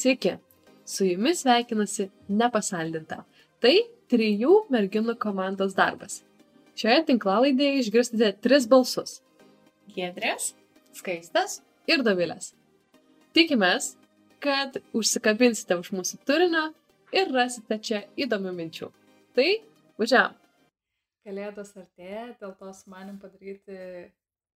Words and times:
Sveiki, 0.00 0.38
su 0.84 1.04
jumis 1.04 1.42
sveikinasi 1.42 2.06
nepasaldinta. 2.32 3.18
Tai 3.60 3.74
trijų 4.08 4.62
merginų 4.72 5.12
komandos 5.20 5.74
darbas. 5.76 6.22
Šioje 6.80 7.02
tinklalaidėje 7.10 7.82
išgirsite 7.82 8.30
tris 8.40 8.64
balsus- 8.70 9.18
Giedrės, 9.94 10.54
Skaistas 10.96 11.58
ir 11.90 12.00
Dovilės. 12.06 12.54
Tikimės, 13.36 13.90
kad 14.40 14.80
užsikabinsite 14.96 15.76
už 15.76 15.92
mūsų 15.98 16.22
turinio 16.24 16.64
ir 17.12 17.28
rasite 17.36 17.78
čia 17.78 18.00
įdomių 18.16 18.54
minčių. 18.56 18.88
Tai 19.36 19.50
važiavam. 20.00 20.38
Kalėdos 21.28 21.76
artėja, 21.76 22.24
dėl 22.40 22.56
to 22.56 22.72
su 22.72 22.88
manim 22.88 23.20
padaryti 23.20 23.76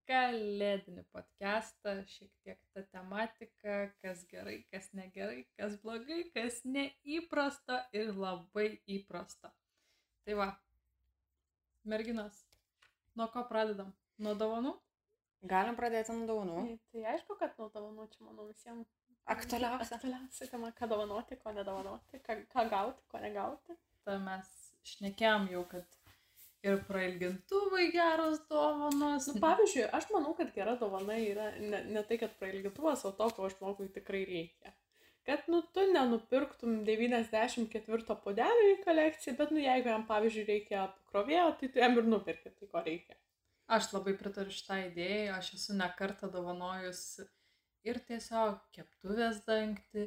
kalėdinį 0.09 1.03
podcastą, 1.13 1.95
šiek 2.09 2.31
tiek 2.45 2.59
tą 2.75 2.83
tematiką, 2.93 3.77
kas 4.03 4.23
gerai, 4.31 4.57
kas 4.73 4.91
negerai, 4.97 5.43
kas 5.59 5.77
blogai, 5.83 6.21
kas 6.35 6.61
neįprasta 6.65 7.81
ir 7.95 8.13
labai 8.13 8.67
įprasta. 8.97 9.51
Tai 10.25 10.37
va, 10.41 10.49
merginas, 11.85 12.43
nuo 13.17 13.29
ko 13.33 13.45
pradedam? 13.49 13.93
Nuo 14.21 14.35
dovanų? 14.39 14.75
Galim 15.45 15.75
pradėti 15.77 16.13
nuo 16.15 16.29
dovanų. 16.29 16.61
Tai, 16.61 16.77
tai 16.93 17.07
aišku, 17.15 17.37
kad 17.41 17.57
nuo 17.61 17.69
dovanų 17.73 18.07
čia, 18.13 18.23
manau, 18.25 18.47
visiems 18.49 18.89
Aktualiausia. 19.25 19.97
aktualiausia 19.97 20.47
tema, 20.51 20.69
ką 20.77 20.89
dovanoti, 20.89 21.37
ko 21.41 21.53
nedovanoti, 21.53 22.21
ką, 22.25 22.39
ką 22.51 22.65
gauti, 22.69 23.05
ko 23.09 23.21
negauti. 23.21 23.77
Tai 24.05 24.19
mes 24.21 24.49
šnekėjom 24.85 25.47
jau, 25.49 25.63
kad 25.71 25.97
ir 26.65 26.79
prailgintuvai 26.87 27.89
geros 27.93 28.41
dovanos. 28.49 29.27
Nu, 29.29 29.41
pavyzdžiui, 29.43 29.85
aš 29.97 30.09
manau, 30.13 30.33
kad 30.37 30.53
gera 30.55 30.75
dovana 30.81 31.17
yra 31.21 31.51
ne, 31.59 31.83
ne 31.95 32.03
tai, 32.07 32.17
kad 32.21 32.33
prailgintuvas, 32.39 33.05
o 33.07 33.13
to, 33.19 33.29
ko 33.37 33.49
žmogui 33.53 33.91
tikrai 33.93 34.23
reikia. 34.29 34.73
Kad, 35.25 35.47
nu, 35.49 35.61
tu 35.73 35.81
nenupirktum 35.89 36.83
94 36.85 38.17
puodelio 38.23 38.65
į 38.75 38.81
kolekciją, 38.83 39.33
bet, 39.39 39.53
nu, 39.55 39.61
jeigu 39.63 39.89
jam, 39.89 40.03
pavyzdžiui, 40.09 40.49
reikia 40.51 40.83
pakrovėjo, 40.99 41.47
tai 41.61 41.69
tu 41.73 41.81
jam 41.81 41.97
ir 41.97 42.09
nupirki 42.11 42.51
tai, 42.51 42.69
ko 42.69 42.83
reikia. 42.85 43.17
Aš 43.77 43.89
labai 43.95 44.13
pritariu 44.19 44.53
šitą 44.53 44.77
idėją, 44.91 45.39
aš 45.39 45.55
esu 45.57 45.73
nekartą 45.79 46.29
dovanojus 46.29 47.01
ir 47.89 47.97
tiesiog 48.05 48.59
keptuvės 48.75 49.41
dangti, 49.47 50.05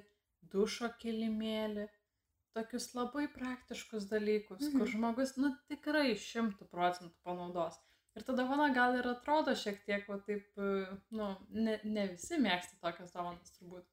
dušo 0.52 0.92
kilimėlį, 1.02 1.88
tokius 2.56 2.88
labai 2.96 3.26
praktiškus 3.32 4.08
dalykus, 4.12 4.62
mhm. 4.62 4.78
kur 4.78 4.92
žmogus, 4.94 5.36
nu, 5.40 5.52
tikrai 5.72 6.14
šimtų 6.18 6.70
procentų 6.72 7.14
panaudos. 7.26 7.78
Ir 8.16 8.24
ta 8.26 8.34
dovana 8.34 8.70
gal 8.74 8.96
ir 8.98 9.06
atrodo 9.06 9.54
šiek 9.54 9.84
tiek, 9.86 10.08
o 10.10 10.16
taip, 10.26 10.48
nu, 11.14 11.28
ne, 11.54 11.78
ne 11.84 12.08
visi 12.14 12.40
mėgsta 12.40 12.80
tokias 12.82 13.14
dovanas 13.14 13.54
turbūt. 13.58 13.86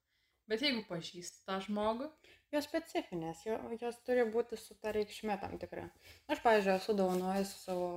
Bet 0.50 0.62
jeigu 0.62 0.82
pažįsti 0.88 1.44
tą 1.46 1.60
žmogų, 1.66 2.08
Jos 2.56 2.68
specifinės, 2.70 3.42
jo, 3.44 3.56
jos 3.82 3.98
turi 4.08 4.24
būti 4.32 4.58
su 4.60 4.78
ta 4.80 4.94
reikšmė 4.96 5.36
tam 5.42 5.58
tikra. 5.60 5.90
Aš, 6.32 6.40
pavyzdžiui, 6.46 6.76
esu 6.78 6.94
dovanojęs 6.96 7.50
savo 7.66 7.90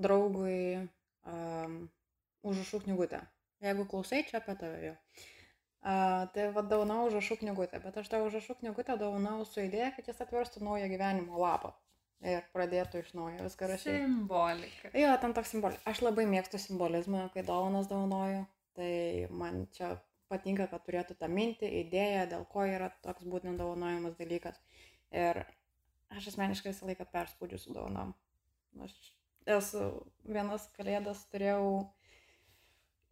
draugui 0.00 0.80
um, 0.80 1.76
užrašų 2.42 2.80
knygutę. 2.86 3.20
Jeigu 3.64 3.86
klausai, 3.92 4.24
čia 4.26 4.40
apie 4.40 4.56
tave 4.58 4.80
jau. 4.88 4.96
Uh, 5.84 6.24
tai 6.32 6.46
vadovau 6.54 7.02
užrašų 7.10 7.42
knygutę, 7.42 7.76
bet 7.84 7.96
aš 8.00 8.08
tą 8.08 8.22
užrašų 8.24 8.54
knygutę 8.62 8.94
dovanau 8.96 9.42
su 9.44 9.60
idėja, 9.60 9.90
kad 9.92 10.06
jis 10.08 10.22
atverstų 10.24 10.62
naują 10.64 10.88
gyvenimo 10.88 11.36
lapą 11.36 11.74
ir 12.24 12.44
pradėtų 12.54 13.02
iš 13.02 13.12
naujo 13.18 13.44
viską 13.44 13.68
rašyti. 13.68 13.98
simbolika. 14.00 14.90
Jo, 14.96 15.12
ten 15.20 15.34
toks 15.36 15.52
simbolis. 15.52 15.82
Aš 15.88 16.00
labai 16.06 16.24
mėgstu 16.30 16.60
simbolizmą, 16.60 17.26
kai 17.34 17.44
dovanas 17.46 17.90
dovanoju. 17.90 18.46
Tai 18.74 18.94
man 19.30 19.66
čia 19.76 19.92
patinka, 20.32 20.66
kad 20.70 20.82
turėtų 20.86 21.18
tą 21.20 21.28
mintį, 21.30 21.68
idėją, 21.84 22.24
dėl 22.32 22.48
ko 22.50 22.64
yra 22.66 22.88
toks 23.04 23.28
būtent 23.28 23.60
dovanojamas 23.60 24.16
dalykas. 24.18 24.58
Ir 25.14 25.44
aš 26.14 26.32
asmeniškai 26.32 26.72
visą 26.72 26.88
laiką 26.88 27.06
perspaudžiu 27.12 27.60
su 27.60 27.76
dovanom. 27.76 28.16
Aš 28.82 28.96
esu 29.60 29.86
vienas 30.24 30.66
kalėdas 30.74 31.26
turėjau, 31.30 31.90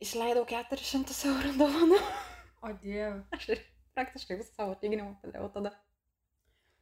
išleidau 0.03 0.49
400 0.49 1.19
eurų 1.31 1.57
dovanų. 1.61 2.05
O 2.63 2.73
dieve. 2.83 3.25
Aš 3.35 3.49
praktiškai 3.97 4.39
visą 4.39 4.55
savo 4.55 4.77
atlyginimą 4.77 5.17
padariau 5.23 5.51
tada. 5.53 5.75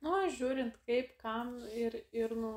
Nu, 0.04 0.14
žiūrint 0.32 0.76
kaip, 0.88 1.12
kam 1.20 1.56
ir, 1.76 1.96
ir 2.16 2.32
nu, 2.36 2.52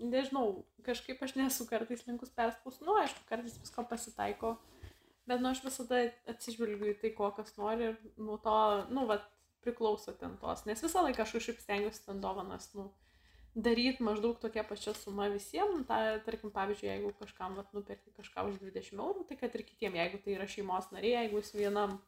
nežinau, 0.00 0.64
kažkaip 0.86 1.20
aš 1.24 1.34
nesu 1.36 1.66
kartais 1.68 2.04
linkus 2.06 2.32
perspausti, 2.36 2.86
nu, 2.86 2.94
aišku, 3.02 3.24
kartais 3.28 3.58
visko 3.60 3.84
pasitaiko, 3.90 4.54
bet, 5.28 5.42
nu, 5.42 5.50
aš 5.50 5.64
visada 5.66 6.06
atsižvelgiu 6.32 6.92
į 6.94 6.96
tai, 7.02 7.12
ko 7.16 7.28
kas 7.36 7.56
nori 7.60 7.90
ir 7.90 7.98
nuo 8.16 8.38
to, 8.44 8.56
nu, 8.94 9.04
va, 9.10 9.20
priklauso 9.64 10.14
ten 10.16 10.38
tos, 10.40 10.64
nes 10.68 10.80
visą 10.84 11.02
laiką 11.04 11.24
aš 11.24 11.36
kažkaip 11.36 11.60
stengiuosi 11.60 12.04
ten 12.06 12.22
dovanas, 12.24 12.70
nu, 12.78 12.88
daryti 13.58 14.04
maždaug 14.06 14.38
tokia 14.40 14.62
pačia 14.64 14.94
suma 14.96 15.26
visiems, 15.32 15.84
ta, 15.88 15.98
tarkim, 16.24 16.52
pavyzdžiui, 16.54 16.92
jeigu 16.92 17.12
kažkam, 17.20 17.58
va, 17.58 17.66
nuperki 17.76 18.14
kažką 18.16 18.48
už 18.52 18.60
20 18.62 19.02
eurų, 19.02 19.26
tai 19.28 19.40
kad 19.40 19.56
ir 19.58 19.66
kitiem, 19.66 19.98
jeigu 19.98 20.22
tai 20.24 20.38
yra 20.38 20.48
šeimos 20.48 20.92
nariai, 20.94 21.24
jeigu 21.24 21.42
jis 21.42 21.52
vienam 21.58 21.98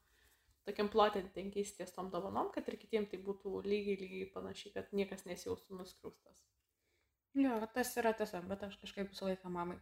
tokiam 0.69 0.91
plotė 0.93 1.23
tenkiais 1.35 1.73
ties 1.77 1.95
tom 1.95 2.11
dovanom, 2.13 2.51
kad 2.55 2.69
ir 2.69 2.79
kitiem 2.81 3.07
tai 3.11 3.21
būtų 3.25 3.63
lygiai, 3.67 3.99
lygiai 4.01 4.31
panašiai, 4.35 4.75
kad 4.77 4.91
niekas 4.97 5.27
nesijaustų 5.29 5.79
nuskriaustas. 5.79 6.43
Jo, 7.39 7.61
tas 7.75 7.93
yra 8.01 8.13
tiesa, 8.17 8.43
bet 8.47 8.65
aš 8.67 8.77
kažkaip 8.81 9.13
visą 9.13 9.29
laiką 9.29 9.53
mamai. 9.55 9.79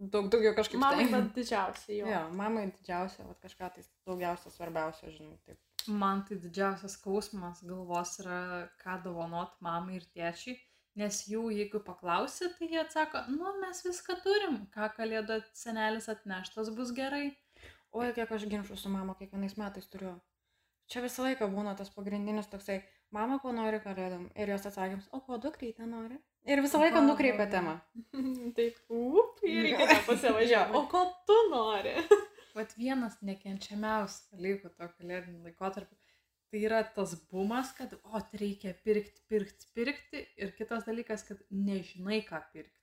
Daug 0.00 0.30
daugiau 0.32 0.54
kažkaip. 0.56 0.80
Mamai, 0.80 1.08
bet 1.12 1.34
didžiausia 1.36 1.96
jo. 1.98 2.06
Jo, 2.08 2.20
mamai 2.36 2.70
didžiausia, 2.70 3.26
vat 3.28 3.42
kažką 3.42 3.68
tai 3.74 3.84
daugiausia, 4.08 4.52
svarbiausia, 4.54 5.10
žinai, 5.12 5.36
taip. 5.44 5.58
Man 5.88 6.22
tai 6.28 6.38
didžiausias 6.40 6.94
skausmas 6.96 7.60
galvos 7.66 8.14
yra, 8.22 8.40
ką 8.80 8.96
dovanot 9.04 9.52
mamai 9.64 9.98
ir 9.98 10.06
tėčiai, 10.14 10.56
nes 11.00 11.20
jų, 11.28 11.48
jeigu 11.56 11.82
paklausi, 11.84 12.48
tai 12.56 12.70
jie 12.72 12.80
atsako, 12.80 13.26
nu, 13.34 13.52
mes 13.60 13.82
viską 13.84 14.16
turim, 14.24 14.58
ką 14.74 14.88
kalėdų 14.96 15.40
senelis 15.56 16.08
atneštas 16.12 16.72
bus 16.76 16.94
gerai. 16.96 17.30
Oi, 17.90 18.10
kiek 18.14 18.30
aš 18.30 18.44
ginčių 18.50 18.76
su 18.78 18.90
mama 18.92 19.16
kiekvienais 19.18 19.56
metais 19.58 19.88
turiu. 19.90 20.12
Čia 20.90 21.02
visą 21.04 21.24
laiką 21.26 21.46
būna 21.50 21.76
tas 21.78 21.90
pagrindinis 21.94 22.48
toksai, 22.50 22.80
mama 23.14 23.38
ko 23.42 23.52
nori 23.54 23.78
kalėdom. 23.82 24.28
Ir 24.38 24.52
jos 24.52 24.66
atsakymas, 24.70 25.08
o 25.14 25.20
ko 25.26 25.38
dukrytė 25.42 25.86
nori. 25.86 26.18
Ir 26.50 26.62
visą 26.64 26.80
laiką 26.82 27.02
Va, 27.02 27.06
nukreipia 27.06 27.46
temą. 27.50 27.76
Taip, 28.56 28.78
up, 28.88 29.42
ir 29.46 29.62
reikia 29.66 29.98
pasivažiuoti. 30.08 30.76
O 30.78 30.84
ko 30.90 31.04
tu 31.26 31.38
nori? 31.50 31.94
Vat 32.56 32.74
vienas 32.78 33.18
nekenčiamiausių 33.26 34.36
dalykų 34.36 34.72
to 34.74 34.90
kalėdinio 34.96 35.44
laikotarpio. 35.46 35.98
Tai 36.50 36.62
yra 36.66 36.80
tas 36.96 37.14
bumas, 37.30 37.70
kad, 37.78 37.92
o, 38.02 38.18
tai 38.26 38.40
reikia 38.40 38.74
pirkti, 38.86 39.22
pirkti, 39.30 39.70
pirkti. 39.74 40.24
Ir 40.42 40.50
kitas 40.58 40.86
dalykas, 40.86 41.22
kad 41.28 41.42
nežinai, 41.54 42.24
ką 42.26 42.42
pirkti. 42.54 42.79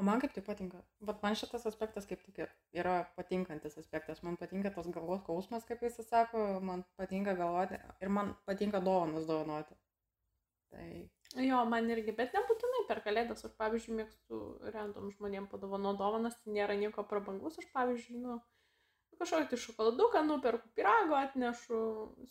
O 0.00 0.04
man 0.08 0.20
kaip 0.22 0.32
tai 0.32 0.42
patinka. 0.44 0.80
Vat 1.08 1.20
man 1.22 1.36
šitas 1.36 1.66
aspektas 1.68 2.06
kaip 2.08 2.22
tik 2.24 2.38
yra 2.82 2.96
patinkantis 3.18 3.76
aspektas. 3.82 4.22
Man 4.24 4.38
patinka 4.40 4.72
tas 4.72 4.88
galvos 4.94 5.20
skausmas, 5.20 5.66
kaip 5.68 5.84
jis 5.84 6.00
sako, 6.08 6.44
man 6.64 6.86
patinka 6.96 7.36
galvoti 7.36 7.76
ir 8.00 8.12
man 8.18 8.32
patinka 8.48 8.80
dovanas 8.86 9.28
dovanoti. 9.28 9.76
Tai 10.70 10.86
Jo, 11.38 11.60
man 11.70 11.86
irgi, 11.94 12.10
bet 12.18 12.32
nebūtinai 12.34 12.86
per 12.88 13.00
kalėdas. 13.04 13.44
Aš, 13.46 13.52
pavyzdžiui, 13.58 13.98
mėgstu 14.00 14.38
random 14.74 15.12
žmonėm 15.14 15.46
padovano 15.52 15.92
dovanas, 15.98 16.38
tai 16.40 16.56
nėra 16.56 16.74
nieko 16.78 17.04
prabangus. 17.06 17.58
Aš, 17.60 17.68
pavyzdžiui, 17.74 18.18
nu, 18.24 18.38
kažkokį 19.20 19.46
tai 19.52 19.60
šokoladuką 19.66 20.24
nuperku, 20.26 20.72
pirago 20.74 21.14
atnešu, 21.20 21.82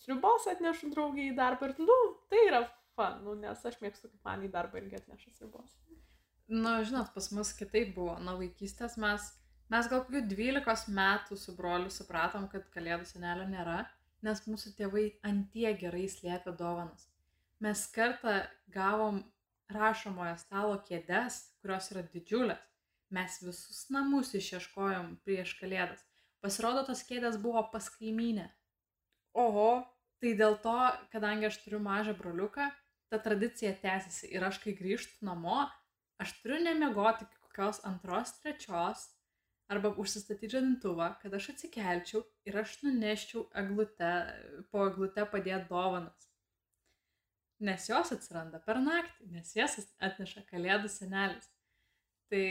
sriubos 0.01 0.49
atnešu 0.51 0.91
draugiai 0.95 1.29
į 1.31 1.37
darbą 1.37 1.69
ir, 1.69 1.77
nu, 1.85 1.97
tai 2.33 2.43
yra 2.49 2.65
fan, 2.97 3.21
nu, 3.23 3.37
nes 3.39 3.63
aš 3.71 3.79
mėgstu, 3.83 4.11
kaip 4.11 4.27
man 4.27 4.43
į 4.43 4.51
darbą 4.57 4.81
irgi 4.81 4.99
atneša 4.99 5.37
sriubos. 5.37 5.77
Na, 6.49 6.79
žinot, 6.83 7.11
pas 7.13 7.29
mus 7.35 7.51
kitaip 7.53 7.93
buvo. 7.95 8.15
Nuo 8.25 8.35
vaikystės 8.39 8.97
mes, 9.01 9.27
mes 9.69 9.89
gal 9.91 10.01
kokių 10.05 10.23
12 10.31 10.93
metų 10.97 11.37
su 11.37 11.53
broliu 11.57 11.91
supratom, 11.93 12.47
kad 12.49 12.65
kalėdų 12.73 13.05
senelio 13.05 13.45
nėra, 13.49 13.83
nes 14.25 14.41
mūsų 14.47 14.73
tėvai 14.79 15.05
antie 15.29 15.69
gerai 15.77 16.07
slėpė 16.09 16.55
dovanas. 16.57 17.05
Mes 17.61 17.85
kartą 17.93 18.39
gavom 18.73 19.21
rašomojo 19.69 20.39
stalo 20.41 20.79
kėdes, 20.87 21.43
kurios 21.61 21.91
yra 21.93 22.03
didžiulės. 22.15 22.65
Mes 23.13 23.39
visus 23.41 23.85
namus 23.93 24.35
išieškojom 24.37 25.15
prieš 25.25 25.55
kalėdas. 25.61 26.03
Pasirodo, 26.45 26.83
tos 26.89 27.01
kėdės 27.05 27.39
buvo 27.41 27.63
pas 27.73 27.87
kaimynę. 27.93 28.51
oho, 29.33 29.71
Tai 30.19 30.31
dėl 30.35 30.57
to, 30.59 30.75
kadangi 31.13 31.47
aš 31.47 31.61
turiu 31.63 31.79
mažą 31.79 32.13
broliuką, 32.17 32.65
ta 33.09 33.19
tradicija 33.23 33.71
tęsiasi 33.83 34.27
ir 34.35 34.43
aš 34.43 34.59
kai 34.63 34.73
grįžtu 34.75 35.23
namo, 35.25 35.61
aš 36.21 36.35
turiu 36.41 36.59
nemiegoti 36.63 37.25
iki 37.25 37.39
kokios 37.45 37.81
antros, 37.87 38.35
trečios 38.43 39.07
arba 39.69 39.91
užsistatyti 40.01 40.55
žadintuvą, 40.55 41.11
kad 41.21 41.33
aš 41.37 41.51
atsikelčiau 41.53 42.23
ir 42.49 42.57
aš 42.63 42.79
nuneščiau 42.83 43.45
eglute, 43.61 44.09
po 44.71 44.87
eglute 44.89 45.25
padėti 45.29 45.69
dovanas. 45.69 46.25
Nes 47.59 47.85
jos 47.89 48.13
atsiranda 48.15 48.61
per 48.63 48.79
naktį, 48.81 49.29
nes 49.35 49.53
jas 49.55 49.77
atneša 49.99 50.45
kalėdų 50.49 50.89
senelis. 50.91 51.49
Tai 52.29 52.45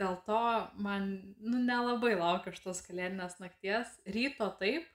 dėl 0.00 0.16
to 0.26 0.42
man 0.84 1.08
nu, 1.38 1.60
nelabai 1.60 2.14
laukia 2.16 2.52
šitos 2.56 2.80
kalėdinės 2.86 3.38
nakties. 3.42 3.92
Ryto 4.08 4.48
taip, 4.60 4.88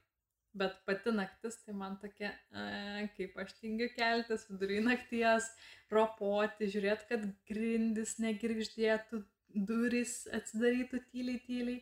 Bet 0.54 0.76
pati 0.86 1.10
naktis, 1.10 1.56
tai 1.66 1.74
man 1.74 1.96
tokia, 2.02 2.30
a, 2.54 3.08
kaip 3.18 3.38
aš 3.42 3.56
tingiu 3.58 3.88
keltis 3.96 4.46
vidury 4.52 4.84
nakties, 4.86 5.48
ropoti, 5.94 6.70
žiūrėti, 6.70 7.08
kad 7.10 7.24
grindis 7.50 8.20
negirgždėtų, 8.22 9.24
durys 9.70 10.20
atsidarytų 10.34 11.02
tyliai, 11.10 11.40
tyliai. 11.48 11.80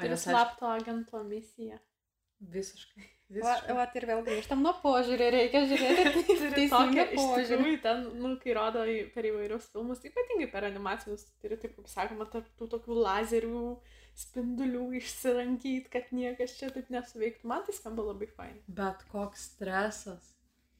Tai 0.00 0.08
aišku, 0.08 0.30
slapto 0.30 0.70
agento 0.72 1.20
misija. 1.28 1.76
Visiškai. 2.54 3.04
Visiškai. 3.34 3.74
va 3.76 3.84
ir 3.96 4.04
vėl 4.08 4.22
grįžtam 4.26 4.60
nuo 4.64 4.72
požiūrį, 4.82 5.28
reikia 5.32 5.62
žiūrėti 5.70 6.24
tokią 6.72 7.04
iš 7.04 7.20
požiūrį. 7.20 7.74
ten, 7.84 8.02
nu, 8.20 8.34
kai 8.42 8.56
rodo 8.56 8.84
per 9.14 9.28
įvairius 9.30 9.70
filmus, 9.72 10.02
ypatingai 10.04 10.48
per 10.52 10.66
animacinius, 10.68 11.24
turi, 11.40 11.58
taip 11.60 11.76
kaip 11.78 11.88
sakoma, 11.90 12.28
tarp 12.32 12.48
tų 12.58 12.68
tokių 12.74 12.98
lazerių 13.06 13.62
spindulių 14.18 14.84
išsirankyti, 15.00 15.88
kad 15.90 16.10
niekas 16.14 16.54
čia 16.58 16.70
taip 16.74 16.90
nesuveiktų. 16.94 17.48
Man 17.50 17.64
tai 17.66 17.74
skamba 17.76 18.04
labai 18.10 18.28
fain. 18.30 18.60
Bet 18.68 19.02
koks 19.12 19.48
stresas. 19.54 20.30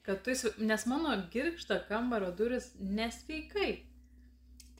Kad 0.05 0.23
tu, 0.23 0.31
įsi- 0.35 0.55
nes 0.61 0.85
mano 0.87 1.15
girgžda 1.33 1.81
kambario 1.89 2.31
duris 2.37 2.73
nesveikai. 2.79 3.71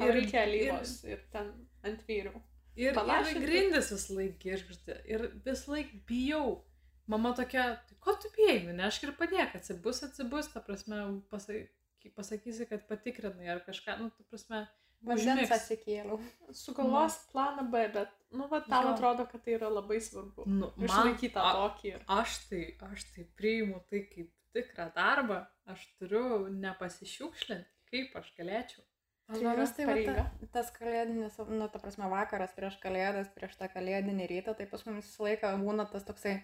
Ir 0.03 0.13
reikia 0.13 0.43
alyvos 0.45 1.05
ir 1.07 1.21
ten 1.33 1.53
ant 1.87 2.03
vyrių. 2.09 2.35
Ir, 2.77 2.89
ir 2.91 2.95
Palašinti. 2.97 3.41
grindis 3.47 3.91
vis 3.95 4.09
laik 4.11 4.39
girgžda. 4.43 4.97
Ir 5.07 5.29
vis 5.45 5.67
laik 5.71 5.93
bijau. 6.07 6.63
Mama 7.07 7.35
tokia, 7.37 7.79
tai 7.89 7.97
ko 8.01 8.15
tu 8.17 8.29
bijai, 8.37 8.65
nu 8.67 8.73
nešk 8.73 9.03
ir 9.05 9.13
padėk, 9.13 9.55
atsibus, 9.59 10.03
atsibus, 10.03 10.49
ta 10.53 10.61
prasme, 10.65 11.21
pasaky, 11.31 11.69
pasakysi, 12.17 12.67
kad 12.69 12.87
patikrinai 12.89 13.49
ar 13.53 13.61
kažką, 13.61 13.99
nu, 14.01 14.09
ta 14.11 14.25
prasme, 14.31 14.63
Vandens 15.05 15.27
užmigs. 15.27 15.51
atsikėliau. 15.57 16.19
Sugalvos 16.53 17.17
planą 17.33 17.67
B, 17.71 17.89
bet, 17.93 18.09
nu, 18.33 18.47
va, 18.49 18.61
tau 18.61 18.83
Jo. 18.89 18.93
atrodo, 18.95 19.27
kad 19.31 19.43
tai 19.45 19.53
yra 19.59 19.69
labai 19.69 20.01
svarbu. 20.01 20.47
Nu, 20.47 20.73
man, 20.77 20.89
Išlaikyti 20.89 21.33
tą 21.35 21.43
a- 21.45 21.55
tokį. 21.61 21.93
ir- 21.95 22.05
aš 22.09 22.39
tai, 22.49 22.63
aš 22.93 23.05
tai 23.15 23.25
priimu 23.37 23.83
tai 23.91 24.01
kaip 24.15 24.31
tikrą 24.55 24.93
darbą, 24.95 25.47
aš 25.67 25.87
turiu 25.99 26.49
nepasišiukšlinti, 26.49 27.67
kaip 27.91 28.17
aš 28.21 28.33
galėčiau. 28.39 28.85
Pas 29.27 29.39
Tai 29.41 29.45
va, 29.57 30.05
ta, 30.05 30.47
tas 30.53 30.71
kalėdinis, 30.77 31.39
nu, 31.49 31.67
ta 31.73 31.79
prasme, 31.81 32.05
vakaras 32.13 32.53
prieš 32.53 32.77
kalėdas, 32.83 33.31
prieš 33.33 33.57
tą 33.57 33.71
kalėdinį 33.73 34.27
rytą, 34.29 34.53
tai 34.59 34.67
pas 34.69 34.85
mumis 34.85 35.07
visą 35.09 35.25
laiką 35.25 35.55
būna 35.65 35.87
tas 35.91 36.05
toksai, 36.05 36.43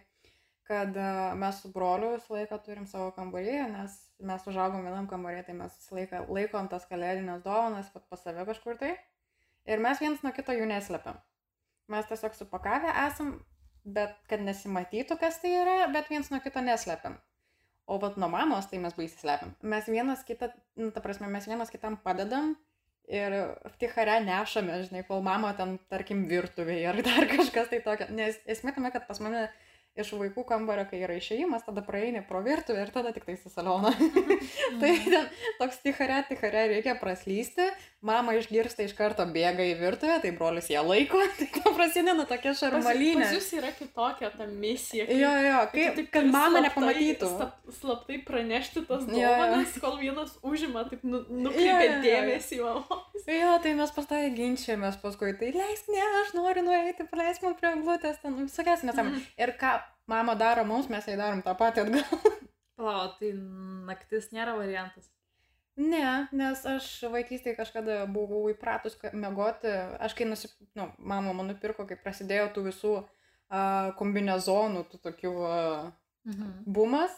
kad 0.71 0.97
a, 0.97 1.35
mes 1.35 1.59
su 1.63 1.73
broliu 1.75 2.13
visą 2.15 2.37
laiką 2.37 2.59
turim 2.63 2.87
savo 2.87 3.11
kambarį, 3.17 3.57
nes 3.73 3.97
mes 4.31 4.45
užaugom 4.53 4.85
vienam 4.87 5.09
kambarį, 5.11 5.43
tai 5.49 5.57
mes 5.59 5.75
visą 5.75 5.97
laiką 5.99 6.21
laikom 6.31 6.69
tas 6.71 6.87
kalėdinės 6.91 7.43
dovanas 7.47 7.91
pat 7.95 8.07
pas 8.13 8.23
save 8.23 8.45
kažkur 8.47 8.79
tai. 8.79 8.93
Ir 9.67 9.83
mes 9.83 9.99
vienas 10.01 10.23
nuo 10.23 10.33
kito 10.37 10.55
jų 10.55 10.69
neslepiam. 10.71 11.19
Mes 11.91 12.07
tiesiog 12.07 12.37
supakavę 12.39 12.93
esam, 13.03 13.33
bet 13.85 14.15
kad 14.31 14.43
nesimatytų, 14.47 15.17
kas 15.19 15.41
tai 15.43 15.57
yra, 15.59 15.77
bet 15.91 16.11
viens 16.13 16.31
nuo 16.31 16.39
kito 16.45 16.63
neslepiam. 16.63 17.19
O 17.91 17.99
vat 17.99 18.19
nuo 18.23 18.29
mamos 18.31 18.69
tai 18.71 18.79
mes 18.79 18.95
baisiai 18.95 19.25
slepiam. 19.25 19.55
Mes 19.75 19.89
vienas 19.91 20.23
kitą, 20.27 20.53
nu, 20.79 20.93
ta 20.95 21.03
prasme, 21.03 21.27
mes 21.33 21.49
vienas 21.51 21.73
kitam 21.75 21.99
padedam 22.05 22.55
ir 23.11 23.35
tichare 23.83 24.21
nešame, 24.23 24.85
žinai, 24.87 25.03
kol 25.09 25.25
mama 25.27 25.51
ten, 25.59 25.75
tarkim, 25.91 26.23
virtuvėje 26.31 26.87
ar 26.93 27.03
dar 27.09 27.27
kažkas 27.33 27.73
tai 27.73 27.83
tokio. 27.83 28.07
Nes 28.15 28.39
esmė 28.47 28.77
tame, 28.77 28.95
kad 28.95 29.09
pas 29.11 29.19
mane 29.25 29.49
iš 30.03 30.13
vaikų 30.21 30.45
kambario, 30.49 30.87
kai 30.91 31.03
yra 31.05 31.17
išėjimas, 31.21 31.65
tada 31.67 31.85
praeini 31.87 32.23
pro 32.27 32.43
virtuvę 32.45 32.85
ir 32.85 32.93
tada 32.95 33.13
tik 33.17 33.27
tai 33.29 33.37
į 33.39 33.53
saloną. 33.53 33.93
tai 34.81 34.93
ten 35.07 35.29
toks 35.61 35.81
tichare, 35.85 36.23
tichare 36.29 36.67
reikia 36.75 36.97
praslysti, 37.01 37.69
mama 38.01 38.33
išgirsta 38.39 38.83
iš 38.87 38.95
karto 38.97 39.27
bėga 39.29 39.61
į 39.61 39.75
virtuvę, 39.81 40.15
tai 40.23 40.31
brolis 40.33 40.71
ją 40.73 40.81
laiko, 40.89 41.19
tai 41.39 41.49
prasideda 41.77 42.25
tokia 42.25 42.55
Pas, 42.55 42.61
šarmalinė. 42.63 43.27
pas 43.27 43.35
jūs 43.37 43.49
yra 43.59 43.73
kitokia 43.77 44.31
ta 44.33 44.47
misija. 44.49 45.05
kai- 45.07 45.19
Jo, 45.21 45.33
jo, 45.45 45.59
kaip, 45.75 45.99
taip 45.99 46.09
kad 46.15 46.25
mama 46.33 46.63
slaptai- 46.63 46.65
nepamatytų. 46.69 47.29
slap- 47.37 47.75
Slaptai 47.81 48.19
pranešti 48.27 48.85
tas 48.89 49.05
dovanas, 49.07 49.77
kol 49.85 49.99
vienas 50.01 50.33
užima, 50.43 50.87
taip 50.89 51.05
nu, 51.05 51.21
nukreipia 51.29 52.01
dėmesį 52.07 52.59
į 52.59 52.65
mano. 52.65 53.01
Jo, 53.29 53.53
tai 53.63 53.75
mes 53.79 53.93
pastoviai 53.95 54.33
ginčiamės 54.35 54.97
paskui, 55.05 55.35
tai 55.39 55.53
leisk, 55.55 55.93
ne, 55.93 56.01
aš 56.25 56.33
noriu 56.35 56.65
nueiti, 56.67 57.05
paleisk 57.13 57.45
man 57.45 57.55
prie 57.61 57.75
glutės, 57.85 58.17
ten 58.25 58.35
visokias 58.41 58.83
nesąmonės. 58.89 59.23
Mhm. 59.29 59.45
Ir 59.45 59.53
ką 59.61 59.77
mama 60.11 60.35
daro 60.35 60.65
mums, 60.65 60.89
mes 60.89 61.05
jai 61.07 61.17
darom 61.21 61.43
tą 61.45 61.53
patį 61.55 61.85
atgal. 61.85 62.39
Palauk, 62.81 63.19
tai 63.21 63.35
naktis 63.37 64.31
nėra 64.33 64.57
variantas. 64.57 65.11
Ne, 65.81 66.29
nes 66.37 66.61
aš 66.69 66.89
vaikystėje 67.13 67.57
kažkada 67.57 68.03
buvau 68.11 68.43
įpratus 68.53 68.99
miegoti, 69.15 69.71
aš 70.03 70.17
kai 70.19 70.27
nusip... 70.29 70.53
Nu, 70.77 70.91
mama 70.99 71.33
man 71.37 71.49
nupirko, 71.53 71.87
kai 71.89 71.97
prasidėjo 71.97 72.51
tų 72.57 72.67
visų 72.69 72.93
uh, 73.01 73.93
kombinezonų, 73.97 74.85
tų 74.91 75.01
tokių 75.07 75.33
uh, 75.41 75.89
Mhm. 76.25 76.65
bumas, 76.67 77.11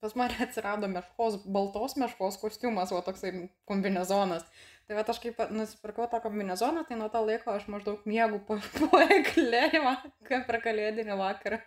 pas 0.00 0.14
mane 0.14 0.36
atsirado 0.40 0.88
meškos, 0.88 1.36
baltos 1.44 1.96
meškos 1.96 2.38
kostiumas, 2.40 2.92
o 2.92 3.00
toksai 3.04 3.32
kombinezonas. 3.68 4.46
Tai 4.86 4.96
va 4.96 5.04
aš 5.12 5.20
kaip 5.20 5.40
nusipirkau 5.52 6.06
tą 6.08 6.20
kombinezoną, 6.24 6.86
tai 6.88 6.96
nuo 6.96 7.08
to 7.12 7.20
laiko 7.26 7.52
aš 7.52 7.66
maždaug 7.72 8.04
miegu 8.08 8.40
po, 8.48 8.56
po 8.78 9.02
eglėjimą, 9.02 9.96
kaip 10.28 10.46
per 10.48 10.60
kalėdinį 10.64 11.18
vakarą. 11.20 11.60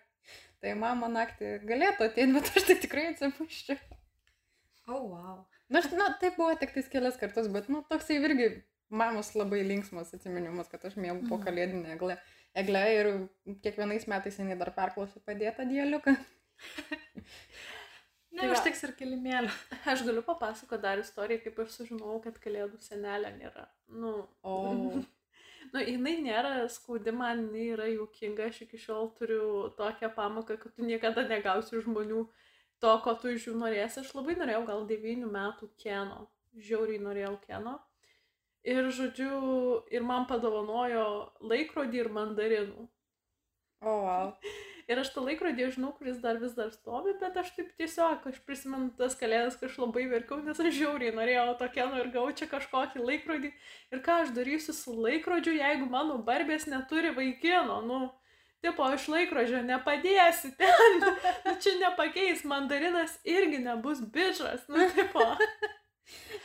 Tai 0.59 0.75
mama 0.75 1.07
naktį 1.11 1.59
galėtų 1.67 2.09
ateiti, 2.09 2.33
bet 2.35 2.51
aš 2.55 2.67
tai 2.67 2.77
tikrai 2.83 3.05
atsipuščiau. 3.13 3.79
O, 4.89 4.95
oh, 4.95 5.03
wow. 5.13 5.37
Aš- 5.73 5.91
na, 5.97 6.09
tai 6.19 6.31
buvo 6.37 6.55
tik 6.57 6.73
tais 6.73 6.87
kelias 6.89 7.17
kartus, 7.21 7.47
bet, 7.53 7.69
nu, 7.69 7.83
toksai 7.89 8.17
irgi 8.17 8.63
mamos 8.89 9.35
labai 9.37 9.61
linksmas 9.63 10.13
atsiminimas, 10.17 10.67
kad 10.71 10.85
aš 10.85 10.95
miegu 10.97 11.27
po 11.29 11.37
Mhm. 11.37 11.43
kalėdinę 11.45 11.91
eglę. 11.95 12.17
Eglę 12.57 12.83
ir 12.95 13.07
kiekvienais 13.61 14.07
metais 14.09 14.37
jinai 14.39 14.57
dar 14.57 14.71
perklausė 14.73 15.21
padėtą 15.25 15.67
dieliuką. 15.69 16.15
Ne, 18.31 18.43
Tai 18.45 18.49
užteks 18.53 18.83
ir 18.85 18.91
kilimėlio. 18.93 19.49
Aš 19.89 20.03
galiu 20.05 20.21
papasakoti 20.23 20.83
dar 20.83 20.99
istoriją, 21.01 21.41
kaip 21.43 21.57
aš 21.63 21.71
sužinojau, 21.79 22.19
kad 22.27 22.35
kalėdų 22.43 22.77
senelė 22.79 23.31
nėra. 23.39 23.63
Nu, 23.89 24.11
O. 24.45 24.53
nu, 25.73 25.79
jinai 25.81 26.13
nėra 26.21 26.51
skaudi, 26.69 27.11
man 27.11 27.47
jinai 27.47 27.65
yra 27.73 27.87
juokinga, 27.89 28.45
aš 28.51 28.61
iki 28.67 28.77
šiol 28.85 29.09
turiu 29.17 29.71
tokią 29.79 30.11
pamoką, 30.15 30.59
kad 30.61 30.75
tu 30.77 30.85
niekada 30.85 31.25
negausi 31.27 31.81
žmonių 31.81 32.27
to, 32.83 32.95
ko 33.03 33.15
tu 33.21 33.33
iš 33.33 33.49
jų 33.49 33.55
norėsi. 33.59 34.01
Aš 34.03 34.13
labai 34.17 34.37
norėjau 34.39 34.63
gal 34.67 34.87
9 34.89 35.27
metų 35.33 35.69
keno, 35.83 36.25
žiauriai 36.69 37.03
norėjau 37.03 37.35
keno. 37.45 37.77
Ir 38.67 38.89
žodžiu, 38.91 39.35
ir 39.91 40.03
man 40.03 40.27
padovanojo 40.27 41.05
laikrodį 41.51 42.03
ir 42.03 42.11
mandarinų. 42.15 42.89
O, 43.79 43.93
wow. 44.03 44.33
Ir 44.89 44.97
aš 44.97 45.11
tą 45.13 45.21
laikrodį 45.21 45.67
žinau, 45.75 45.91
kuris 45.93 46.17
dar 46.17 46.39
vis 46.41 46.55
dar 46.57 46.71
stovi, 46.73 47.11
bet 47.21 47.35
aš 47.37 47.51
taip 47.53 47.67
tiesiog, 47.77 48.23
aš 48.25 48.39
prisimenu 48.41 48.87
tas 48.97 49.13
kalėdas, 49.19 49.59
kai 49.59 49.67
aš 49.67 49.75
labai 49.83 50.07
verkiau, 50.09 50.39
nes 50.41 50.57
aš 50.57 50.71
žiauriai 50.79 51.13
norėjau 51.13 51.51
tokia, 51.59 51.85
nu 51.91 51.99
ir 52.01 52.09
gaučiau 52.15 52.49
kažkokį 52.49 53.03
laikrodį. 53.05 53.51
Ir 53.93 54.01
ką 54.07 54.15
aš 54.23 54.31
darysiu 54.33 54.73
su 54.73 54.95
laikrodžiu, 54.97 55.53
jeigu 55.59 55.85
mano 55.93 56.17
barbės 56.25 56.65
neturi 56.71 57.13
vaikino, 57.13 57.77
nu, 57.85 57.99
tipo, 58.63 58.87
iš 58.95 59.07
laikrodžio 59.11 59.61
nepadėsi 59.67 60.53
ten, 60.59 60.99
nu, 61.45 61.55
čia 61.63 61.77
nepakeis, 61.81 62.45
mandarinas 62.47 63.17
irgi 63.27 63.61
nebus 63.63 64.03
bičias, 64.13 64.65
nu, 64.71 64.89
tipo. 64.95 65.25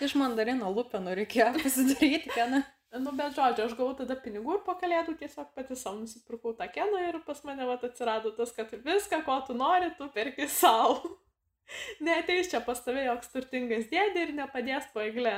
Iš 0.05 0.17
mandarino 0.21 0.71
lūpenų 0.75 1.15
reikėjo 1.21 1.53
pasidaryti 1.63 2.33
keną. 2.35 2.65
Nu, 2.95 3.11
bet 3.19 3.35
žodžiu, 3.35 3.65
aš 3.67 3.73
gavau 3.75 3.95
tada 3.99 4.15
pinigų 4.23 4.59
ir 4.59 4.61
po 4.67 4.77
kalėdų 4.79 5.17
tiesiog 5.19 5.49
pati 5.57 5.75
savo 5.75 5.99
nusipirkau 6.05 6.53
tą 6.55 6.69
keną 6.71 7.01
ir 7.09 7.19
pas 7.27 7.41
mane 7.47 7.67
vat 7.67 7.83
atsirado 7.89 8.31
tas, 8.37 8.53
kad 8.55 8.71
viską, 8.71 9.25
ko 9.27 9.41
tu 9.49 9.57
nori, 9.59 9.91
tu 9.99 10.07
perki 10.15 10.47
savo. 10.47 11.17
Neteis 12.07 12.53
čia 12.53 12.61
pas 12.63 12.79
tave 12.85 13.03
joks 13.09 13.33
turtingas 13.33 13.89
dėdė 13.91 14.29
ir 14.29 14.35
nepadės 14.39 14.87
paeglė. 14.95 15.35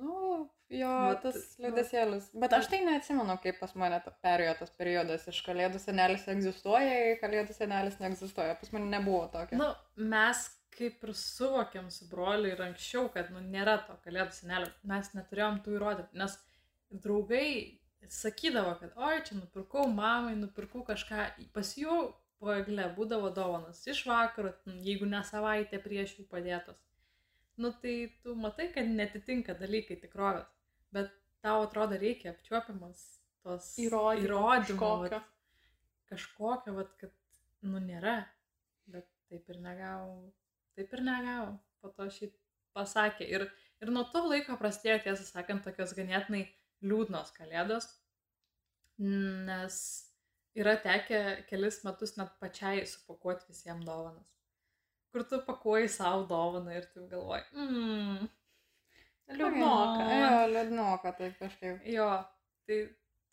Nu, 0.00 0.46
jo, 0.72 0.90
Vat, 1.08 1.22
tas 1.22 1.38
nu. 1.56 1.66
liūdėsėlis. 1.66 2.28
Bet 2.42 2.54
aš 2.56 2.68
tai 2.72 2.82
neatsimenu, 2.86 3.38
kaip 3.42 3.60
pas 3.62 3.72
mane 3.78 4.00
perėjo 4.24 4.56
tas 4.60 4.72
periodas 4.78 5.26
iš 5.30 5.40
kalėdų 5.46 5.80
senelis 5.82 6.26
egzistuoja, 6.32 6.98
į 7.12 7.16
kalėdų 7.22 7.56
senelis 7.56 7.98
neegzistuoja. 8.02 8.58
Pas 8.60 8.72
mane 8.74 8.90
nebuvo 8.90 9.26
tokio. 9.32 9.58
Nu, 9.60 9.70
mes 10.14 10.46
kaip 10.76 11.06
ir 11.06 11.14
suvokėm 11.16 11.88
su 11.92 12.08
broliu 12.10 12.50
ir 12.52 12.60
anksčiau, 12.66 13.08
kad 13.14 13.30
nu, 13.32 13.40
nėra 13.54 13.78
to 13.86 13.96
kalėdų 14.04 14.36
senelio. 14.36 14.70
Mes 14.88 15.10
neturėjom 15.16 15.62
tų 15.64 15.78
įrodymų, 15.78 16.20
nes 16.20 16.36
draugai 17.06 17.48
sakydavo, 18.12 18.76
kad 18.80 18.98
oi, 19.08 19.20
čia 19.26 19.38
nupirkau 19.38 19.86
mamai, 19.90 20.36
nupirkau 20.38 20.84
kažką. 20.86 21.30
Pas 21.54 21.72
jų 21.78 21.96
po 22.40 22.52
egle 22.52 22.90
būdavo 22.96 23.30
dovanas 23.34 23.80
iš 23.88 24.04
vakaro, 24.08 24.52
jeigu 24.84 25.08
ne 25.08 25.22
savaitę 25.24 25.80
prieš 25.82 26.18
jų 26.18 26.26
padėtos. 26.32 26.82
Nu 27.56 27.72
tai 27.72 27.94
tu 28.22 28.34
matai, 28.36 28.68
kad 28.74 28.88
netitinka 28.98 29.54
dalykai 29.56 29.96
tikrovės, 30.02 30.50
bet 30.94 31.12
tau 31.44 31.62
atrodo 31.64 31.98
reikia 32.00 32.32
apčiuopiamas 32.32 33.02
tos 33.46 33.68
įrodymų 33.78 34.78
kažkokio. 34.78 35.20
vat, 35.20 35.28
kažkokio, 36.10 36.74
vat, 36.80 36.96
kad, 37.00 37.14
nu, 37.66 37.82
nėra. 37.82 38.18
Bet 38.90 39.06
taip 39.30 39.48
ir 39.50 39.60
negavau. 39.62 40.32
Taip 40.78 40.92
ir 40.94 41.04
negavau. 41.06 41.54
Po 41.82 41.92
to 41.94 42.08
šį 42.12 42.30
pasakė. 42.76 43.26
Ir, 43.26 43.46
ir 43.82 43.92
nuo 43.94 44.04
to 44.12 44.24
laiko 44.26 44.58
prasidėjo, 44.60 45.02
tiesą 45.06 45.26
sakant, 45.28 45.64
tokios 45.66 45.94
ganėtinai 45.96 46.44
liūdnos 46.86 47.32
kalėdos. 47.36 47.88
Nes 48.98 49.78
yra 50.56 50.76
tekę 50.80 51.20
kelis 51.50 51.82
metus 51.84 52.16
net 52.16 52.32
pačiai 52.40 52.86
supakuoti 52.88 53.50
visiems 53.50 53.84
dovanas. 53.86 54.32
Kur 55.12 55.24
tu 55.28 55.40
pakuoji 55.44 55.88
savo 55.92 56.24
dovaną 56.28 56.74
ir 56.76 56.88
tu 56.92 57.04
galvoji, 57.08 57.44
mmm, 57.56 58.26
Liūdnoka. 59.34 60.04
Jo, 60.12 60.34
liūdnoka, 60.52 61.12
taip 61.18 61.40
kažkaip. 61.40 61.80
jo, 61.90 62.10
tai, 62.68 62.82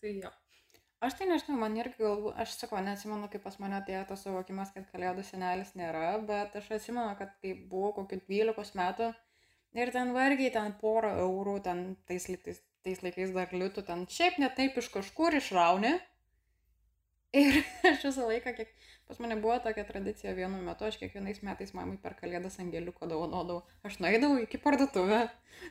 tai 0.01 0.15
jo. 0.23 0.31
Aš 1.03 1.17
tai 1.19 1.27
nežinau, 1.27 1.57
man 1.59 1.75
irgi 1.75 1.99
galbūt, 1.99 2.37
aš 2.39 2.55
sakau, 2.61 2.79
neatsimenu, 2.83 3.27
kaip 3.31 3.43
pas 3.43 3.57
mane 3.59 3.75
atėjo 3.75 4.05
tas 4.13 4.21
suvokimas, 4.23 4.71
kad 4.71 4.85
kalėdų 4.93 5.25
senelis 5.27 5.73
nėra, 5.75 6.13
bet 6.29 6.55
aš 6.55 6.69
atsimenu, 6.77 7.17
kad 7.19 7.33
kai 7.43 7.51
buvau 7.69 7.91
kokiu 7.97 8.21
12 8.29 8.77
metų 8.79 9.09
ir 9.75 9.91
ten 9.91 10.13
vargiai 10.15 10.53
ten 10.55 10.71
porą 10.79 11.11
eurų, 11.25 11.57
ten 11.65 11.83
tais, 12.07 12.29
tais, 12.45 12.61
tais 12.87 13.03
laikais 13.03 13.35
dar 13.35 13.51
liūtų, 13.51 13.83
ten 13.89 14.07
šiaip 14.07 14.39
netaip 14.39 14.79
iš 14.79 14.89
kažkur 14.95 15.35
išrauni. 15.41 15.91
Ir 17.33 17.63
aš 17.89 18.03
visą 18.05 18.27
laiką, 18.29 18.51
kiek 18.53 18.73
pas 19.09 19.17
mane 19.23 19.39
buvo 19.41 19.55
tokia 19.61 19.83
tradicija 19.87 20.35
vienu 20.37 20.59
metu, 20.61 20.85
aš 20.85 20.99
kiekvienais 21.01 21.41
metais 21.45 21.73
mamai 21.73 21.97
per 22.01 22.13
kalėdas 22.19 22.59
angeliuko 22.61 23.09
dovanodavau. 23.09 23.63
Aš 23.89 23.97
nueidavau 24.03 24.37
iki 24.43 24.59
parduotuvę, 24.61 25.23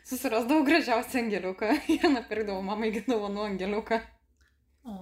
susirasdavau 0.09 0.66
gražiausią 0.66 1.23
angeliuką 1.23 1.71
ir 1.97 2.09
nupirkdavau 2.11 2.66
mamai 2.66 2.90
dovanų 3.07 3.47
angeliuką. 3.52 4.00
O, 4.83 4.97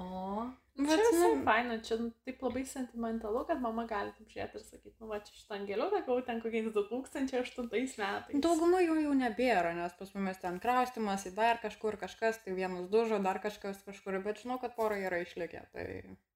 Bet, 0.78 0.96
čia 0.96 1.08
visai 1.12 1.30
faina, 1.44 1.76
čia 1.84 1.96
nu, 2.00 2.08
taip 2.24 2.40
labai 2.44 2.62
sentimentalu, 2.68 3.42
kad 3.48 3.60
mama 3.60 3.82
gali 3.90 4.12
taip 4.16 4.30
žiūrėti 4.30 4.56
ir 4.56 4.62
sakyti, 4.64 4.94
nu 5.02 5.10
va, 5.10 5.18
čia 5.26 5.34
šitą 5.34 5.56
angeliuką 5.58 6.00
gavau 6.06 6.22
ten 6.24 6.40
kokiais 6.40 6.70
2008 6.72 7.66
metais. 7.74 8.38
Dauguma 8.46 8.80
jų 8.84 8.96
jau 9.02 9.16
nebėra, 9.18 9.74
nes 9.76 9.96
pas 9.98 10.14
mumis 10.14 10.40
ten 10.40 10.56
kraustimas 10.62 11.26
į 11.28 11.34
dar 11.36 11.60
kažkur 11.60 11.98
kažkas, 12.00 12.40
tai 12.44 12.54
vienas 12.56 12.88
dužo, 12.92 13.18
dar 13.24 13.42
kažkas 13.42 13.82
kažkur, 13.86 14.20
bet 14.24 14.40
žinau, 14.44 14.60
kad 14.62 14.76
pora 14.78 14.96
yra 15.02 15.20
išlikę. 15.24 15.66
Tai... 15.74 15.86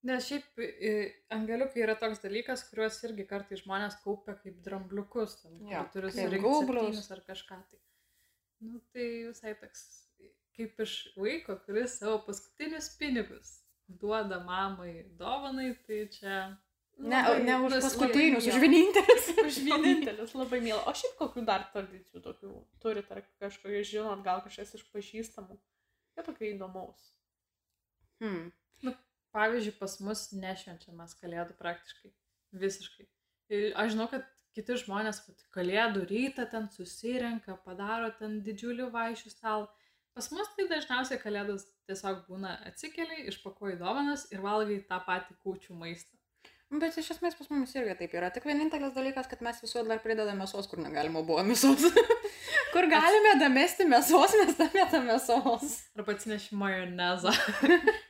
Nes 0.04 0.28
šiaip 0.28 0.62
angeliukai 1.32 1.86
yra 1.86 1.96
toks 2.00 2.20
dalykas, 2.26 2.66
kuriuos 2.68 3.00
irgi 3.08 3.28
kartai 3.30 3.62
žmonės 3.62 4.00
kaupia 4.04 4.36
kaip 4.42 4.60
drambliukus, 4.66 5.40
kur 5.40 5.56
Jo, 5.72 5.86
turi 5.94 6.12
surinkti 6.12 7.06
ar 7.16 7.26
kažką. 7.32 7.62
Tai. 7.70 7.84
Nu, 8.64 8.80
tai 8.92 9.10
visai 9.30 9.54
toks 9.60 9.84
kaip 10.54 10.80
iš 10.84 10.94
vaiko, 11.18 11.56
kuris 11.66 12.00
savo 12.00 12.20
paskutinius 12.26 12.92
pinigus 12.98 13.63
duoda 13.88 14.40
mamai 14.44 15.04
dovanai, 15.18 15.74
tai 15.86 16.06
čia... 16.12 16.36
Ne, 16.94 17.22
Labai- 17.26 17.42
ne 17.42 17.54
už 17.66 17.72
paskutinius, 17.82 18.46
už 18.46 18.58
vienintelis. 18.62 19.24
Už 19.48 19.56
vienintelis 19.66 20.34
labai 20.38 20.60
mėla. 20.62 20.84
O 20.86 20.92
šiaip 20.94 21.16
kokių 21.18 21.42
dar 21.48 21.64
tradicijų 21.72 22.22
tokių 22.22 22.50
turit, 22.84 23.08
ar 23.10 23.24
kažkokių 23.42 23.80
žinot, 23.88 24.22
gal 24.22 24.44
kažkas 24.44 24.76
iš 24.78 24.84
pažįstamų. 24.94 25.58
Jie 26.14 26.22
tokia 26.22 26.52
įdomaus. 26.52 27.08
Hmm. 28.22 28.52
Pavyzdžiui, 29.34 29.74
pas 29.80 29.96
mus 30.06 30.28
nešvenčiamas 30.38 31.16
kalėdų 31.18 31.56
praktiškai. 31.58 32.12
Visiškai. 32.62 33.08
Ir 33.50 33.72
aš 33.74 33.96
žinau, 33.96 34.06
kad 34.12 34.28
kiti 34.54 34.76
žmonės 34.84 35.24
kalėdų 35.54 36.04
rytą 36.06 36.46
ten 36.50 36.68
susirenka, 36.70 37.56
padaro 37.66 38.12
ten 38.20 38.38
didžiulį 38.46 38.86
vaišių 38.94 39.32
stalą. 39.34 39.66
Pas 40.14 40.28
mus 40.30 40.50
tai 40.54 40.68
dažniausiai 40.70 41.18
kalėdos 41.18 41.64
tiesiog 41.90 42.20
būna 42.28 42.52
atsikeliai, 42.68 43.24
išpakuoji 43.32 43.80
dovanas 43.80 44.28
ir 44.30 44.44
valgai 44.44 44.78
tą 44.88 45.00
patį 45.06 45.34
kūčių 45.42 45.74
maistą. 45.80 46.14
Bet 46.74 46.96
iš 46.98 47.12
esmės 47.14 47.36
pas 47.38 47.50
mumis 47.52 47.74
irgi 47.76 47.94
taip 47.98 48.14
yra. 48.16 48.30
Tik 48.34 48.46
vienintelis 48.48 48.94
dalykas, 48.96 49.28
kad 49.30 49.42
mes 49.44 49.60
visuomet 49.62 49.92
dar 49.92 50.00
pridedame 50.02 50.40
mėsos, 50.40 50.66
kur 50.70 50.80
negalima 50.82 51.22
buvo 51.26 51.42
mėsos. 51.46 51.84
kur 52.74 52.88
galime 52.90 53.34
damesti 53.42 53.86
mėsos, 53.90 54.34
mes 54.40 54.56
damėtame 54.58 55.12
mėsos. 55.12 55.76
Arba 55.98 56.16
atsineši 56.16 56.58
majonezą. 56.58 57.34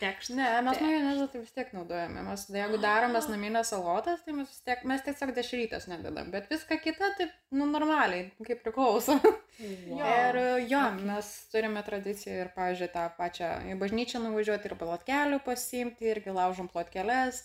Tekšt. 0.00 0.30
Ne, 0.36 0.46
mes 0.66 0.80
majonezą 0.82 1.26
tai 1.32 1.40
vis 1.40 1.52
tiek 1.56 1.70
naudojame. 1.72 2.20
Mes, 2.26 2.42
jeigu 2.52 2.76
darome 2.82 3.20
naminės 3.32 3.70
salotas, 3.72 4.20
tai 4.26 4.34
mes, 4.36 4.50
vis 4.52 4.60
tiek, 4.66 4.82
mes 4.84 5.00
tiesiog 5.06 5.32
dešrytas 5.38 5.86
nededam. 5.88 6.28
Bet 6.34 6.50
viską 6.52 6.76
kitą, 6.84 7.08
tai, 7.16 7.30
nu, 7.56 7.64
normaliai, 7.70 8.26
kaip 8.44 8.60
priklauso. 8.66 9.16
Wow. 9.56 10.02
Ir 10.04 10.36
jo, 10.68 10.82
mes 11.08 11.30
turime 11.48 11.80
tradiciją 11.86 12.34
ir, 12.42 12.50
pavyzdžiui, 12.52 12.90
tą 12.92 13.06
pačią 13.16 13.48
į 13.72 13.78
bažnyčią 13.80 14.20
nuvažiuoti 14.26 14.68
ir 14.68 14.74
plotkelių 14.76 15.38
pasiimti, 15.46 16.10
irgi 16.12 16.34
laužom 16.36 16.68
plotkelės. 16.68 17.40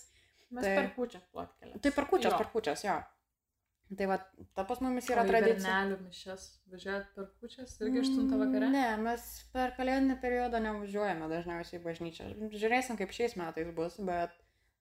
Mes 0.52 0.66
Tai- 0.66 0.74
per 0.76 0.90
pučią 0.98 1.22
plotkelę. 1.32 1.78
Tai 1.80 1.90
per 1.96 2.04
kučias, 2.10 2.32
Jo. 2.34 2.38
per 2.42 2.50
kučias, 2.52 2.84
jo. 2.84 2.98
Tai 3.98 4.06
va, 4.08 4.16
ta 4.56 4.64
pas 4.64 4.80
mumis 4.80 5.08
Yra 5.10 5.24
tradicija. 5.28 5.60
tradicija. 5.60 5.98
mišes. 6.06 6.44
Važiuojat 6.72 7.08
per 7.16 7.26
kučias 7.40 7.74
irgi 7.80 8.00
8 8.04 8.30
vakare. 8.40 8.68
Ne, 8.72 8.84
mes 9.04 9.24
per 9.52 9.74
kalėdinį 9.76 10.16
periodą 10.22 10.60
nevažiuojame 10.64 11.28
dažniausiai 11.32 11.80
į 11.80 11.84
bažnyčią. 11.84 12.30
Žiūrėsim, 12.54 12.96
kaip 13.00 13.12
šiais 13.12 13.36
metais 13.40 13.68
bus, 13.76 13.98
bet 14.08 14.32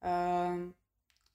uh, 0.06 0.62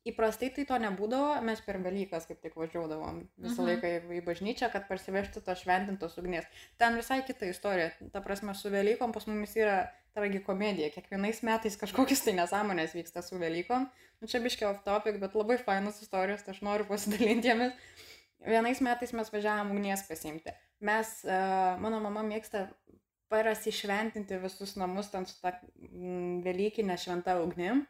įprastai 0.06 0.52
tai 0.54 0.64
to 0.68 0.78
nebūdavo, 0.80 1.42
mes 1.44 1.60
per 1.66 1.78
Velykas 1.82 2.28
kaip 2.28 2.40
tik 2.44 2.54
važiuodavom 2.58 3.20
visą 3.42 3.62
Mhm. 3.62 3.68
laiką 3.68 3.92
į, 4.16 4.22
bažnyčią, 4.24 4.70
kad 4.72 4.88
parsivežti 4.88 5.42
tos 5.44 5.62
šventintos 5.64 6.16
ugnies. 6.18 6.46
Ten 6.78 6.96
visai 6.96 7.22
kita 7.26 7.46
istorija. 7.50 7.90
Ta 8.12 8.20
prasme, 8.20 8.54
su 8.54 8.70
Velykom 8.70 9.12
pas 9.12 9.26
mumis 9.26 9.56
yra 9.56 9.90
tragikomedija. 10.14 10.90
Kiekvienais 10.94 11.42
metais 11.42 11.76
kažkokios 11.76 12.24
tai 12.24 12.32
nesąmonės 12.38 12.94
vyksta 12.94 13.22
su 13.22 13.38
Velykom. 13.38 13.90
Nu, 14.20 14.28
čia 14.28 14.40
biškiai 14.40 14.70
off 14.70 14.84
topic, 14.84 15.18
bet 15.20 15.34
labai 15.34 15.58
fainos 15.58 16.00
istorijos, 16.00 16.42
tai 16.42 16.54
aš 16.54 16.62
noriu 16.62 16.86
pasidalinti 16.88 17.48
jomis. 17.48 17.72
Vienais 18.46 18.80
metais 18.80 19.12
mes 19.12 19.32
važiavom 19.32 19.70
ugnies 19.74 20.02
pasimti. 20.08 20.52
Mes, 20.80 21.24
uh, 21.24 21.76
mano 21.80 22.00
mama 22.00 22.22
mėgsta 22.22 22.68
parasišventinti 23.28 24.38
visus 24.42 24.76
namus 24.76 25.10
ten 25.10 25.26
su 25.26 25.38
ta 25.42 25.52
mm, 25.56 26.42
Velykinė 26.46 26.96
šventa 27.00 27.40
ugnim. 27.42 27.86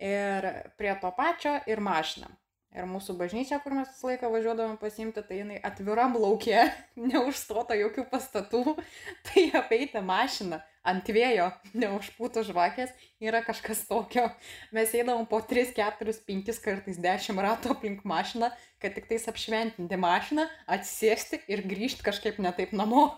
Ir 0.00 0.46
prie 0.80 0.92
to 1.00 1.10
pačio 1.16 1.58
ir 1.68 1.82
mašina. 1.84 2.30
Ir 2.70 2.86
mūsų 2.86 3.16
bažnyčia, 3.18 3.58
kur 3.64 3.74
mes 3.74 3.88
visą 3.90 4.12
laiką 4.12 4.28
važiuodavom 4.30 4.76
pasimti, 4.78 5.24
tai 5.26 5.40
jinai 5.40 5.56
atviram 5.66 6.14
laukė, 6.14 6.68
neužstota 7.10 7.74
jokių 7.74 8.04
pastatų. 8.12 8.76
Tai 9.26 9.42
apeiti 9.58 9.98
mašiną 9.98 10.60
ant 10.86 11.10
vėjo, 11.12 11.48
neužpūtų 11.74 12.44
žvakės, 12.46 12.92
yra 13.20 13.42
kažkas 13.44 13.82
tokio. 13.88 14.28
Mes 14.72 14.94
eidavom 14.96 15.26
po 15.28 15.42
3, 15.44 15.74
4, 15.76 16.14
5 16.28 16.60
kartais 16.62 17.00
10 17.02 17.42
ratų 17.44 17.74
aplink 17.74 18.06
mašiną, 18.08 18.52
kad 18.80 18.94
tik 18.96 19.10
tais 19.10 19.26
apšventinti 19.28 19.98
mašiną, 20.00 20.46
atsisėsti 20.70 21.42
ir 21.50 21.66
grįžti 21.66 22.06
kažkaip 22.06 22.38
netaip 22.40 22.72
namo. 22.72 23.10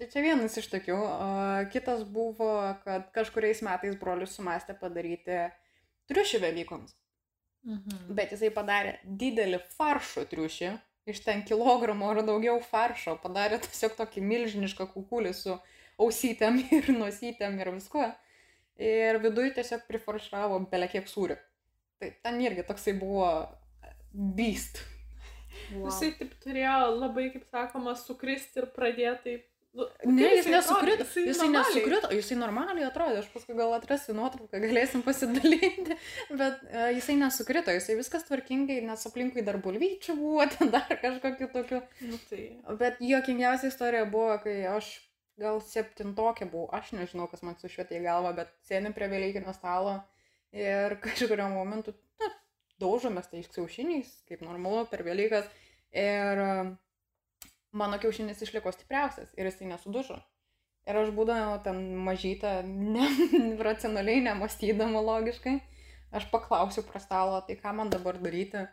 Tai 0.00 0.08
čia 0.08 0.22
vienas 0.24 0.54
iš 0.56 0.70
tokių. 0.72 1.00
Kitas 1.74 2.06
buvo, 2.08 2.54
kad 2.86 3.10
kažkuriais 3.12 3.60
metais 3.66 3.98
brolius 4.00 4.38
sumastė 4.38 4.78
padaryti 4.78 5.42
triušį 6.10 6.42
Velykoms. 6.44 6.94
Mhm. 7.66 8.14
Bet 8.16 8.32
jisai 8.34 8.50
padarė 8.54 8.94
didelį 9.04 9.60
faršo 9.76 10.24
triušį, 10.28 10.72
iš 11.10 11.20
ten 11.24 11.42
kilogramo 11.46 12.08
ar 12.12 12.22
daugiau 12.24 12.60
faršo, 12.64 13.16
padarė 13.22 13.60
tiesiog 13.66 13.96
tokį 13.98 14.24
milžinišką 14.24 14.88
kukulį 14.94 15.34
su 15.36 15.56
ausytėm 16.00 16.62
ir 16.78 16.90
nosytėm 16.96 17.60
ir 17.60 17.72
viskuo. 17.76 18.08
Ir 18.80 19.18
viduje 19.20 19.52
tiesiog 19.58 19.84
prifaršavo 19.88 20.62
belekiek 20.70 21.08
sūrių. 21.08 21.36
Tai 22.00 22.08
ten 22.24 22.40
irgi 22.40 22.64
toksai 22.64 22.94
buvo 22.96 23.28
beast. 24.12 24.80
Wow. 25.74 25.90
Jisai 25.90 26.14
taip 26.16 26.32
turėjo 26.40 26.76
labai, 26.96 27.26
kaip 27.34 27.44
sakoma, 27.52 27.92
sukristi 27.98 28.62
ir 28.62 28.70
pradėti 28.72 29.24
taip. 29.26 29.49
Nu, 29.70 29.84
Ne, 30.02 30.24
kaip 30.24 30.38
jis 30.40 30.46
nesukrito. 30.50 31.04
Jisai 31.06 31.46
normaliai. 31.46 31.74
nesukrito, 31.74 32.08
jisai 32.16 32.36
normaliai 32.40 32.86
atrodė, 32.88 33.20
aš 33.20 33.28
paskui 33.30 33.54
gal 33.54 33.74
atrasiu 33.76 34.16
nuotrauką, 34.18 34.58
galėsim 34.64 35.04
pasidalinti, 35.06 35.94
bet 36.40 36.64
uh, 36.64 36.88
jisai 36.96 37.14
nesukrito, 37.20 37.70
jisai 37.76 37.94
viskas 38.00 38.26
tvarkingai, 38.26 38.80
nes 38.88 39.06
aplinkui 39.06 39.44
dar 39.46 39.60
bulvyčių 39.62 40.16
buvo, 40.18 40.48
ten 40.56 40.72
dar 40.74 40.90
kažkokiu 40.90 41.50
tokiu. 41.54 41.84
Nu, 42.02 42.18
tai. 42.32 42.48
Bet 42.82 42.98
juokingiausia 43.04 43.70
istorija 43.70 44.10
buvo, 44.10 44.34
kai 44.42 44.56
aš 44.72 44.90
gal 45.40 45.62
septintokė 45.64 46.50
buvau, 46.50 46.66
aš 46.76 46.90
nežinau, 46.98 47.30
kas 47.30 47.46
man 47.46 47.56
sušvietė 47.62 48.00
į 48.00 48.04
galvą, 48.08 48.34
bet 48.42 48.50
sėdim 48.66 48.96
prie 48.96 49.06
vėlykinio 49.12 49.54
stalo 49.56 50.00
ir 50.50 50.98
kažkurio 51.04 51.46
momentu, 51.54 51.94
na, 52.20 52.34
daužomės 52.82 53.30
tais 53.30 53.48
kiaušiniais, 53.54 54.10
kaip 54.28 54.42
normalu, 54.44 54.84
per 54.90 55.06
vėlykas. 55.06 55.46
Ir 55.94 56.42
e, 56.42 56.50
mano 57.72 57.98
kiaušinis 58.02 58.42
išliko 58.42 58.72
stipriausias 58.74 59.32
ir 59.38 59.48
jisai 59.48 59.70
nesudužo. 59.70 60.18
Ir 60.88 60.96
aš 60.96 61.12
būdama 61.14 61.60
ten 61.64 61.80
mažytą, 62.06 62.60
ne, 62.66 63.06
racionaliai 63.66 64.22
nemastydama 64.24 65.02
logiškai, 65.04 65.58
aš 66.16 66.26
paklausiu 66.32 66.84
prie 66.86 67.02
stalo, 67.02 67.40
tai 67.46 67.58
ką 67.60 67.74
man 67.76 67.92
dabar 67.92 68.18
daryti. 68.18 68.66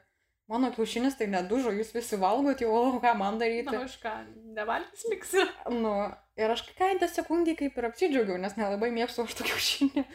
Mano 0.47 0.69
kiaušinis 0.71 1.17
tai 1.19 1.27
nedužo, 1.27 1.73
jūs 1.75 1.91
visi 1.91 2.15
valgot 2.21 2.61
jau, 2.63 2.71
o 2.71 3.01
ką 3.03 3.11
man 3.19 3.35
daryti. 3.41 3.67
Na, 3.67 3.83
aš 3.83 3.97
ką, 3.99 4.13
nevalgys 4.55 5.03
liksi. 5.11 5.43
Nu, 5.75 5.91
ir 6.39 6.53
aš 6.55 6.63
kaitą 6.77 7.09
sekundį 7.11 7.57
kaip 7.59 7.75
ir 7.75 7.89
apsidžiaugiau, 7.89 8.39
nes 8.39 8.55
nelabai 8.55 8.93
mėgstu 8.95 9.25
aš 9.27 9.35
tokių 9.41 9.51
kiaušinių. 9.51 10.05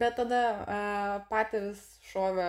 Bet 0.00 0.16
tada 0.16 0.40
uh, 0.56 1.18
patys 1.28 1.84
šovė, 2.08 2.48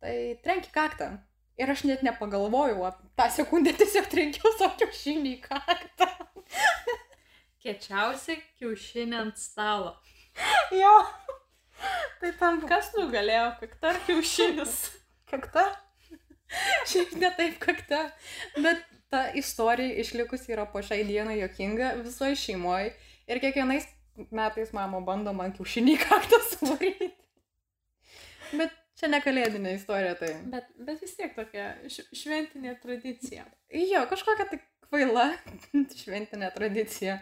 tai 0.00 0.14
trenki 0.44 0.70
kaktą. 0.72 1.16
Ir 1.58 1.70
aš 1.72 1.82
net 1.88 2.04
nepagalvojau, 2.06 2.92
tą 3.18 3.26
sekundę 3.34 3.72
tiesiog 3.74 4.06
trenkiau 4.12 4.52
savo 4.58 4.76
kiaušinį 4.78 5.32
į 5.34 5.40
kaktą. 5.48 6.06
Kiečiausi 7.62 8.38
kiaušinį 8.60 9.18
ant 9.18 9.40
stalo. 9.40 9.96
Jo. 10.74 10.94
Tai 12.20 12.30
tam 12.38 12.60
Kas 12.70 12.92
nugalėjo, 12.94 13.50
kakta 13.60 13.92
ar 13.92 13.98
kiaušinis? 14.06 14.76
kakta. 15.30 15.64
Šiaip 16.88 17.12
ne 17.20 17.30
taip 17.36 17.58
kakta. 17.62 18.04
Bet 18.56 18.80
ta 19.12 19.26
istorija 19.36 19.98
išlikusi 20.02 20.54
yra 20.54 20.64
po 20.70 20.82
šiai 20.84 21.04
dienai 21.08 21.40
jokinga 21.42 21.96
visoje 22.04 22.38
šeimoje. 22.38 22.94
Ir 23.28 23.42
kiekvienais 23.42 23.86
metais 24.34 24.72
mama 24.76 25.02
bando 25.04 25.34
man 25.36 25.52
kiaušinį 25.56 25.94
į 25.96 26.02
kaktą 26.06 26.40
suvaryti. 26.52 27.10
Bet 28.56 28.77
čia 28.98 29.08
ne 29.12 29.20
kalėdinė 29.24 29.74
istorija, 29.78 30.14
tai. 30.18 30.32
Bet, 30.52 30.68
bet 30.88 31.00
vis 31.04 31.14
tiek 31.18 31.34
tokia 31.36 31.68
šventinė 31.92 32.74
tradicija. 32.82 33.46
Jo, 33.74 34.04
kažkokia 34.10 34.48
tai 34.52 34.60
kvaila 34.88 35.28
šventinė 36.02 36.50
tradicija. 36.56 37.18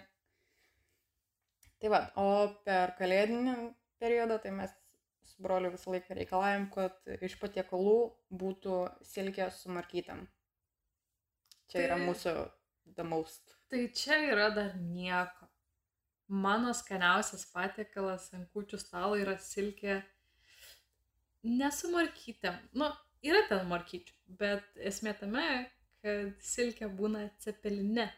Tai 1.81 1.93
va, 1.93 2.01
o 2.17 2.29
per 2.65 2.95
kalėdinį 2.99 3.57
periodą 4.01 4.39
tai 4.43 4.53
mes 4.57 4.73
su 5.27 5.43
broliu 5.45 5.73
visą 5.75 5.93
laiką 5.93 6.15
reikalavim, 6.17 6.69
kad 6.73 6.97
iš 7.27 7.35
patiekalų 7.41 7.97
būtų 8.41 8.79
silkė 9.05 9.51
su 9.53 9.73
markytam. 9.75 10.25
Čia 11.69 11.83
yra 11.89 11.99
Tai- 11.99 12.07
mūsų 12.09 12.35
the 12.97 13.05
most. 13.05 13.57
Tai 13.69 13.83
čia 13.99 14.21
yra 14.31 14.49
dar 14.55 14.77
nieko. 14.79 15.49
Mano 16.31 16.73
skaniausias 16.75 17.45
patiekalas 17.53 18.31
ant 18.35 18.49
kučių 18.55 18.79
stalo 18.83 19.19
yra 19.19 19.37
silkė 19.43 20.01
nesu 21.47 21.91
markytėm. 21.95 22.59
Nu, 22.77 22.91
yra 23.25 23.43
ten 23.51 23.65
markyčių, 23.71 24.15
bet 24.41 24.85
esmė 24.91 25.15
tame, 25.21 25.47
kad 26.05 26.37
silkė 26.43 26.91
būna 26.99 27.29
cepeline. 27.43 28.11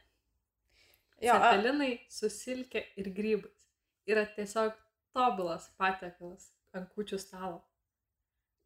Jo, 1.22 1.34
a, 1.34 1.38
Cepelinai 1.38 1.94
su 2.12 2.30
silkė 2.30 2.84
ir 3.00 3.10
grybais. 3.14 3.64
Yra 4.08 4.24
tiesiog 4.36 4.76
tobulas 5.16 5.66
patiekalas 5.80 6.52
ant 6.76 6.92
kučių 6.94 7.18
stalo. 7.20 7.62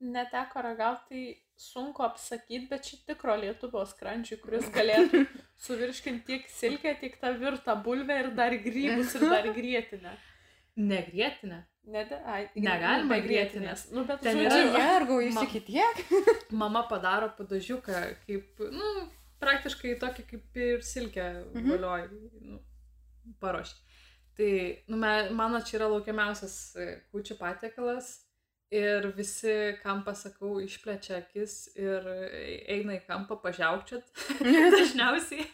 Neteko 0.03 0.65
ragauti, 0.67 1.07
tai 1.09 1.23
sunku 1.63 2.03
apsakyti, 2.03 2.67
bet 2.71 2.89
čia 2.89 2.99
tikro 3.07 3.37
lietuvio 3.39 3.85
skrandžiui, 3.87 4.41
kuris 4.43 4.67
galėtų 4.75 5.23
suvirškinti 5.67 6.27
tiek 6.27 6.51
silkę, 6.51 6.97
tiek 7.01 7.17
tą 7.23 7.31
virtą 7.39 7.77
bulvę 7.87 8.19
ir 8.25 8.31
dar 8.39 8.57
grybus 8.65 9.15
ir 9.19 9.29
dar 9.31 9.47
grėtinę. 9.55 10.17
Negrėtinė. 10.79 11.63
Ne, 11.93 12.05
ai, 12.31 12.45
Negalima 12.63 13.17
be 13.17 13.23
grietinės. 13.27 13.89
Nu, 13.93 14.05
bet 14.07 14.21
Ten 14.23 14.39
yra 14.39 14.61
jergau, 14.71 15.19
jūs 15.21 15.35
Ma- 15.35 15.43
iki 15.49 15.61
tiek? 15.67 16.03
Mama 16.63 16.85
padaro 16.89 17.29
padažiuką, 17.37 18.03
kaip, 18.27 18.63
nu, 18.71 18.91
praktiškai 19.43 19.97
tokį 19.99 20.25
kaip 20.31 20.57
ir 20.63 20.85
silkę 20.87 21.27
Mhm. 21.53 21.73
valioji, 21.75 22.09
nu, 22.47 22.61
paruošė. 23.43 23.75
Tai, 24.39 24.53
nu, 24.89 24.97
me, 24.97 25.11
mano 25.37 25.59
čia 25.61 25.77
yra 25.81 25.91
laukiamiausias 25.93 26.55
e, 26.81 26.87
kūčių 27.13 27.37
patiekalas 27.37 28.22
ir 28.73 29.07
visi, 29.17 29.53
kam 29.83 30.01
pasakau, 30.07 30.57
išplečia 30.65 31.19
akis 31.21 31.57
ir 31.77 32.07
eina 32.73 32.97
į 32.97 33.03
kampą 33.07 33.37
pažiaukčiat 33.43 34.07
dažniausiai. 34.77 35.45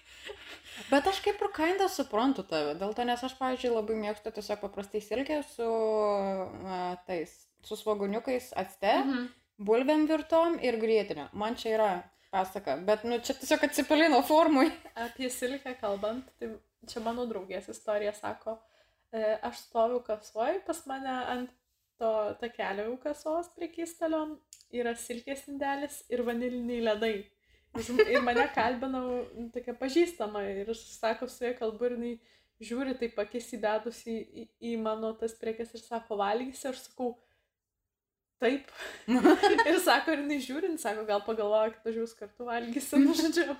Bet 0.92 1.08
aš 1.10 1.18
kaip 1.24 1.40
ir 1.42 1.50
kaindą 1.56 1.88
suprantu 1.90 2.44
tave, 2.46 2.76
dėl 2.78 2.92
to, 2.94 3.02
nes 3.08 3.22
aš, 3.26 3.34
pavyzdžiui, 3.40 3.72
labai 3.74 3.96
mėgstu 3.98 4.30
tiesiog 4.36 4.60
paprastai 4.62 5.00
silkę 5.02 5.40
su 5.50 5.66
a, 5.66 6.94
tais, 7.08 7.32
su 7.66 7.76
svaguniukais 7.80 8.52
atste, 8.62 8.92
Mhm. 9.02 9.26
bulvėm 9.58 10.06
virtom 10.06 10.58
ir 10.62 10.78
grėtinė. 10.78 11.28
Man 11.34 11.56
čia 11.58 11.74
yra 11.74 11.90
pasaka, 12.30 12.76
bet, 12.86 13.02
nu, 13.08 13.18
čia 13.18 13.34
tiesiog 13.34 13.64
atsipelino 13.66 14.22
formui. 14.22 14.70
apie 14.94 15.26
silkę 15.34 15.74
kalbant, 15.80 16.30
tai 16.38 16.52
čia 16.86 17.00
mano 17.02 17.26
draugės 17.26 17.66
istorija 17.74 18.12
sako, 18.14 18.58
e, 19.12 19.38
aš 19.42 19.64
stoviu 19.66 19.98
kasoj, 20.06 20.60
pas 20.66 20.84
mane 20.86 21.16
ant 21.34 21.50
to 21.98 22.12
takelio 22.40 22.86
jau 22.88 22.96
kasos 23.02 23.50
prie 23.56 23.68
kistalio 23.72 24.22
yra 24.74 24.94
silkės 24.98 25.46
indelis 25.50 26.02
ir 26.12 26.22
vaniliniai 26.26 26.84
ledai. 26.90 27.16
Ir 28.08 28.22
mane 28.24 28.46
kalbinau 28.54 29.06
nu, 29.36 29.48
tokia 29.54 29.74
pažįstama 29.76 30.42
ir 30.50 30.70
aš 30.72 30.80
sako 30.96 31.28
su 31.30 31.44
ja 31.44 31.52
kalbu 31.58 31.88
ir 31.88 31.96
jinai 31.96 32.12
žiūri 32.68 32.96
taip 32.98 33.18
akis 33.22 33.52
įdedus 33.54 34.00
į, 34.08 34.16
į, 34.58 34.76
mano 34.82 35.12
tas 35.20 35.36
prekes 35.38 35.74
ir 35.76 35.82
sako 35.84 36.18
valgysi, 36.18 36.66
aš 36.70 36.88
sakau 36.88 37.12
taip. 38.42 38.72
ir 39.68 39.78
sako, 39.84 40.14
ir 40.14 40.24
jinai 40.24 40.40
žiūri, 40.42 40.72
ir 40.72 40.82
sako, 40.82 41.04
gal 41.06 41.22
pagalvoja, 41.26 41.76
kad 41.76 41.94
jūs 41.94 42.16
kartu 42.18 42.48
valgysim, 42.48 43.06
nu 43.06 43.14
žodžiu. 43.18 43.54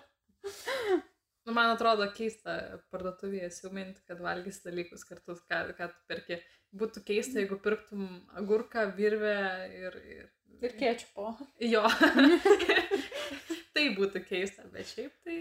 Nu, 1.49 1.55
man 1.57 1.71
atrodo 1.73 2.05
keista 2.13 2.55
parduotuvėje 2.93 3.47
siūminti, 3.57 4.03
kad 4.05 4.19
valgys 4.21 4.59
dalykus 4.67 5.07
kartu, 5.09 5.33
ką, 5.49 5.63
ką 5.79 5.87
tu 5.95 6.03
perki. 6.11 6.37
Būtų 6.77 7.01
keista, 7.07 7.39
jeigu 7.41 7.57
pirktum 7.65 8.03
agurką, 8.37 8.83
virvę 8.99 9.39
ir... 9.73 9.97
ir... 10.13 10.27
Ir 10.61 10.75
kečupo. 10.77 11.31
Jo. 11.65 11.87
tai 13.79 13.87
būtų 13.97 14.21
keista, 14.29 14.67
bet 14.75 14.91
šiaip 14.91 15.15
tai... 15.25 15.39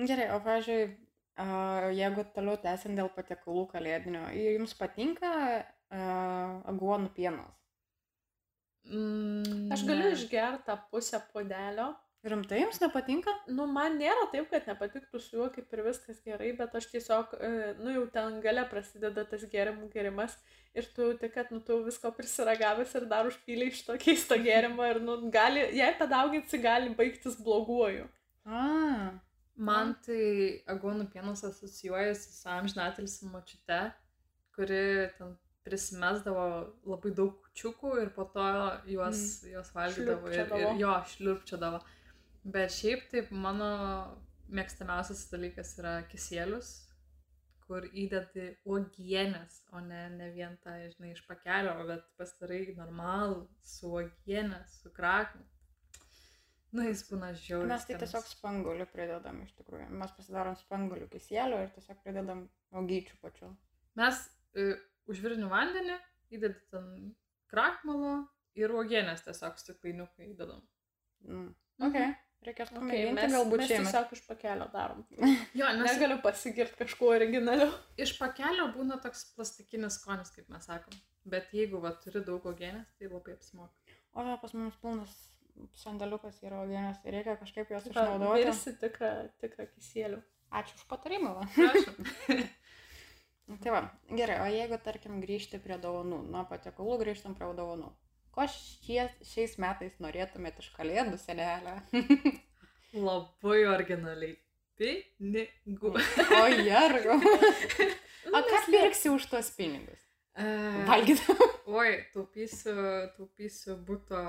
Gerai, 0.00 0.30
o, 0.32 0.40
a, 0.40 1.46
jeigu 1.92 2.24
toliau 2.32 2.56
tęsiant 2.64 2.96
dėl 2.96 3.12
patiekalų 3.12 3.66
kalėdinio, 3.74 4.24
jums 4.32 4.72
patinka 4.80 5.34
a, 5.36 5.60
aguonų 6.72 7.12
pienas? 7.18 7.52
Mm, 8.88 9.68
Aš 9.76 9.84
galiu 9.92 10.08
išgerti 10.16 10.70
tą 10.72 10.80
pusę 10.88 11.20
puodelio. 11.34 11.92
Rimtai 12.22 12.60
jums 12.60 12.78
nepatinka? 12.78 13.32
Nu, 13.50 13.64
man 13.66 13.96
nėra 13.98 14.28
taip, 14.30 14.46
kad 14.52 14.68
nepatiktų 14.70 15.18
su 15.18 15.40
juo 15.40 15.48
kaip 15.50 15.72
ir 15.74 15.82
viskas 15.88 16.20
gerai, 16.22 16.52
bet 16.58 16.76
aš 16.78 16.86
tiesiog, 16.92 17.34
e, 17.34 17.50
nu, 17.80 17.90
jau 17.96 18.04
ten 18.14 18.36
gale 18.44 18.62
prasideda 18.70 19.24
tas 19.26 19.42
gėrimų 19.50 19.88
gėrimas 19.90 20.36
ir 20.78 20.86
tu 20.94 21.08
tik, 21.18 21.34
kad, 21.34 21.50
nu, 21.50 21.58
tu 21.66 21.80
visko 21.82 22.12
prisiragavęs 22.14 22.94
ir 23.00 23.08
dar 23.10 23.26
užpylė 23.26 23.72
iš 23.72 23.82
to 23.88 23.98
keisto 24.04 24.38
gėrimo 24.38 24.86
ir, 24.86 25.02
nu, 25.02 25.18
gali, 25.34 25.66
jei 25.74 25.90
padauginsi, 25.98 26.62
gali 26.62 26.94
baigtis 26.94 27.40
bloguoju. 27.42 28.06
A, 28.46 28.62
Man 29.60 29.92
tai 30.00 30.62
agonų 30.70 31.10
pienas 31.12 31.42
asocijuojasi 31.44 32.30
su 32.32 32.48
amžinatilsi 32.48 33.28
močiute, 33.28 33.80
kuri 34.56 35.10
ten 35.18 35.34
prisimesdavo 35.66 36.44
labai 36.88 37.12
daug 37.14 37.36
kučiukų 37.44 37.92
ir 38.02 38.12
po 38.16 38.24
to 38.32 38.46
juos, 38.90 39.20
mm. 39.20 39.52
juos 39.52 39.74
valgydavo 39.76 40.32
ir, 40.32 40.54
ir 40.56 40.80
jo 40.80 40.94
šliurpčiodavo. 41.12 41.82
Bet 42.42 42.74
šiaip 42.74 43.04
taip 43.12 43.30
mano 43.30 43.68
mėgstamiausias 44.52 45.28
dalykas 45.30 45.76
yra 45.78 45.92
kisėlius, 46.10 46.72
kur 47.68 47.86
įdedi 47.86 48.48
uogienės, 48.68 49.62
o 49.72 49.80
ne, 49.84 50.02
ne 50.16 50.28
vien 50.34 50.56
tą, 50.64 50.74
žinai, 50.92 51.12
iš 51.14 51.22
pakelio, 51.28 51.76
bet 51.88 52.04
pastarai 52.18 52.64
normalų 52.76 53.46
su 53.64 53.92
uogienė, 53.92 54.58
su 54.74 54.90
krakmu. 54.96 55.46
Nu, 56.72 56.86
jis 56.88 57.04
būna 57.04 57.30
žiauriai. 57.36 57.68
mes 57.68 57.84
tai 57.84 57.98
tiesiog 58.00 58.26
spangulių 58.30 58.86
pridedam 58.88 59.42
iš 59.44 59.52
tikrųjų. 59.58 59.90
Mes 60.02 60.12
pasidarom 60.16 60.56
spangulių 60.56 61.08
kisėlių 61.12 61.58
ir 61.66 61.72
tiesiog 61.74 61.98
pridedam 62.04 62.46
augyčių 62.80 63.18
pačių. 63.20 63.50
Mes 64.00 64.22
e, 64.56 64.70
užvirnių 65.12 65.50
vandenį 65.52 65.98
įdedi 66.32 66.62
ten 66.72 66.86
krakmalo 67.52 68.14
ir 68.56 68.72
uogienės 68.72 69.24
tiesiog 69.26 69.60
stiklainiukai 69.60 70.30
įdedam. 70.32 70.64
Mm. 71.28 71.50
Mhm. 71.82 72.16
Reikės 72.42 72.72
Okay, 72.72 72.78
pamėginti, 72.80 73.14
mes, 73.20 73.32
galbūt 73.36 73.60
mes 73.62 73.68
šiemet. 73.70 73.88
tiesiog 73.92 74.14
iš 74.16 74.22
pakelio 74.26 74.66
darom. 74.72 75.02
Jo, 75.60 75.68
nes 75.78 75.86
Negaliu 75.92 76.16
pasigirti 76.24 76.78
kažkuo 76.80 77.12
originaliu. 77.14 77.68
iš 78.02 78.16
pakelio 78.18 78.66
būna 78.74 78.96
toks 79.04 79.28
plastikinis 79.36 80.00
skonis, 80.00 80.32
kaip 80.34 80.48
mes 80.50 80.66
sakom. 80.66 80.96
Bet 81.24 81.52
jeigu 81.54 81.78
va, 81.84 81.92
turi 82.02 82.24
daug 82.26 82.42
uogienės, 82.50 82.88
tai 82.98 83.06
labai 83.12 83.36
apsimoka. 83.36 83.94
O 84.18 84.24
jo, 84.26 84.34
pas 84.42 84.54
mus 84.58 84.74
pilnas 84.82 85.12
sandaliukas 85.78 86.40
yra 86.42 86.64
augienės, 86.64 86.98
tai 87.04 87.14
reikia 87.14 87.36
kažkaip 87.38 87.70
juos 87.70 87.86
išnaudoti. 87.86 88.42
Virsi 88.48 88.74
tikrą, 88.82 89.12
tikrą 89.44 89.68
kisėlių. 89.76 90.18
Ačiū 90.52 90.74
už 90.80 90.88
patarimą. 90.90 91.36
Va. 91.38 91.46
Prašom. 91.54 92.02
Tai 93.62 93.72
va, 93.74 93.80
gerai, 94.16 94.36
o 94.40 94.46
jeigu, 94.48 94.78
tarkim, 94.84 95.18
grįžti 95.20 95.58
prie 95.60 95.76
dovanų, 95.82 96.22
nuo 96.32 96.42
patiekalų 96.48 96.98
grįžtam 97.02 97.34
prie 97.36 97.48
dovanų. 97.58 97.90
Ko 98.32 98.46
šie, 98.48 99.04
šiais 99.28 99.58
metais 99.60 99.98
norėtumėte 100.00 100.64
iš 100.64 100.70
kalėdų 100.76 101.18
senelę? 101.20 101.76
labai 102.96 103.66
originaliai. 103.72 104.36
Pinigų. 104.80 105.92
o 106.40 106.46
jergo. 106.48 107.18
Nu, 107.20 108.38
O 108.38 108.40
ką 108.48 108.62
pirksi 108.70 109.10
už 109.12 109.26
tuos 109.28 109.50
pinigus? 109.54 110.00
E, 110.32 110.46
Valgyti. 110.88 111.36
Oi, 111.68 111.92
taupysiu, 112.14 112.74
taupysiu 113.18 113.76
būto, 113.86 114.20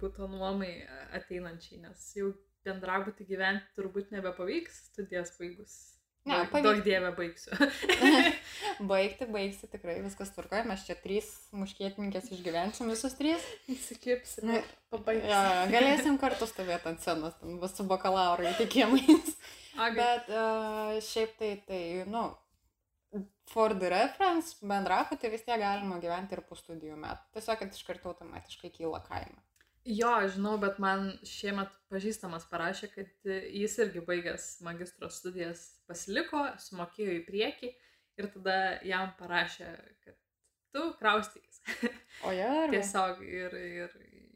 būto 0.00 0.26
nuomai 0.28 0.72
ateinančiai, 1.16 1.78
nes 1.84 2.08
jau 2.18 2.32
bendrabutį 2.66 3.26
gyventi 3.28 3.70
turbūt 3.78 4.10
nebepavyks 4.12 4.82
studijas 4.90 5.30
baigus. 5.38 5.76
Ne, 6.26 6.42
pavyks. 6.50 6.66
Daug 6.66 6.82
dievę 6.84 7.14
baigsiu. 7.16 7.54
Baigti, 8.90 9.26
baigsi, 9.30 9.68
tikrai 9.70 10.00
viskas 10.02 10.32
tvarkoja, 10.34 10.64
mes 10.66 10.82
čia 10.82 10.96
trys 10.98 11.28
muškietininkės 11.54 12.32
išgyvensim 12.34 12.90
visus 12.90 13.14
trys. 13.18 13.44
Įsikirpsim 13.70 14.50
ir 14.56 14.64
pabaigsim. 14.90 15.30
Ja, 15.30 15.66
galėsim 15.70 16.16
kartu 16.18 16.48
stovėti 16.50 16.90
ant 16.90 17.04
scenos, 17.04 17.36
ten 17.38 17.60
bus 17.62 17.76
su 17.78 17.86
bakalauro 17.86 18.48
įtikimais. 18.50 19.34
Aga, 19.78 19.94
Bet 20.00 20.32
uh, 20.34 20.96
šiaip 21.06 21.36
tai, 21.38 21.52
tai, 21.68 21.82
nu, 22.10 22.24
for 23.52 23.76
the 23.78 23.90
reference, 23.92 24.56
bendrapatį 24.72 25.30
vis 25.36 25.46
tiek 25.46 25.60
galima 25.62 26.00
gyventi 26.02 26.34
ir 26.34 26.42
po 26.48 26.58
studijų 26.58 26.98
metų. 26.98 27.30
Tiesiog, 27.36 27.60
kad 27.62 27.78
iš 27.78 27.86
karto 27.86 28.10
automatiškai 28.10 28.72
kyla 28.74 29.02
kaina. 29.06 29.38
Jo, 29.86 30.12
žinau, 30.28 30.56
bet 30.60 30.82
man 30.82 31.12
šiemet 31.24 31.70
pažįstamas 31.90 32.44
parašė, 32.50 32.90
kad 32.92 33.30
jis 33.30 33.78
irgi 33.80 34.02
baigęs 34.04 34.50
magistro 34.66 35.08
studijas 35.14 35.62
pasiliko, 35.88 36.42
sumokėjo 36.66 37.14
į 37.16 37.22
priekį 37.30 37.72
ir 38.20 38.28
tada 38.34 38.56
jam 38.86 39.12
parašė, 39.18 39.68
kad 40.06 40.16
tu 40.74 40.84
kraustykis. 41.00 41.60
O 42.28 42.32
jo, 42.36 42.48
ar 42.64 42.72
Tiesiog 42.74 43.22
ir, 43.26 43.56
ir 43.58 43.94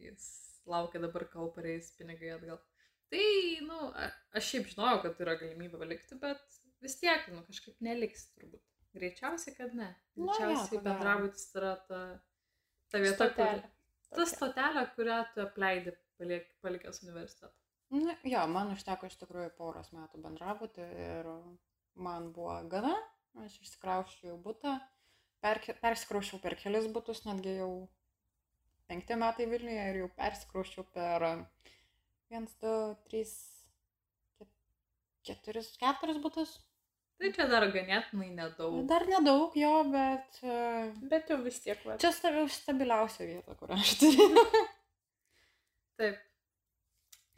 jis 0.09 0.29
laukia 0.71 1.03
dabar, 1.03 1.27
kol 1.33 1.51
pareis 1.55 1.91
pinigai 1.99 2.35
atgal. 2.39 2.61
Tai, 3.13 3.25
nu, 3.69 3.81
aš 4.35 4.47
šiaip 4.53 4.71
žinojau, 4.73 5.03
kad 5.05 5.21
yra 5.23 5.35
galimybė 5.41 5.79
palikti, 5.83 6.17
bet 6.23 6.61
vis 6.83 6.97
tiek, 7.01 7.27
nu, 7.33 7.43
kažkaip 7.49 7.77
neliks 7.85 8.31
turbūt. 8.35 8.63
Greičiausiai, 8.95 9.55
kad 9.59 9.75
ne. 9.77 9.91
Nu, 10.17 10.29
Greičiausiai 10.31 10.81
bendrabutis 10.85 11.49
yra 11.59 11.75
ta, 11.89 12.01
ta 12.93 13.01
vieta, 13.03 13.29
kur, 13.35 13.45
Stotelė. 13.45 13.69
ta 14.09 14.17
Tokia. 14.21 14.31
stotelė, 14.33 14.85
kurią 14.97 15.19
tu 15.35 15.43
apleidi 15.45 15.95
palik, 16.19 16.49
palikęs 16.65 17.03
universitetą. 17.05 17.51
Nu, 17.95 18.15
jo, 18.27 18.43
man 18.51 18.71
užteko 18.75 19.07
iš 19.11 19.17
tikrųjų 19.21 19.51
poros 19.59 19.91
metų 19.95 20.23
bendrabuti 20.25 20.83
ir 21.05 21.29
man 22.07 22.31
buvo 22.35 22.57
gana. 22.73 22.95
Aš 23.43 23.57
išsikrauščiau 23.65 24.37
į 24.37 24.43
butą, 24.45 24.77
perke- 25.43 25.75
persikrauščiau 25.83 26.39
per 26.45 26.55
kelis 26.61 26.87
butus, 26.95 27.25
netgi 27.27 27.57
jau 27.59 27.71
penkti 28.87 29.17
metai 29.19 29.49
Vilniuje 29.51 29.89
ir 29.91 29.99
jau 30.05 30.11
persikrauščiau 30.21 30.85
per 30.95 31.25
1, 32.31 32.47
2, 32.63 32.77
3, 33.11 33.33
4, 35.25 35.65
4 35.81 36.21
butus. 36.23 36.55
Tai 37.19 37.31
čia 37.35 37.45
dar 37.51 37.65
ganėtinai 37.75 38.31
nedaug. 38.35 38.79
Dar 38.91 39.05
nedaug 39.07 39.55
jo, 39.57 39.73
bet 39.91 40.39
e, 40.43 40.57
Bet 41.11 41.29
jau 41.31 41.39
vis 41.45 41.61
tiek, 41.63 41.79
va. 41.87 41.95
čia 42.03 42.11
stabi- 42.13 42.49
stabiliausia 42.51 43.27
vieta, 43.29 43.55
kur 43.59 43.71
aš 43.77 43.93
turiu. 44.01 44.43
Taip. 45.99 46.19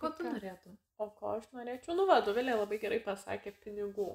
Ko 0.01 0.11
tu 0.17 0.25
ką? 0.25 0.33
norėtum? 0.33 0.79
O 1.01 1.11
ko 1.13 1.35
aš 1.37 1.49
norėčiau? 1.57 1.95
Nu, 1.97 2.07
vadovėlė 2.09 2.57
labai 2.57 2.79
gerai 2.81 3.03
pasakė 3.05 3.53
pinigų. 3.65 4.09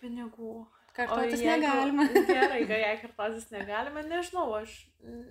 Pinigų. 0.00 0.66
Kartotis 0.96 1.40
jeigu- 1.40 1.60
negalima. 1.60 2.06
Gerai, 2.30 2.62
jei 2.68 2.96
kartotis 3.02 3.50
negalima, 3.52 4.02
nežinau, 4.08 4.46
aš 4.56 4.74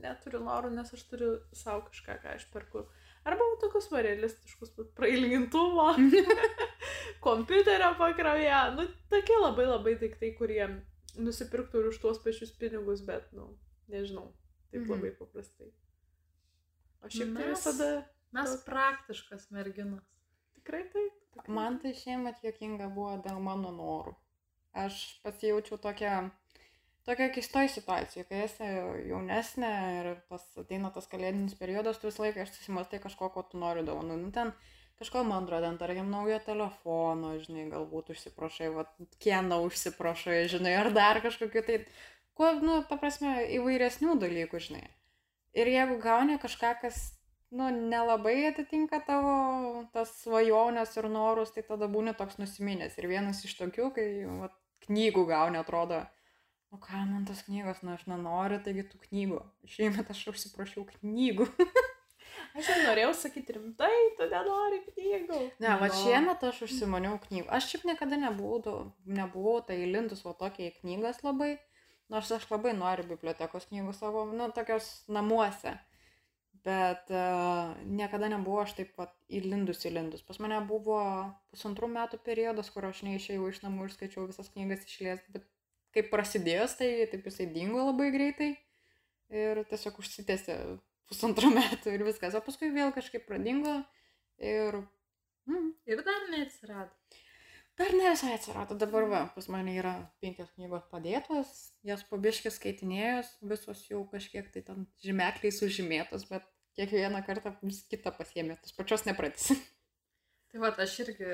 neturiu 0.04 0.39
norų, 0.45 0.69
nes 0.75 0.91
aš 0.93 1.04
turiu 1.10 1.32
savo 1.58 1.82
kažką, 1.89 2.19
ką 2.21 2.36
aš 2.38 2.45
perku. 2.54 2.86
Arba 3.25 3.45
tokius 3.62 3.88
va 3.89 4.04
realistiškus 4.06 4.75
vat 4.78 4.91
prailgintuvo, 4.97 5.88
kompiuterio 7.25 7.93
pakrovėje. 7.99 8.60
Nu, 8.78 8.86
tokie 9.10 9.38
labai 9.41 9.65
labai 9.69 9.95
daiktai, 10.01 10.34
kurie 10.38 10.67
nusipirktų 11.17 11.82
ir 11.82 11.89
už 11.93 11.99
tuos 12.04 12.19
pačius 12.21 12.51
pinigus, 12.60 13.01
bet, 13.08 13.32
nu, 13.34 13.49
nežinau, 13.89 14.28
taip 14.71 14.84
Mhm. 14.84 14.91
labai 14.93 15.12
paprastai. 15.17 15.71
O 17.06 17.10
šiaip 17.10 17.36
tai 17.38 17.49
visada 17.54 17.89
Mes 18.36 18.49
Toks- 18.51 18.65
praktiškas 18.67 19.45
merginas. 19.56 20.04
tikrai 20.58 20.84
taip. 20.91 21.13
tikrai 21.34 21.54
Man 21.56 21.78
tai 21.80 21.93
šiemet 21.93 22.41
jokinga 22.43 22.89
buvo 22.93 23.13
dėl 23.23 23.39
mano 23.39 23.69
norų. 23.71 24.15
Aš 24.75 24.95
pasijaučiau 25.23 25.77
tokia, 25.79 26.15
tokia 27.07 27.29
keistoj 27.31 27.69
situacijai, 27.71 28.25
kai 28.27 28.41
esi 28.43 28.69
jaunesnė 29.09 29.73
ir 29.99 30.09
tas 30.27 30.43
ateina 30.59 30.91
tas 30.95 31.07
kalėdinis 31.11 31.55
periodas, 31.59 32.01
tu 32.01 32.09
visą 32.09 32.25
laiką 32.25 32.47
susimastai 32.49 32.99
kažko, 33.03 33.29
ko 33.31 33.45
tu 33.47 33.61
nori 33.61 33.85
dovanų. 33.88 34.17
Nu, 34.19 34.33
ten 34.35 34.51
kažko 34.99 35.23
mandro, 35.27 35.61
ten 35.63 35.79
tarkim 35.79 36.11
naujo 36.11 36.41
telefono, 36.43 37.38
žinai, 37.39 37.69
galbūt 37.71 38.11
užsiprašai, 38.15 38.69
va, 38.75 38.85
kieną 39.23 39.61
užsiprašai, 39.69 40.41
žinai, 40.51 40.75
ar 40.81 40.91
dar 40.95 41.21
kažkokiu 41.23 41.63
tai, 41.67 41.79
kuo, 42.35 42.51
nu, 42.59 42.81
ta 42.89 42.99
prasme, 42.99 43.38
įvairesnių 43.59 44.19
dalykų, 44.19 44.63
žinai. 44.67 44.85
Ir 45.55 45.71
jeigu 45.71 46.01
gauni 46.03 46.35
kažką, 46.43 46.73
kas 46.81 46.99
nu, 47.55 47.69
nelabai 47.71 48.35
atitinka 48.49 48.99
tavo 49.07 49.35
tas 49.93 50.11
svajonės 50.23 50.95
ir 50.99 51.07
norus, 51.11 51.53
tai 51.55 51.63
tada 51.67 51.88
būni 51.91 52.15
toks 52.17 52.39
nusiminęs. 52.41 52.97
Ir 52.99 53.07
vienas 53.11 53.43
iš 53.47 53.55
tokių, 53.59 53.89
kai 53.95 54.07
va, 54.41 54.49
knygų 54.88 55.26
gauni, 55.30 55.60
atrodo, 55.62 56.02
o 56.74 56.78
ką 56.82 57.02
man 57.10 57.26
tas 57.28 57.43
knygos, 57.48 57.82
na 57.88 57.95
aš 57.98 58.06
nenoriu, 58.12 58.60
taigi 58.65 58.84
tų 58.91 59.02
knygų. 59.08 59.41
Šiemet 59.76 60.10
aš 60.13 60.26
užsiprašiau 60.34 60.88
knygų. 60.95 61.50
Aš 62.56 62.67
jau 62.71 62.76
norėjau 62.86 63.12
sakyti 63.15 63.54
rimtai, 63.56 63.91
tu 64.15 64.26
nenori 64.32 64.78
knygų. 64.86 65.39
Ne, 65.63 65.74
va 65.80 65.88
No. 65.89 65.95
šiemet 65.95 66.43
aš 66.48 66.62
užsimaniau 66.67 67.17
knygų. 67.26 67.48
Aš 67.52 67.67
šiaip 67.71 67.84
niekada 67.89 68.15
nebuvau, 68.19 68.76
nebuvau 69.08 69.58
tai 69.67 69.78
lindus 69.88 70.24
va 70.24 70.32
tokia 70.39 70.69
į 70.69 70.74
knygas 70.82 71.19
labai, 71.24 71.58
nors 72.12 72.32
aš 72.32 72.48
labai 72.52 72.71
noriu 72.78 73.04
bibliotekos 73.10 73.67
knygų 73.71 73.95
savo, 73.98 74.24
nu, 74.32 74.48
tokios 74.56 74.88
namuose. 75.12 75.76
Bet 76.65 77.12
uh, 77.13 77.75
niekada 77.86 78.25
nebuvo 78.32 78.63
aš 78.63 78.73
taip 78.80 78.95
pat 78.97 79.12
įlindus 79.30 79.84
įlindus. 79.86 80.23
Pas 80.25 80.39
mane 80.41 80.58
buvo 80.65 80.97
pusantrų 81.54 81.91
metų 81.93 82.17
periodas, 82.25 82.71
kur 82.73 82.88
aš 82.89 83.04
neišėjau 83.06 83.51
iš 83.51 83.62
namų 83.62 83.86
ir 83.86 83.93
skaičiau 83.93 84.25
visas 84.25 84.49
knygas 84.49 84.88
išlės, 84.89 85.21
bet 85.36 85.45
kaip 85.93 86.10
prasidėjo, 86.10 86.65
tai 86.80 86.89
taip 87.12 87.30
jisai 87.30 87.45
dingo 87.54 87.86
labai 87.86 88.10
greitai 88.15 88.49
ir 89.30 89.62
tiesiog 89.69 90.01
užsitęsė 90.01 90.58
pusantrų 91.12 91.54
metų 91.60 91.93
ir 91.93 92.06
viskas. 92.10 92.34
O 92.34 92.41
paskui 92.41 92.73
vėl 92.73 92.89
kažkaip 92.95 93.28
pradingo 93.30 93.78
ir 94.41 94.82
mm, 95.45 95.69
Ir 95.86 96.01
dar 96.01 96.25
neatsirado. 96.34 96.89
Dar 97.78 97.91
ne 97.93 98.08
visai 98.08 98.32
atsirado, 98.34 98.75
dabar 98.80 99.04
va, 99.12 99.21
pas 99.36 99.47
mane 99.51 99.73
yra 99.75 99.93
penkios 100.23 100.54
knygos 100.56 100.86
padėtos, 100.88 101.49
jas 101.84 102.06
pabiškis 102.08 102.56
skaitinėjus, 102.56 103.34
visos 103.51 103.82
jau 103.89 103.99
kažkiek 104.13 104.47
tai 104.54 104.63
ten 104.63 104.86
žymekliai 105.04 105.51
sužymėtos, 105.51 106.23
bet 106.30 106.47
kiekvieną 106.77 107.21
kartą 107.27 107.55
vis 107.63 107.83
kitą 107.91 108.13
pasiemė, 108.15 108.57
tos 108.61 108.75
pačios 108.77 109.05
nepratys. 109.07 109.53
Tai 110.51 110.63
va, 110.63 110.71
aš 110.85 110.99
irgi 111.03 111.29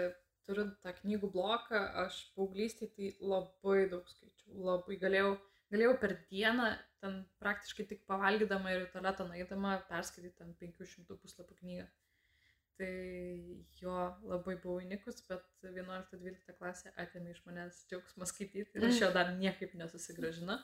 turiu 0.47 0.67
tą 0.83 0.93
knygų 0.97 1.29
bloką, 1.35 1.81
aš 2.05 2.19
paauglystėje 2.35 2.91
tai 2.95 3.09
labai 3.33 3.85
daug 3.91 4.07
skaičiau, 4.09 4.55
labai 4.65 4.97
galėjau, 5.01 5.35
galėjau 5.73 5.97
per 6.01 6.15
dieną, 6.31 6.69
ten 7.03 7.19
praktiškai 7.43 7.85
tik 7.91 8.05
pavalgydama 8.09 8.73
ir 8.73 8.87
tualetą 8.93 9.27
naidama, 9.29 9.75
perskaityti 9.89 10.37
ten 10.39 10.55
500 10.61 11.19
puslapių 11.21 11.59
knygą. 11.61 11.87
Tai 12.81 12.91
jo 13.77 13.95
labai 14.25 14.55
buvau 14.63 14.81
įnikus, 14.81 15.21
bet 15.29 15.45
11-12 15.67 16.55
klasė 16.57 16.93
atėmė 17.03 17.35
iš 17.35 17.43
manęs 17.45 17.83
džiaugsmą 17.91 18.25
skaityti 18.29 18.79
ir 18.79 18.87
aš 18.87 19.01
jo 19.03 19.09
dar 19.13 19.33
niekaip 19.37 19.75
nesusigražinu. 19.77 20.57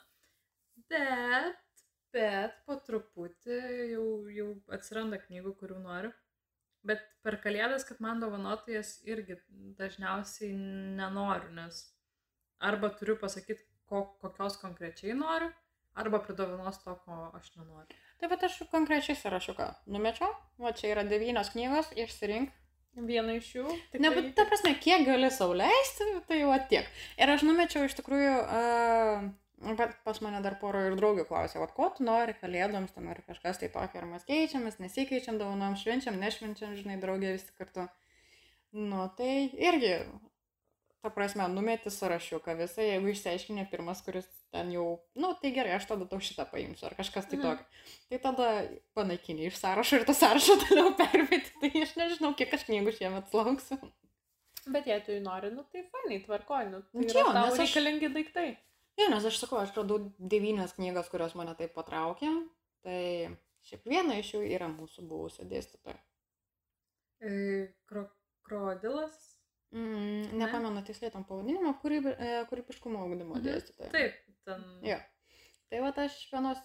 Bet, 0.90 1.67
bet 2.14 2.56
po 2.68 2.78
truputį 2.88 3.60
jau, 3.94 4.08
jau 4.34 4.48
atsiranda 4.74 5.20
knygų, 5.22 5.54
kurių 5.60 5.82
noriu. 5.84 6.14
Bet 6.88 7.04
per 7.26 7.40
kalėdas, 7.44 7.84
kad 7.88 8.00
man 8.04 8.22
dovanotų 8.24 8.78
jas 8.78 8.94
irgi 9.08 9.40
dažniausiai 9.80 10.54
nenoriu, 11.00 11.50
nes 11.58 11.82
arba 12.64 12.92
turiu 12.96 13.18
pasakyti, 13.20 13.66
ko, 13.90 14.04
kokios 14.22 14.60
konkrečiai 14.62 15.16
noriu, 15.18 15.50
arba 15.98 16.22
pridovanos 16.24 16.80
to, 16.84 16.94
ko 17.06 17.32
aš 17.38 17.52
nenoriu. 17.58 17.98
Taip 18.22 18.32
pat 18.34 18.46
aš 18.48 18.62
konkrečiai 18.72 19.18
sąrašiuką 19.18 19.68
numečiau, 19.94 20.30
va 20.62 20.72
čia 20.78 20.94
yra 20.94 21.04
devynios 21.08 21.52
knygos, 21.54 21.92
išsirink. 21.98 22.54
Viena 22.98 23.36
iš 23.38 23.52
jų. 23.54 23.66
Ne, 24.02 24.10
bet 24.10 24.32
ta 24.38 24.48
prasme, 24.50 24.72
kiek 24.82 25.04
gali 25.06 25.28
sauliaisti, 25.30 26.08
tai 26.30 26.40
jau 26.40 26.56
tiek. 26.72 26.88
Ir 27.22 27.30
aš 27.30 27.44
numečiau 27.46 27.86
iš 27.86 27.94
tikrųjų, 28.00 28.32
uh, 28.42 29.28
bet 29.58 29.96
pas 30.06 30.20
mane 30.22 30.42
dar 30.46 30.56
poro 30.62 30.80
ir 30.88 30.96
draugių 31.00 31.26
klausė, 31.30 31.60
o 31.64 31.68
ko 31.74 31.90
tu 31.98 32.04
nori 32.06 32.34
kalėdoms, 32.38 32.94
ten 32.94 33.08
ar 33.10 33.22
kažkas 33.28 33.58
tai 33.62 33.70
tokio, 33.74 34.00
ar 34.04 34.06
mes 34.06 34.24
keičiamės, 34.28 34.80
nesikeičiam, 34.84 35.38
dovanom, 35.42 35.76
švenčiam, 35.80 36.18
nešvenčiam, 36.22 36.76
žinai, 36.78 37.00
draugė 37.02 37.34
visi 37.38 37.54
kartu. 37.58 37.88
Nu, 38.78 39.08
tai 39.18 39.48
irgi, 39.58 39.94
ta 41.02 41.10
prasme, 41.14 41.48
numeti 41.50 41.90
sąrašiuką 41.94 42.56
visą, 42.60 42.82
jeigu 42.86 43.10
išsiaiškinė 43.14 43.68
pirmas, 43.72 44.02
kuris 44.06 44.28
ten 44.52 44.70
jau, 44.72 45.00
nu, 45.16 45.34
tai 45.42 45.52
gerai, 45.56 45.74
aš 45.78 45.86
tada 45.90 46.06
tau 46.10 46.20
šitą 46.24 46.46
paimsiu, 46.52 46.86
ar 46.90 46.96
kažkas 47.00 47.26
tai 47.30 47.38
Mhm. 47.38 47.48
tokio. 47.48 47.66
Tai 48.10 48.20
tada 48.28 48.48
panaikini 48.96 49.48
iš 49.50 49.58
sąrašo 49.62 49.96
ir 50.02 50.06
tą 50.06 50.14
sąrašą 50.14 50.54
toliau 50.68 50.94
permeti, 51.00 51.52
tai 51.62 51.72
aš 51.82 51.96
nežinau, 52.00 52.34
kiek 52.38 52.54
aš 52.54 52.64
knygų 52.70 52.94
šiemet 53.00 53.34
lauksiu. 53.34 53.80
Bet 54.68 54.86
jei 54.86 55.00
tu 55.02 55.12
jį 55.16 55.22
nori, 55.24 55.50
nu 55.56 55.64
tai 55.72 55.84
fainai, 55.92 56.22
tvarkoj, 56.26 56.66
nu 56.72 56.82
tai 56.92 57.04
Čia, 57.08 57.22
yra 57.24 57.34
tau 57.34 57.52
aš- 57.54 57.60
reikalingi 57.64 58.10
daiktai. 58.14 58.50
Jo, 58.98 59.10
nes 59.14 59.26
aš 59.30 59.38
sakau, 59.44 59.60
aš 59.62 59.76
radau 59.78 60.00
devynias 60.18 60.74
knygas, 60.78 61.10
kurios 61.14 61.36
mane 61.38 61.54
taip 61.60 61.74
patraukė. 61.78 62.32
Tai 62.86 63.02
šiaip 63.68 63.86
viena 63.90 64.18
iš 64.18 64.34
jų 64.36 64.44
yra 64.56 64.68
mūsų 64.72 65.06
buvusio 65.10 65.46
dėstytojo. 65.50 65.98
E, 67.22 67.32
Kro, 67.90 68.08
krodilas. 68.48 69.18
Mm, 69.76 70.32
Ne? 70.32 70.46
nepamenu 70.46 70.82
tiksliai 70.88 71.12
tam 71.12 71.26
pavadinimą, 71.28 71.74
kūrybi, 71.82 72.14
e, 72.16 72.46
kūrybiškumo 72.50 73.02
augdymo 73.04 73.36
Mhm. 73.36 73.44
dėstytoja. 73.48 73.90
Taip, 73.92 74.14
ten. 74.48 74.64
Jo. 74.88 74.98
Tai 75.70 75.82
va, 75.84 75.90
aš 76.06 76.16
vienos, 76.32 76.58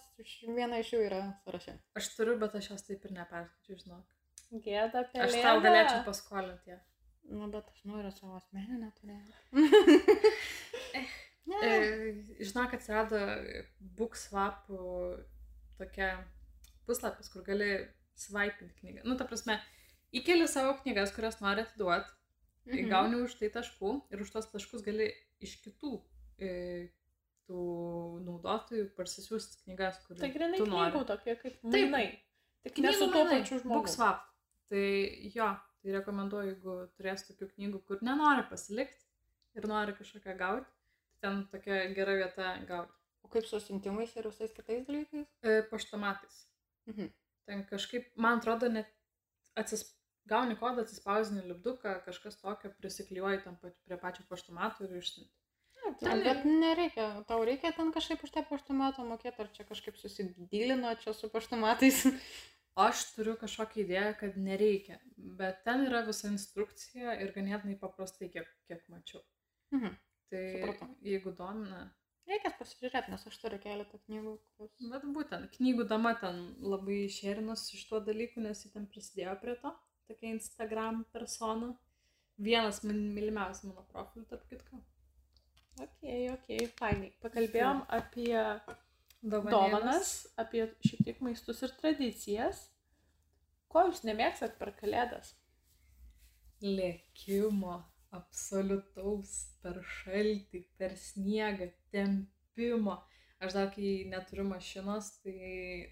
viena 0.47 0.77
iš 0.79 0.93
jų 0.93 1.01
yra 1.09 1.21
sąraše. 1.43 1.73
Aš 1.99 2.07
turiu, 2.15 2.37
bet 2.39 2.55
aš 2.55 2.69
jos 2.71 2.85
taip 2.87 3.03
ir 3.05 3.11
neperskaičiu, 3.11 3.75
žinok. 3.81 4.05
Gėda, 4.63 5.03
pelė. 5.11 5.25
Aš 5.25 5.35
tau 5.43 5.59
galėčiau 5.65 6.05
paskolinti 6.05 6.69
ją. 6.71 6.79
Nu, 7.33 7.49
bet 7.51 7.67
aš 7.73 7.83
noriu 7.87 8.11
savo 8.15 8.35
asmeninę 8.39 8.91
turėti. 8.95 9.33
Žinok, 12.53 12.73
atsirado 12.77 13.19
BookSwap 13.97 14.69
tokia 15.79 16.15
puslapis, 16.87 17.29
kur 17.33 17.45
gali 17.45 17.69
svaipinti 18.19 18.75
knygą. 18.81 19.05
Nu, 19.07 19.17
ta 19.17 19.25
prasme, 19.25 19.57
įkeli 20.13 20.45
savo 20.51 20.75
knygas, 20.81 21.13
kurias 21.15 21.39
nori 21.41 21.63
atiduoti, 21.65 22.11
mhm. 22.69 22.89
gauni 22.91 23.21
už 23.25 23.37
tai 23.39 23.49
taškų 23.53 23.95
ir 24.13 24.21
už 24.23 24.33
tos 24.35 24.49
taškus 24.51 24.85
gali 24.85 25.09
iš 25.43 25.57
kitų 25.63 25.95
e, 26.39 26.51
tų 27.49 27.63
naudotojų 28.23 28.91
parsisiųsti 28.97 29.63
knygas, 29.65 29.99
kur 30.05 30.19
Tai 30.19 30.29
grinai 30.31 30.61
tu 30.61 30.67
nori. 30.69 30.91
knygų 30.93 31.07
tokie 31.09 31.35
kaip 31.41 31.65
mainai. 31.67 32.05
Tik 32.63 32.79
ne 32.85 32.93
su 32.95 33.09
tuo 33.11 33.25
pačiu 33.27 33.59
žmogumi. 33.59 33.81
BookSwap. 33.81 34.21
Tai 34.71 34.85
jo, 35.33 35.49
tai 35.83 35.95
rekomenduoju, 35.97 36.53
jeigu 36.53 36.77
turės 36.95 37.25
tokių 37.27 37.49
knygų, 37.57 37.81
kur 37.89 38.05
nenori 38.05 38.45
pasilikti 38.47 39.03
ir 39.59 39.67
nori 39.69 39.95
kažkokią 39.97 40.37
gauti, 40.39 40.69
tai 40.69 40.82
ten 41.23 41.43
tokia 41.51 41.79
gera 41.97 42.15
vieta 42.19 42.53
gauti. 42.69 42.95
O 43.23 43.31
kaip 43.31 43.47
su 43.47 43.59
siuntimais 43.63 44.13
ir 44.19 44.27
visais 44.27 44.51
kitais 44.55 44.83
dalykais? 44.87 45.27
E, 45.41 45.61
paštamatais. 45.71 46.39
Mhm. 46.91 47.11
Ten 47.47 47.63
kažkaip, 47.67 48.09
man 48.15 48.39
atrodo, 48.39 48.69
net 48.71 48.89
atsis, 49.59 49.85
gauni 50.29 50.55
kodą, 50.59 50.83
atsispausini 50.83 51.43
lipduką, 51.47 51.95
kažkas 52.05 52.39
tokio, 52.41 52.71
prisiklijuoji 52.79 53.43
tam 53.43 53.57
pat, 53.61 53.75
prie 53.87 53.97
pačio 53.99 54.27
paštamato 54.29 54.87
ir 54.87 54.99
išsinti. 54.99 55.31
Ne, 55.83 55.91
Ten 55.99 56.09
tai, 56.09 56.21
bet 56.23 56.45
nereikia, 56.47 57.07
tau 57.27 57.43
reikia 57.43 57.73
ten 57.75 57.91
kažkaip 57.95 58.23
už 58.23 58.31
tą 58.31 58.45
paštomatą 58.47 59.03
mokėti, 59.07 59.43
ar 59.43 59.51
čia 59.55 59.67
kažkaip 59.67 59.99
susidylino 59.99 60.93
čia 61.03 61.15
su 61.15 61.29
paštomatais. 61.31 62.05
Aš 62.83 63.03
turiu 63.13 63.35
kažkokią 63.37 63.83
idėją, 63.83 64.13
kad 64.17 64.37
nereikia, 64.41 64.95
bet 65.37 65.59
ten 65.67 65.83
yra 65.85 65.99
visa 66.07 66.25
instrukcija 66.31 67.13
ir 67.21 67.29
ganėtinai 67.35 67.75
paprastai, 67.77 68.31
kiek, 68.33 68.47
kiek 68.65 68.87
mačiau. 68.89 69.21
Mhm. 69.75 69.93
Tai 70.33 70.45
Supratau. 70.49 70.87
jeigu 71.05 71.33
domina, 71.37 71.83
Reikės 72.23 72.53
pasižiūrėti, 72.55 73.11
nes 73.11 73.25
aš 73.27 73.37
turiu 73.41 73.57
keletą 73.59 73.97
knygų, 74.05 74.33
kurios... 74.55 74.85
bet 74.93 75.03
būtent 75.15 75.57
knygų 75.57 75.85
dama 75.89 76.13
ten 76.21 76.37
labai 76.63 77.01
šerinas 77.11 77.65
iš 77.75 77.81
tuo 77.89 77.99
dalyku, 78.05 78.39
nes 78.45 78.61
ji 78.63 78.71
ten 78.71 78.85
prisidėjo 78.87 79.33
prie 79.41 79.57
to, 79.59 79.73
tokia 80.07 80.31
Instagram 80.31 81.01
persona. 81.11 81.73
Vienas 82.39 82.79
man 82.87 83.03
mylimiausių 83.17 83.73
mano 83.73 83.83
profilių, 83.91 84.23
tarp 84.31 84.47
kitko. 84.49 84.79
Ok, 85.83 86.07
ok, 86.37 86.49
fainai. 86.79 87.11
Pakalbėjom 87.21 87.83
apie 87.99 88.31
Dovanėlės. 88.31 89.51
dovanas, 89.51 90.15
apie 90.39 90.63
šiek 90.87 91.03
tiek 91.09 91.21
maistus 91.27 91.59
ir 91.67 91.75
tradicijas. 91.83 92.69
Ko 93.67 93.83
jūs 93.89 94.05
nemėgstat 94.07 94.55
per 94.63 94.71
kalėdas? 94.79 95.35
lėkimo 96.63 97.75
absoliutaus 98.17 99.33
per 99.63 99.79
šaltį, 99.97 100.63
per 100.79 100.95
sniegą, 100.99 101.69
tempimo. 101.93 102.99
Aš 103.43 103.57
dar 103.57 103.69
kai 103.73 103.93
neturiu 104.07 104.45
mašinos, 104.47 105.09
tai 105.23 105.91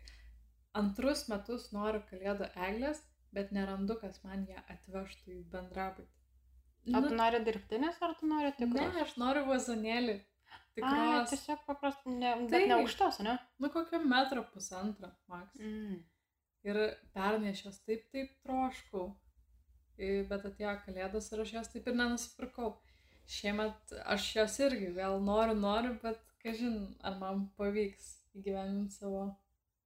antrus 0.78 1.26
metus 1.32 1.70
noriu 1.76 2.04
kalėdų 2.10 2.48
eglės, 2.70 3.02
bet 3.36 3.52
nerandu, 3.56 3.98
kas 4.00 4.22
man 4.24 4.46
ją 4.48 4.64
atvežtų 4.72 5.38
į 5.40 5.46
bendrabutį. 5.52 6.12
Ar 6.98 7.06
tu 7.06 7.18
nori 7.18 7.42
dirbtinės, 7.46 8.00
ar 8.02 8.16
tu 8.20 8.30
nori 8.30 8.54
tik... 8.58 8.72
ne, 8.74 8.88
aš 9.04 9.18
noriu 9.22 9.44
vazonėlį. 9.50 10.16
Ai, 10.52 10.70
Tikros. 10.80 11.34
tiesiog 11.34 11.66
paprastai, 11.68 12.14
ne, 12.16 12.32
Taip. 12.52 12.70
ne 12.70 12.78
aukštos, 12.78 13.20
ne? 13.26 13.36
Nu, 13.60 13.70
kokio 13.74 14.00
metro 14.08 14.46
pusantro, 14.54 15.12
maks. 15.28 15.60
Mm. 15.60 15.98
Ir 16.64 16.80
jos 17.66 17.82
taip, 17.84 18.06
taip 18.14 18.32
troškau. 18.46 19.10
Bet 20.00 20.48
atėjo 20.48 20.76
kalėdos 20.86 21.30
ir 21.32 21.44
aš 21.44 21.54
jos 21.58 21.72
taip 21.74 21.88
ir 21.92 21.98
nenusipirkau. 22.00 22.74
Šiemet 23.32 23.94
aš 24.16 24.28
jos 24.36 24.58
irgi 24.66 24.90
vėl 24.96 25.20
noriu, 25.24 25.56
noriu, 25.56 25.94
bet 26.04 26.20
kažin, 26.44 26.78
ar 27.06 27.18
man 27.22 27.46
pavyks 27.60 28.10
įgyveninti 28.38 28.98
savo 28.98 29.28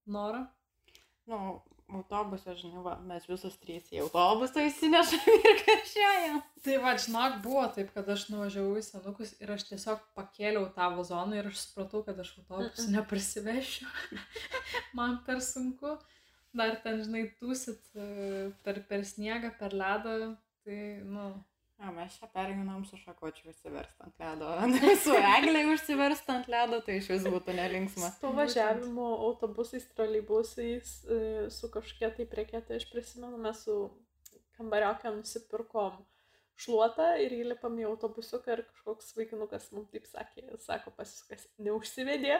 norą. 0.07 0.45
Nu, 1.29 1.39
autobusą, 1.89 2.55
žinai, 2.57 2.81
va, 2.85 2.95
mes 3.05 3.25
visus 3.29 3.57
trys 3.61 3.91
į 3.93 4.01
autobusą 4.05 4.63
įsinešame 4.69 5.35
ir 5.51 5.59
kažkėjom. 5.61 6.39
Tai 6.65 6.77
va, 6.81 6.95
žinok, 7.01 7.37
buvo 7.43 7.65
taip, 7.75 7.91
kad 7.93 8.09
aš 8.09 8.27
nuvažiavau 8.31 8.79
į 8.79 8.85
senukus 8.87 9.35
ir 9.41 9.53
aš 9.53 9.67
tiesiog 9.69 10.01
pakėliau 10.17 10.65
tą 10.75 10.89
vazoną 10.97 11.39
ir 11.39 11.51
aš 11.51 11.61
supratau, 11.67 12.01
kad 12.07 12.19
aš 12.21 12.33
autobusų 12.41 12.87
neprisivešiu. 12.95 13.89
Man 14.97 15.19
per 15.27 15.43
sunku. 15.45 15.97
Dar 16.55 16.77
ten, 16.83 17.01
žinai, 17.03 17.25
tūsit 17.41 17.91
e, 17.99 18.05
per, 18.63 18.79
per 18.89 19.03
sniegą, 19.07 19.51
per 19.59 19.75
ledą. 19.75 20.15
Tai, 20.65 20.79
nu, 21.05 21.25
Ja, 21.75 21.89
mes 21.91 22.13
čia 22.15 22.27
perginam 22.31 22.85
su 22.87 22.95
šakočiu 22.95 23.49
užsiverst 23.51 24.03
ant 24.05 24.21
ledo. 24.21 24.47
su 25.03 25.15
egliai 25.19 25.65
užsiverst 25.73 26.29
ant 26.31 26.47
ledo, 26.47 26.79
tai 26.85 27.01
iš 27.01 27.09
vis 27.11 27.25
būtų 27.27 27.55
nelinksma. 27.57 28.13
Su 28.15 28.31
važiavimu 28.37 29.07
autobusais, 29.27 29.83
troleibusais, 29.97 30.93
e, 31.03 31.17
su 31.51 31.67
kažkokia 31.73 32.13
tai 32.15 32.27
prekėte, 32.31 32.79
aš 32.79 32.87
prisimenu, 32.93 33.41
mes 33.43 33.59
su 33.67 33.75
kambariokė 34.55 35.17
nusipirkom 35.17 35.99
šluotą 36.59 37.07
ir 37.21 37.33
įlipam 37.35 37.75
į 37.81 37.87
autobusiuką 37.89 38.53
ir 38.53 38.61
kažkoks 38.69 39.15
vaikinukas 39.17 39.67
mums 39.75 39.91
taip 39.93 40.05
sakė, 40.07 40.45
sako 40.63 40.93
pasisukas, 40.95 41.47
neužsivedė. 41.61 42.37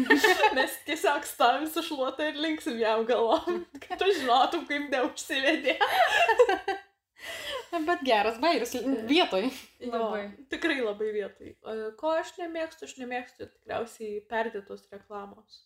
mes 0.58 0.80
tiesiog 0.88 1.28
stovim 1.28 1.68
su 1.72 1.84
šluota 1.86 2.28
ir 2.30 2.40
linksim 2.40 2.78
jam 2.80 3.06
galvom, 3.08 3.62
kad 3.80 4.00
tu 4.02 4.10
žinotum, 4.18 4.66
kaip 4.68 4.90
neužsivedė. 4.92 5.78
Bet 7.86 8.02
geras 8.06 8.36
bairis 8.40 8.74
vietoj. 9.08 9.48
Labai. 9.82 10.20
Jo, 10.22 10.44
tikrai 10.52 10.76
labai 10.80 11.08
vietoj. 11.16 11.54
Ko 12.00 12.12
aš 12.16 12.36
nemėgstu, 12.38 12.86
aš 12.86 12.94
nemėgstu 13.00 13.48
tikriausiai 13.50 14.20
perdėtos 14.30 14.86
reklamos. 14.92 15.64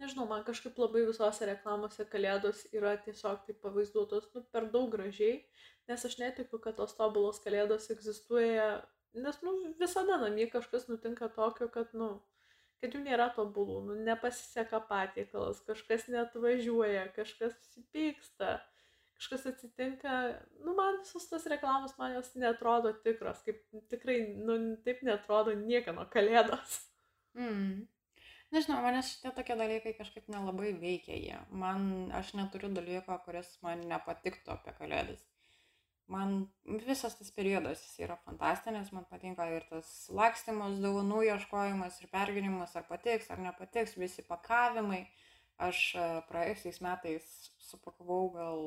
Nežinau, 0.00 0.24
man 0.30 0.44
kažkaip 0.46 0.78
labai 0.80 1.02
visose 1.04 1.44
reklamose 1.44 2.06
kalėdos 2.08 2.62
yra 2.72 2.94
tiesiog 3.04 3.42
taip 3.44 3.58
pavaizduotos, 3.60 4.30
nu, 4.32 4.40
per 4.54 4.70
daug 4.72 4.88
gražiai, 4.94 5.42
nes 5.90 6.06
aš 6.06 6.16
netikiu, 6.22 6.60
kad 6.62 6.78
tos 6.78 6.94
tobulos 6.98 7.40
kalėdos 7.42 7.90
egzistuoja, 7.92 8.80
nes, 9.18 9.40
nu, 9.46 9.54
visada 9.80 10.20
namie 10.22 10.46
kažkas 10.50 10.86
nutinka 10.90 11.28
tokio, 11.34 11.68
kad, 11.74 11.90
nu, 11.98 12.12
kad 12.80 12.94
jų 12.94 13.02
nėra 13.04 13.30
tobulų, 13.36 13.80
nu, 13.88 13.96
nepasiseka 14.06 14.82
patiekalas, 14.90 15.62
kažkas 15.66 16.06
neatvažiuoja, 16.12 17.08
kažkas 17.16 17.56
susipyksta, 17.58 18.58
kažkas 19.20 19.48
atsitinka, 19.50 20.16
nu, 20.64 20.74
man 20.78 21.02
visos 21.02 21.26
tos 21.28 21.46
reklamos, 21.50 21.96
man 21.98 22.14
jos 22.16 22.32
netrodo 22.40 22.94
tikros, 23.04 23.42
kaip 23.46 23.60
tikrai, 23.92 24.20
nu, 24.38 24.60
taip 24.86 25.02
netrodo 25.06 25.56
niekieno 25.58 26.06
kalėdos. 26.12 26.84
Mm. 27.38 27.82
Nežinau, 28.50 28.80
manęs 28.82 29.12
šitie 29.12 29.30
tokie 29.34 29.54
dalykai 29.54 29.92
kažkaip 29.94 30.30
nelabai 30.32 30.72
veikia 30.74 31.14
jie. 31.14 31.36
Man, 31.54 31.84
aš 32.18 32.32
neturiu 32.34 32.72
dalyko, 32.74 33.14
kuris 33.22 33.52
man 33.62 33.84
nepatiktų 33.92 34.56
apie 34.56 34.74
kalėdas. 34.80 35.22
Man 36.10 36.48
visas 36.66 37.14
tas 37.18 37.30
periodas 37.30 37.84
jis 37.84 38.00
yra 38.06 38.16
fantastinis, 38.24 38.90
man 38.94 39.06
patinka 39.10 39.46
ir 39.54 39.66
tas 39.70 39.88
lakstymas, 40.10 40.80
dovanų 40.82 41.22
ieškojimas 41.28 42.00
ir 42.02 42.10
perginimas, 42.10 42.74
ar 42.74 42.88
patiks, 42.88 43.30
ar 43.30 43.38
nepatiks, 43.44 43.94
visi 44.00 44.26
pakavimai. 44.26 45.04
Aš 45.60 45.80
e, 45.94 46.04
praėjusiais 46.30 46.80
metais 46.82 47.26
supakavau 47.60 48.30
gal 48.32 48.62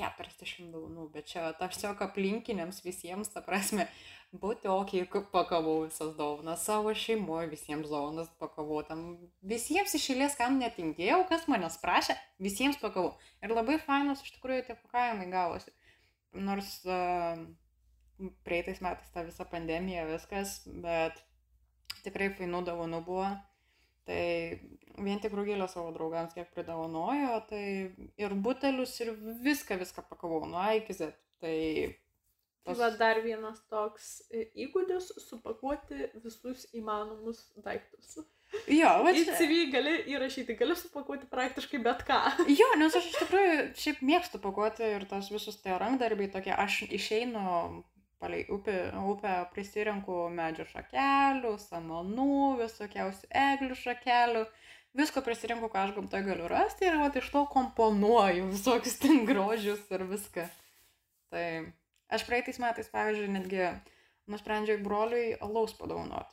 40 0.00 0.72
dovanų, 0.74 1.06
bet 1.14 1.28
čia 1.30 1.52
tiesiog 1.60 2.00
aplinkiniams 2.08 2.80
visiems, 2.82 3.30
ta 3.30 3.42
prasme, 3.44 3.86
būti 4.34 4.66
ok, 4.70 4.96
pakavau 5.32 5.84
visas 5.84 6.16
dovanas, 6.18 6.64
savo 6.66 6.90
šeimoje 7.04 7.52
visiems 7.52 7.92
dovanas 7.92 8.32
pakavau, 8.40 8.80
tam 8.88 9.04
visiems 9.46 9.94
iš 9.94 10.08
eilės, 10.16 10.34
kam 10.40 10.58
netingėjau, 10.58 11.20
kas 11.30 11.46
manęs 11.50 11.78
prašė, 11.82 12.18
visiems 12.42 12.80
pakavau. 12.82 13.14
Ir 13.44 13.54
labai 13.54 13.78
fainos 13.86 14.24
iš 14.24 14.34
tikrųjų 14.38 14.66
tie 14.66 14.78
pakavimai 14.80 15.30
gavosi. 15.30 15.70
Nors 16.34 16.70
uh, 16.88 17.40
praeitais 18.46 18.80
metais 18.84 19.10
ta 19.14 19.24
visa 19.26 19.46
pandemija, 19.48 20.06
viskas, 20.10 20.60
bet 20.84 21.20
tikrai 22.04 22.30
fainų 22.34 22.64
dovanų 22.68 23.02
buvo. 23.06 23.28
Tai 24.04 24.22
vien 25.00 25.20
tik 25.22 25.32
rūgėlę 25.32 25.64
savo 25.72 25.94
draugams 25.94 26.34
kiek 26.36 26.50
pridavanojo, 26.52 27.38
tai 27.48 27.64
ir 28.20 28.34
butelius, 28.46 28.98
ir 29.00 29.14
viską, 29.46 29.78
viską 29.80 30.04
pakavau 30.10 30.42
nuo 30.44 30.60
A 30.60 30.74
iki 30.76 30.96
Z. 30.98 31.14
Tai 31.40 31.54
Tai 32.64 32.74
va 32.80 32.86
dar 32.96 33.18
vienas 33.20 33.58
toks 33.68 34.06
e, 34.32 34.46
įgūdis- 34.64 35.10
supakuoti 35.28 36.06
visus 36.24 36.64
įmanomus 36.78 37.42
daiktus. 37.66 38.14
Jo, 38.70 38.90
va 39.04 39.12
Į. 39.12 39.24
CV 39.36 39.64
gali 39.72 39.94
įrašyti, 40.14 40.56
gali 40.56 40.76
supakuoti 40.78 41.28
praktiškai 41.30 41.80
bet 41.84 42.04
ką. 42.08 42.20
Jo, 42.60 42.68
nes 42.80 42.94
aš 42.96 43.10
iš 43.10 43.18
tikrųjų 43.24 43.56
šiaip 43.80 44.04
mėgstu 44.06 44.40
pakuoti 44.42 44.86
ir 44.94 45.08
tos 45.10 45.28
visus 45.32 45.58
tie 45.62 45.74
rankdarbiai 45.80 46.30
tokie, 46.32 46.54
aš 46.54 46.84
išeinu 46.88 47.82
palei 48.22 48.46
upę, 48.48 48.92
upę 49.04 49.32
prisirenku 49.52 50.28
medžio 50.32 50.64
šakelių, 50.70 51.56
samanų, 51.60 52.36
visokiausių 52.62 53.28
eglių 53.42 53.76
šakelių, 53.76 54.44
visko 54.96 55.20
prisirinku, 55.26 55.68
ką 55.68 55.88
aš 55.88 55.96
gamtoje 55.98 56.24
galiu 56.30 56.48
rasti 56.48 56.88
ir 56.88 56.96
va 57.02 57.10
iš 57.20 57.28
to 57.34 57.44
komponuoju 57.52 58.46
visokius 58.52 58.96
ten 59.02 59.26
grožius 59.28 59.82
ir 59.92 60.06
viską. 60.08 60.46
Tai 61.34 61.48
aš 62.14 62.24
praeitais 62.28 62.62
metais, 62.62 62.88
pavyzdžiui, 62.94 63.34
netgi 63.34 63.68
nusprendžiau 64.30 64.80
broliui 64.86 65.34
alaus 65.44 65.76
padovanoti. 65.76 66.32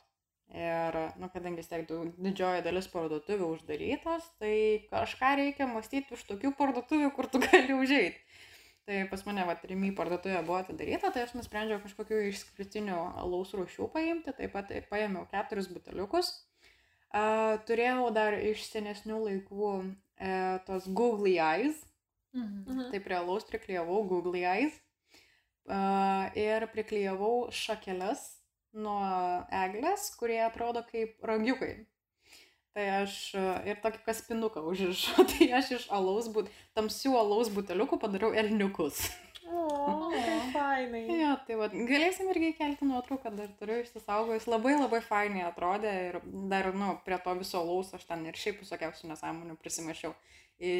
Ir, 0.52 0.96
nu, 1.16 1.30
kadangi 1.32 1.62
vis 1.62 1.70
tiek 1.70 1.86
didžioji 1.88 2.60
dalis 2.66 2.88
parduotuvių 2.92 3.46
uždarytos, 3.54 4.26
tai 4.42 4.54
kažką 4.90 5.30
reikia 5.40 5.68
mąstyti 5.70 6.12
už 6.12 6.26
tokių 6.28 6.50
parduotuvių, 6.58 7.08
kur 7.16 7.30
tu 7.32 7.40
gali 7.46 7.72
užeiti. 7.72 8.20
Tai 8.84 8.98
pas 9.08 9.22
mane, 9.24 9.46
va, 9.48 9.54
rimy 9.70 9.92
parduotuvė 9.96 10.42
buvo 10.44 10.58
atidaryta, 10.58 11.12
tai 11.14 11.22
aš 11.24 11.36
nusprendžiau 11.38 11.80
kažkokių 11.84 12.18
išskirtinių 12.32 12.98
alaus 13.22 13.54
rūšių 13.56 13.88
paimti, 13.94 14.34
taip 14.36 14.52
pat 14.52 14.74
paėmiau 14.90 15.24
keturis 15.30 15.70
buteliukus. 15.72 16.34
Uh, 17.12 17.60
turėjau 17.68 18.10
dar 18.12 18.34
iš 18.40 18.66
senesnių 18.72 19.22
laikų 19.22 19.72
uh, 19.72 20.60
tos 20.66 20.88
Google 20.88 21.36
Eyes, 21.36 21.80
Mhm. 22.32 22.90
Tai 22.90 23.00
prie 23.00 23.16
alaus 23.16 23.44
priklijavau 23.44 24.04
Google 24.08 24.40
Eyes 24.40 24.72
uh, 25.68 26.32
ir 26.36 26.64
priklijavau 26.72 27.50
šakeles 27.52 28.22
nuo 28.72 29.00
eglės, 29.52 30.10
kurie 30.18 30.40
atrodo 30.44 30.84
kaip 30.88 31.18
ragiukai. 31.26 31.74
Tai 32.72 32.84
aš 33.02 33.16
e, 33.36 33.42
ir 33.68 33.80
tokį 33.84 34.00
kaspinuką 34.06 34.62
užrišau, 34.70 35.26
tai 35.32 35.50
aš 35.58 35.74
iš 35.76 35.90
alaus, 35.92 36.30
but, 36.32 36.48
tamsių 36.78 37.12
alaus 37.20 37.52
buteliukų 37.52 37.98
padariau 38.00 38.32
elniukus. 38.32 39.04
O, 39.52 40.08
fainai. 40.54 41.02
Jo, 41.22 41.34
tai 41.46 41.58
va, 41.60 41.68
galėsim 41.68 42.30
irgi 42.32 42.54
kelti 42.56 42.88
nuotrauką, 42.88 43.34
dar 43.36 43.50
turiu 43.58 43.82
išsisaugojus, 43.82 44.48
labai 44.48 44.76
labai 44.78 45.02
fainai 45.04 45.44
atrodė 45.44 45.92
ir 46.06 46.18
dar, 46.48 46.70
nu, 46.72 46.94
prie 47.04 47.18
to 47.20 47.34
viso 47.42 47.60
alaus 47.60 47.92
aš 47.98 48.06
ten 48.08 48.24
ir 48.30 48.40
šiaip 48.40 48.62
visokiausių 48.64 49.12
nesąmonių 49.12 49.58
prisimašiau. 49.60 50.14
Į, 50.62 50.72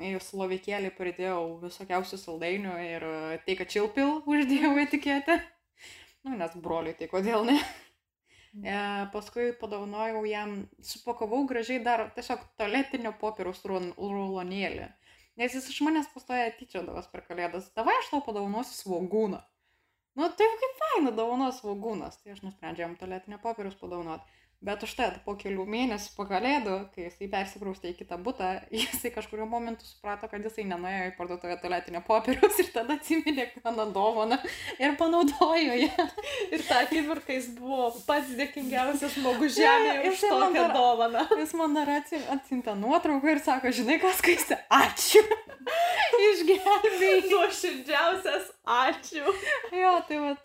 į 0.00 0.10
slovykėlį 0.24 0.90
pridėjau 0.96 1.60
visokiausių 1.62 2.18
saldainių 2.18 2.76
ir 2.88 3.08
tai, 3.46 3.56
kad 3.58 3.70
čilpil 3.70 4.22
uždėjau 4.24 4.74
etiketę. 4.82 5.38
Nu, 6.26 6.36
nes 6.36 6.56
broliai, 6.60 6.96
tai 6.98 7.08
kodėl 7.10 7.46
ne? 7.48 7.56
E, 8.50 8.74
paskui 9.12 9.52
padovanojau 9.60 10.24
jam, 10.26 10.56
supakavau 10.82 11.44
gražiai 11.46 11.82
dar 11.86 12.08
tiesiog 12.16 12.42
toletinio 12.58 13.12
popieriaus 13.20 13.62
rul- 13.70 13.94
rulonėlį. 13.94 14.88
Nes 15.40 15.54
jis 15.54 15.68
iš 15.70 15.78
manęs 15.86 16.10
pastoja 16.12 16.50
tyčiodavas 16.58 17.06
per 17.12 17.22
kalėdas. 17.28 17.70
Tavai 17.76 17.94
aš 18.00 18.10
tau 18.10 18.20
padovanosiu 18.26 18.74
svogūną. 18.74 19.38
Nu, 20.18 20.26
tai 20.36 20.48
kaip 20.60 20.74
faina 20.82 21.12
dovanos 21.14 21.62
svogūnas. 21.62 22.18
Tai 22.20 22.34
aš 22.34 22.42
nusprendžiau 22.44 22.88
jam 22.88 22.96
toletinio 22.98 23.38
popieriaus 23.40 23.78
padovanoti. 23.78 24.26
Bet 24.60 24.82
užtat 24.84 25.14
po 25.24 25.32
kelių 25.40 25.62
mėnesių 25.72 26.10
po 26.18 26.26
kalėdų, 26.28 26.74
kai 26.92 27.06
jisai 27.06 27.30
persikraustė 27.32 27.94
į 27.94 27.96
kitą 28.02 28.18
butą, 28.20 28.50
jisai 28.76 29.08
kažkurio 29.14 29.46
momentu 29.48 29.86
suprato, 29.88 30.28
kad 30.28 30.44
jisai 30.44 30.66
nenuėjo 30.68 31.06
į 31.08 31.14
parduotuvę 31.16 31.56
toletinio 31.62 32.02
popieriaus 32.04 32.58
ir 32.60 32.68
tada 32.74 32.98
atsiminė 33.00 33.46
mano 33.64 33.86
dovaną 33.94 34.36
ir 34.76 34.92
panaudojo 35.00 35.78
ją. 35.80 36.06
Ir 36.52 36.64
tą 36.66 36.80
akimirką 36.84 37.32
jis 37.38 37.48
buvo 37.56 37.88
pats 38.04 38.34
dėkingiausias 38.36 39.14
žmogus 39.16 39.54
žemėje 39.56 39.96
Jo, 40.04 40.12
už 40.12 40.22
tokią 40.26 40.52
dar- 40.66 40.74
dovaną. 40.76 41.24
Jis 41.40 41.56
man 41.56 41.76
dar 41.78 41.92
atsi- 41.96 42.20
atsiuntė 42.36 42.74
nuotrauką 42.82 43.32
ir 43.32 43.40
sako, 43.44 43.72
žinai 43.80 43.96
kas 44.02 44.20
skaistė, 44.20 44.60
ačiū. 44.76 45.24
Išgelbėjai. 46.28 47.24
Nuoširdžiausias 47.32 48.52
ačiū. 48.76 49.24
Jo, 49.80 49.96
tai 50.08 50.20
va. 50.26 50.36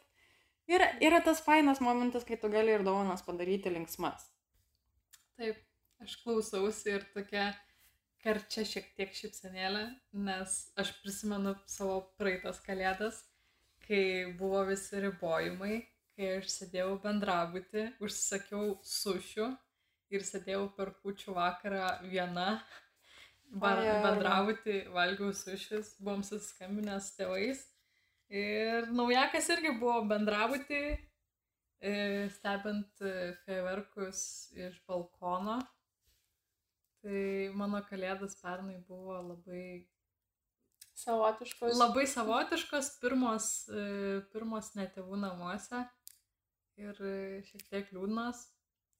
Yra, 0.65 0.87
yra 1.03 1.21
tas 1.21 1.43
fainas 1.45 1.81
momentas, 1.83 2.25
kai 2.25 2.37
tu 2.41 2.49
gali 2.49 2.73
ir 2.73 2.83
dovanas 2.85 3.21
padaryti 3.25 3.69
linksmas. 3.69 4.25
Taip, 5.37 5.59
aš 6.01 6.15
klausausi 6.23 6.95
ir 6.95 7.05
tokia 7.13 7.51
karčia 8.25 8.63
šiek 8.65 8.87
tiek 8.97 9.11
šipsenėlė, 9.13 9.83
nes 10.25 10.55
aš 10.81 10.95
prisimenu 11.03 11.53
savo 11.69 11.99
praeitas 12.17 12.57
kalėdas, 12.65 13.19
kai 13.85 14.33
buvo 14.39 14.63
visi 14.71 15.03
ribojimai, 15.03 15.83
kai 16.17 16.31
aš 16.39 16.49
sėdėjau 16.55 16.95
bendrabuti, 17.03 17.85
užsisakiau 18.01 18.79
sušių 18.81 19.51
ir 20.15 20.25
sėdėjau 20.25 20.65
per 20.77 20.95
kučių 21.03 21.37
vakarą 21.37 21.85
viena. 22.09 22.49
Bendrabuti, 23.55 24.81
valgiau 24.95 25.29
sušius, 25.37 25.93
buvom 26.01 26.25
susiskambinę 26.25 26.97
su 27.03 27.13
tėvais. 27.19 27.61
Ir 28.29 28.87
naujakas 28.89 29.49
irgi 29.53 29.75
buvo 29.79 29.99
bendrabuti, 30.09 30.81
e, 31.79 31.93
stebint 32.33 33.01
e, 33.01 33.33
fejerverkus 33.45 34.21
iš 34.57 34.79
balkono. 34.87 35.59
Tai 37.05 37.19
mano 37.53 37.83
kalėdas 37.85 38.33
pernai 38.41 38.79
buvo 38.87 39.19
labai, 39.21 39.85
Savotiškos. 40.95 41.75
labai 41.77 42.07
savotiškos, 42.07 42.95
pirmos, 43.01 43.49
e, 43.69 44.21
pirmos 44.33 44.71
netėvų 44.79 45.19
namuose 45.21 45.83
ir 46.81 46.97
šiek 47.45 47.67
tiek 47.69 47.91
liūdnos, 47.93 48.41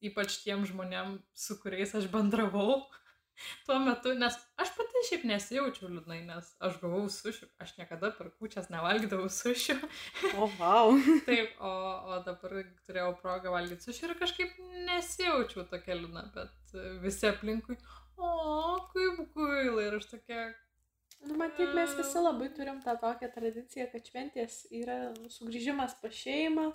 ypač 0.06 0.38
tiem 0.44 0.68
žmonėm, 0.70 1.18
su 1.34 1.58
kuriais 1.60 1.96
aš 1.98 2.06
bendravau 2.14 2.84
tuo 3.68 3.78
metu, 3.84 4.14
nes 4.18 4.38
aš 4.62 4.72
pati 4.78 5.04
šiaip 5.10 5.26
nesijaučiau 5.30 5.90
liūdnai, 5.92 6.22
nes 6.28 6.52
aš 6.68 6.80
gavau 6.82 7.04
sušių, 7.12 7.50
aš 7.62 7.76
niekada 7.80 8.12
per 8.18 8.32
kučias 8.40 8.70
nevalgydavau 8.74 9.30
sušių. 9.32 9.78
O, 10.36 10.50
wow. 10.60 10.96
Taip, 11.30 11.56
o, 11.60 11.72
o 12.12 12.20
dabar 12.28 12.60
turėjau 12.88 13.14
progą 13.22 13.54
valgyti 13.56 13.88
suši 13.88 14.10
ir 14.10 14.18
kažkaip 14.22 14.60
nesijaučiau 14.90 15.68
tokia 15.72 16.00
liūdna, 16.02 16.28
bet 16.36 16.78
visi 17.04 17.30
aplinkui, 17.32 17.80
o, 18.18 18.30
kaip 18.94 19.26
gaila 19.36 19.90
ir 19.90 20.00
aš 20.02 20.14
tokia, 20.16 20.46
Nu, 21.26 21.34
matyt, 21.40 21.72
mes 21.74 21.94
visi 21.98 22.22
labai 22.22 22.52
turim 22.54 22.82
tą 22.84 22.94
tokią 23.02 23.32
tradiciją, 23.34 23.88
kad 23.90 24.10
šventės 24.10 24.58
yra 24.78 24.98
sugrįžimas 25.34 25.96
pas 26.02 26.14
šeimą, 26.14 26.68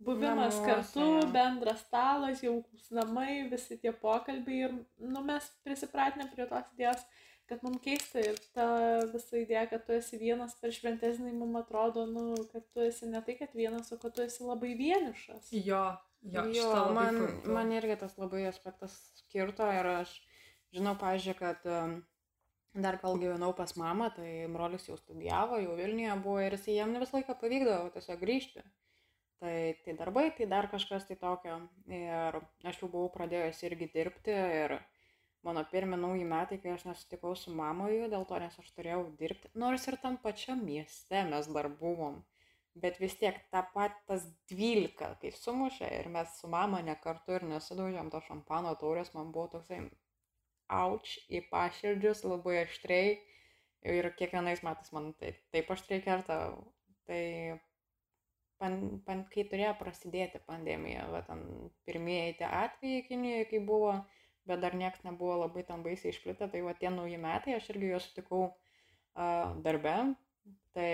buvimas 0.00 0.56
Namuose, 0.56 0.66
kartu, 0.66 1.32
bendras 1.34 1.82
stalas, 1.86 2.40
jaukus 2.44 2.90
namai, 2.96 3.48
visi 3.52 3.76
tie 3.82 3.92
pokalbiai 3.92 4.62
ir 4.68 4.76
nu, 4.98 5.22
mes 5.26 5.48
prisipratinę 5.66 6.28
prie 6.32 6.46
tos 6.50 6.70
idėjos, 6.74 7.02
kad 7.50 7.64
mums 7.66 7.82
keista 7.84 8.22
ir 8.22 8.38
ta 8.54 8.66
visa 9.12 9.36
idėja, 9.40 9.66
kad 9.72 9.84
tu 9.86 9.96
esi 9.96 10.20
vienas 10.20 10.54
per 10.60 10.72
šventesnį, 10.72 11.32
mums 11.36 11.60
atrodo, 11.64 12.06
nu, 12.08 12.34
kad 12.52 12.64
tu 12.72 12.84
esi 12.86 13.08
ne 13.10 13.20
tai, 13.26 13.36
kad 13.40 13.52
vienas, 13.58 13.90
o 13.92 13.98
kad 14.00 14.14
tu 14.16 14.22
esi 14.24 14.46
labai 14.46 14.72
vienišas. 14.78 15.50
jo, 15.52 15.84
jo, 16.22 16.44
Jo, 16.54 16.70
man, 16.94 17.18
pajutau. 17.18 17.54
man 17.58 17.72
irgi 17.76 17.98
tas 18.04 18.16
labai 18.20 18.46
aspektas 18.48 18.94
skirto 19.22 19.66
ir 19.74 19.88
aš 19.98 20.14
žinau, 20.72 20.94
pažiūrėjau, 21.00 21.38
kad 21.40 21.66
um, 21.66 21.96
dar 22.74 23.00
kol 23.02 23.18
gyvenau 23.18 23.50
pas 23.58 23.72
mamą, 23.76 24.12
tai 24.14 24.46
brolis 24.52 24.86
jau 24.86 24.96
studijavo, 25.00 25.58
jau 25.58 25.74
Vilniuje 25.78 26.16
buvo 26.22 26.38
ir 26.44 26.54
jis 26.54 26.68
jam 26.76 26.92
ne 26.94 27.02
visą 27.02 27.18
laiką 27.18 27.34
pavykdavo 27.40 27.90
tiesiog 27.96 28.20
grįžti. 28.22 28.62
Tai, 29.40 29.74
tai 29.84 29.94
darbai, 29.96 30.26
tai 30.36 30.46
dar 30.46 30.66
kažkas 30.68 31.06
tai 31.08 31.16
tokio. 31.16 31.54
Ir 31.88 32.36
aš 32.68 32.80
jau 32.82 32.88
buvau 32.92 33.08
pradėjęs 33.14 33.62
irgi 33.64 33.86
dirbti 33.94 34.34
ir 34.36 34.74
mano 35.46 35.62
pirmi 35.70 35.96
nauji 35.96 36.26
metai, 36.28 36.58
kai 36.60 36.74
aš 36.74 36.84
nesutikau 36.90 37.32
su 37.42 37.54
mamoju, 37.56 38.10
dėl 38.12 38.26
to, 38.28 38.40
nes 38.42 38.58
aš 38.60 38.68
turėjau 38.76 39.06
dirbti. 39.22 39.48
Nors 39.62 39.86
ir 39.88 39.96
tam 40.02 40.18
pačiam 40.20 40.60
mieste 40.66 41.22
mes 41.30 41.48
dar 41.56 41.70
buvom. 41.80 42.18
Bet 42.84 43.00
vis 43.00 43.16
tiek 43.22 43.40
tą 43.54 43.64
pat 43.72 43.96
tas 44.10 44.28
12, 44.52 45.08
kai 45.22 45.32
sumušė 45.38 45.88
ir 46.02 46.12
mes 46.12 46.36
su 46.42 46.52
mama 46.52 46.82
ne 46.84 46.98
kartu 47.06 47.38
ir 47.38 47.48
nesidaužėm 47.54 48.12
to 48.12 48.20
šampano 48.28 48.76
taurės, 48.82 49.14
man 49.16 49.32
buvo 49.32 49.48
toksai 49.56 49.80
auč 50.82 51.16
į 51.32 51.42
paširdžius 51.48 52.22
labai 52.28 52.60
aštriai. 52.66 53.16
Ir 53.88 54.12
kiekvienais 54.20 54.60
metais 54.68 54.92
man 54.92 55.14
tai, 55.16 55.32
taip 55.56 55.72
aštriai 55.72 56.04
kerta. 56.04 56.38
Tai 57.08 57.24
pan, 58.60 58.76
pan, 59.06 59.24
kai 59.32 59.46
turėjo 59.48 59.72
prasidėti 59.80 60.42
pandemija, 60.46 61.06
va, 61.12 61.22
ten 61.26 61.42
pirmieji 61.88 62.36
tie 62.40 62.48
atvejai 62.48 63.06
Kinijoje, 63.08 63.48
kai 63.50 63.60
buvo, 63.64 63.94
bet 64.48 64.60
dar 64.62 64.76
niekas 64.76 65.04
nebuvo 65.06 65.38
labai 65.44 65.64
tam 65.68 65.84
baisiai 65.86 66.12
išplitę, 66.14 66.50
tai 66.52 66.62
va 66.66 66.76
tie 66.76 66.92
nauji 66.92 67.18
metai, 67.20 67.56
aš 67.56 67.70
irgi 67.72 67.92
juos 67.92 68.08
sutikau 68.08 68.42
uh, 68.50 69.56
darbe. 69.64 69.96
Tai 70.76 70.90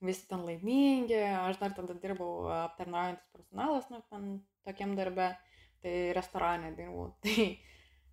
visi 0.00 0.26
ten 0.28 0.44
laimingi, 0.48 1.18
aš 1.44 1.60
dar 1.62 1.74
tada 1.76 1.96
dirbau 2.02 2.48
aptarnaujantis 2.64 3.32
personalas, 3.34 3.88
nu, 3.92 4.02
ten 4.10 4.38
tokiam 4.66 4.94
darbe, 4.98 5.32
tai 5.84 5.96
restorane 6.16 6.74
dirbau. 6.76 7.12
Tai 7.24 7.50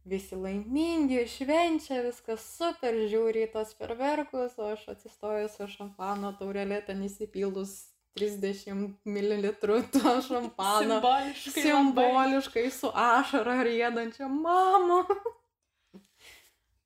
visi 0.07 0.37
laimingi, 0.39 1.25
švenčia, 1.27 1.99
viskas 2.05 2.45
super, 2.55 2.95
žiūri 3.11 3.43
į 3.43 3.51
tos 3.51 3.73
perverkus, 3.75 4.55
o 4.55 4.71
aš 4.71 4.85
atsistoju 4.93 5.49
su 5.51 5.67
šampano 5.73 6.31
taurelė, 6.39 6.79
ten 6.87 7.03
įsipildus 7.03 7.73
30 8.17 8.87
ml 9.05 9.51
to 9.61 10.13
šampano. 10.27 10.99
Simboliškai. 10.99 11.65
labai. 11.71 12.07
Simboliškai 12.07 12.69
su 12.73 12.91
ašara 12.93 13.59
rėdančia 13.67 14.29
mama. 14.31 15.03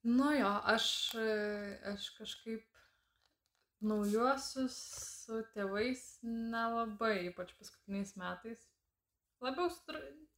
Nu 0.04 0.32
jo, 0.34 0.50
aš, 0.66 0.86
aš 1.86 2.10
kažkaip 2.18 2.64
naujuosius 3.86 4.78
su 5.26 5.42
tėvais 5.56 6.02
nelabai, 6.26 7.28
ypač 7.30 7.54
paskutiniais 7.58 8.16
metais. 8.18 8.64
Labiau, 9.42 9.70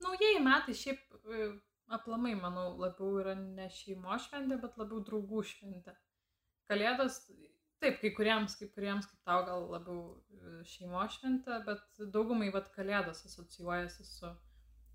naujieji 0.03 0.41
metai 0.43 0.75
šiaip 0.79 1.15
e, 1.27 1.47
aplamai, 1.95 2.33
manau, 2.39 2.69
labiau 2.79 3.19
yra 3.19 3.35
ne 3.39 3.67
šeimo 3.71 4.15
šventė, 4.25 4.59
bet 4.63 4.77
labiau 4.79 5.03
draugų 5.07 5.43
šventė. 5.49 5.95
Kalėdos, 6.71 7.19
taip, 7.83 7.99
kai 8.01 8.11
kuriems, 8.15 8.55
kai 8.59 8.67
kuriems, 8.73 9.05
kaip 9.11 9.21
tau 9.27 9.43
gal 9.47 9.67
labiau 9.71 9.99
e, 10.31 10.55
šeimo 10.71 11.03
šventė, 11.13 11.59
bet 11.67 12.01
daugumai 12.15 12.49
vat 12.55 12.71
kalėdos 12.75 13.21
asocijuojasi 13.29 14.05
su, 14.07 14.31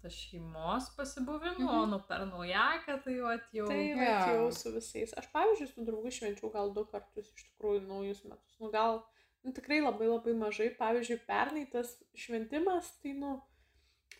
tas 0.02 0.14
šeimos 0.14 0.90
pasibuvimų, 0.96 1.64
Mhm. 1.66 1.76
o 1.76 1.86
nu 1.90 1.98
per 2.08 2.20
naujaką 2.30 2.98
tai 3.04 3.14
jau 3.16 3.30
atjau. 3.34 3.66
Tai 3.66 3.78
vat 3.98 4.28
jau 4.32 4.48
su 4.54 4.70
visais. 4.76 5.14
Aš, 5.18 5.26
pavyzdžiui, 5.34 5.70
su 5.72 5.84
draugu 5.88 6.12
švenčiau 6.14 6.52
gal 6.54 6.70
du 6.76 6.84
kartus 6.92 7.32
iš 7.34 7.46
tikrųjų 7.50 7.86
naujus 7.88 8.24
metus. 8.24 8.54
Nu, 8.62 8.70
gal 8.70 9.00
nu, 9.44 9.52
tikrai 9.52 9.80
labai 9.82 10.06
labai 10.06 10.34
mažai. 10.38 10.68
Pavyzdžiui, 10.78 11.18
pernai 11.26 11.64
tas 11.72 11.96
šventimas, 12.14 12.92
tai, 13.02 13.12
nu, 13.18 13.40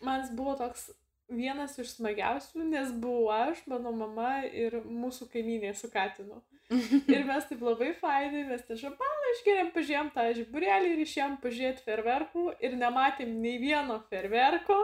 man 0.03 0.21
jis 0.25 0.35
buvo 0.35 0.57
toks 0.59 0.89
vienas 1.29 1.77
iš 1.79 1.95
smagiausių, 1.95 2.63
nes 2.73 2.91
buvau 2.99 3.29
aš, 3.47 3.63
mano 3.71 3.91
mama 3.95 4.31
ir 4.49 4.79
mūsų 4.83 5.27
kaimynė 5.31 5.75
su 5.77 5.87
Katinu. 5.93 6.41
Ir 7.09 7.23
mes 7.25 7.45
taip 7.49 7.61
labai 7.65 7.93
fainai, 7.97 8.43
mes 8.45 8.61
tą 8.67 8.75
šampaną 8.77 9.29
išgeriam, 9.33 9.71
pažiūrėjom 9.73 10.09
tą 10.13 10.25
žiburėlį 10.37 10.91
ir 10.93 10.99
išėjom 11.01 11.39
pažiūrėti 11.41 11.85
ferverkų 11.85 12.43
ir 12.61 12.75
nematėm 12.77 13.31
nei 13.41 13.57
vieno 13.61 13.97
ferverko. 14.11 14.77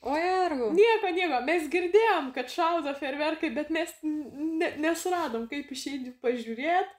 O 0.00 0.14
jergu. 0.16 0.70
Nieko, 0.76 1.10
nieko, 1.12 1.40
mes 1.44 1.66
girdėjom, 1.72 2.30
kad 2.36 2.48
šaudo 2.52 2.94
ferverkai, 2.96 3.50
bet 3.52 3.72
mes 3.74 3.92
ne, 4.04 4.70
nesuradom, 4.80 5.44
kaip 5.50 5.68
išeiti 5.74 6.14
pažiūrėti. 6.22 6.94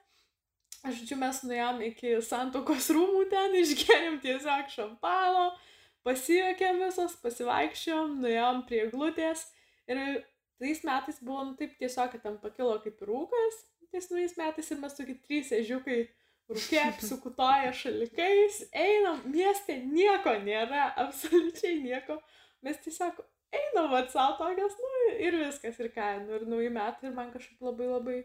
Aš 0.85 1.01
žodžiu, 1.01 1.17
mes 1.19 1.39
nuėjom 1.43 1.81
iki 1.89 2.13
santokos 2.23 2.91
rūmų 2.95 3.25
ten, 3.31 3.55
išgerėm 3.59 4.19
tiesiog 4.23 4.69
šampano, 4.71 5.49
pasijuokėm 6.07 6.83
visos, 6.85 7.17
pasivaikščiojom, 7.23 8.19
nuėjom 8.21 8.61
prie 8.69 8.85
glutės. 8.93 9.47
Ir 9.89 10.21
tais 10.61 10.85
metais 10.85 11.19
buvo 11.23 11.49
nu, 11.49 11.57
taip 11.59 11.73
tiesiog, 11.81 12.13
kad 12.13 12.23
ten 12.23 12.37
pakilo 12.43 12.77
kaip 12.83 13.01
rūkas, 13.09 13.63
tais 13.93 14.09
naujais 14.11 14.37
metais 14.39 14.71
ir 14.71 14.81
mes 14.81 14.95
tokie 14.97 15.17
trys 15.25 15.51
ežiukai 15.59 15.99
rūkė, 16.49 16.79
apsikutoja 16.89 17.73
šalikais, 17.77 18.63
einam, 18.73 19.21
mieste 19.29 19.77
nieko 19.85 20.33
nėra, 20.43 20.89
absoliučiai 21.05 21.77
nieko. 21.83 22.17
Mes 22.65 22.79
tiesiog 22.83 23.21
einam 23.55 23.93
atsau 23.99 24.33
tokias, 24.39 24.75
nu 24.81 24.91
ir 25.17 25.37
viskas, 25.43 25.79
ir 25.79 25.91
ką, 25.93 26.09
nu 26.25 26.37
ir 26.39 26.45
nauji 26.49 26.73
metai, 26.73 27.09
ir 27.09 27.15
man 27.17 27.31
kažkaip 27.33 27.69
labai 27.69 27.89
labai 27.89 28.19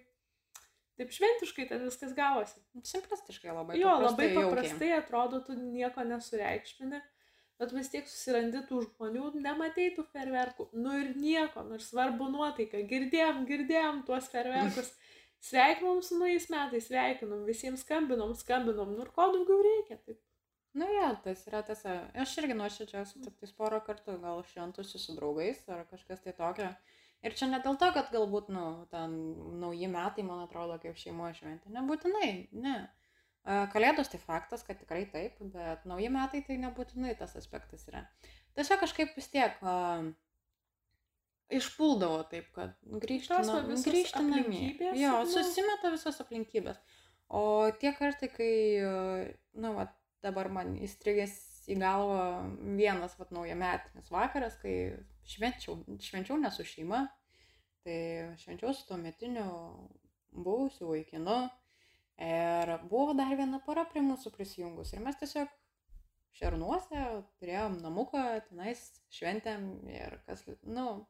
taip 0.99 1.11
šventiškai 1.15 1.67
ten 1.71 1.83
viskas 1.89 2.15
gavosi. 2.17 2.61
Simplistiškai 2.87 3.51
labai. 3.53 3.81
Jo, 3.81 3.97
labai 4.03 4.31
jaukiai. 4.31 4.45
paprastai 4.51 4.93
atrodo, 4.99 5.41
tu 5.47 5.57
nieko 5.59 6.05
nesureikšmini, 6.07 7.01
bet 7.61 7.75
vis 7.75 7.91
tiek 7.93 8.07
susirandi 8.11 8.63
tų 8.69 8.85
žmonių, 8.89 9.33
nematei 9.43 9.91
tų 9.97 10.07
ferverkų, 10.13 10.69
nu 10.79 10.95
ir 11.01 11.13
nieko, 11.19 11.65
nors 11.67 11.91
svarbu 11.91 12.31
nuotaika, 12.33 12.83
girdėjom, 12.91 13.43
girdėjom 13.51 14.05
tuos 14.09 14.31
ferverkus, 14.33 14.93
sveikinom 15.45 16.01
su 16.03 16.19
naujais 16.19 16.47
metais, 16.53 16.89
sveikinom, 16.89 17.45
visiems 17.49 17.85
skambinom, 17.85 18.33
skambinom, 18.39 18.95
nu 18.97 19.05
ir 19.05 19.11
ko 19.15 19.29
daugiau 19.35 19.61
reikia. 19.67 19.99
Taip. 20.07 20.21
Nu, 20.75 20.89
jo, 20.91 21.11
tas 21.23 21.45
yra 21.47 21.61
tiesa. 21.67 21.93
Aš 22.19 22.33
irgi 22.43 22.57
nuoširdžiai 22.59 23.05
esu 23.05 23.21
tik 23.23 23.37
tais 23.39 23.53
porą 23.55 23.79
kartų 23.87 24.17
gal 24.23 24.43
šventusi 24.51 24.99
su 24.99 25.15
draugais 25.15 25.61
ar 25.71 25.85
kažkas 25.91 26.25
tai 26.25 26.35
tokio. 26.35 26.73
Ir 27.25 27.37
čia 27.39 27.47
ne 27.49 27.61
dėl 27.63 27.79
to, 27.81 27.89
kad 27.95 28.11
galbūt, 28.13 28.51
nu, 28.53 28.65
ten 28.91 29.15
nauji 29.63 29.89
metai, 29.89 30.25
man 30.27 30.43
atrodo, 30.45 30.77
kaip 30.83 30.99
šeimoje 31.01 31.39
šventė. 31.39 31.71
Nebūtinai, 31.77 32.33
ne. 32.67 32.75
Kalėdos 33.45 34.11
tai 34.13 34.19
faktas, 34.21 34.65
kad 34.67 34.81
tikrai 34.81 35.05
taip, 35.13 35.39
bet 35.55 35.87
nauji 35.89 36.11
metai 36.13 36.43
tai 36.45 36.59
nebūtinai 36.61 37.15
tas 37.21 37.37
aspektas 37.39 37.87
yra. 37.91 38.03
Tiesiog 38.57 38.83
kažkaip 38.83 39.17
vis 39.17 39.31
tiek 39.33 39.57
a, 39.63 39.77
išpuldavo 41.59 42.21
taip, 42.31 42.51
kad 42.57 42.77
grįžti, 43.05 43.41
na, 43.49 43.63
grįžti 43.71 44.23
namie. 44.27 44.75
Jo, 44.99 45.21
nu. 45.25 45.31
susimeta 45.31 45.93
visas 45.95 46.21
aplinkybės. 46.25 46.81
O 47.35 47.71
tie 47.81 47.95
kartai, 47.97 48.29
kai, 48.33 48.53
e, 48.79 49.35
nu, 49.61 49.75
va, 49.79 49.89
dabar 50.25 50.51
man 50.53 50.75
įstrigęs 50.85 51.35
į 51.73 51.79
galvą 51.81 52.23
vienas, 52.79 53.17
va, 53.19 53.29
naujametinis 53.33 54.13
vakaras, 54.13 54.57
kai 54.61 54.77
švenčiau, 55.29 55.81
švenčiau 56.05 56.39
ne 56.41 56.53
su 56.53 56.67
šeima, 56.69 57.05
tai 57.85 57.99
švenčiau 58.41 58.75
su 58.77 58.87
tuo 58.89 59.01
metiniu 59.01 59.49
buvusiu 60.35 60.93
vaikinu. 60.93 61.45
Ir 62.25 62.71
buvo 62.87 63.15
dar 63.19 63.33
viena 63.35 63.59
para 63.67 63.83
prie 63.91 64.03
mūsų 64.05 64.31
prisijungus. 64.37 64.93
Ir 64.95 65.03
mes 65.03 65.17
tiesiog 65.19 65.51
šernuose 66.39 67.01
turėjom 67.41 67.81
namuką, 67.83 68.23
tenais 68.49 68.83
šventėm 69.15 69.67
ir 69.91 70.19
kas, 70.27 70.45
nu, 70.63 71.05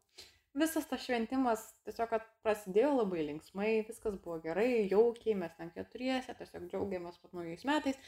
visas 0.55 0.87
tas 0.91 1.03
šventimas 1.03 1.65
tiesiog 1.87 2.15
prasidėjo 2.47 2.93
labai 3.01 3.25
linksmai, 3.31 3.73
viskas 3.89 4.17
buvo 4.23 4.39
gerai, 4.45 4.87
jaukiai, 4.91 5.35
mes 5.39 5.55
ten 5.59 5.73
keturiese, 5.75 6.37
tiesiog 6.39 6.69
džiaugiamės 6.71 7.19
pat 7.23 7.35
naujais 7.37 7.67
metais. 7.69 7.99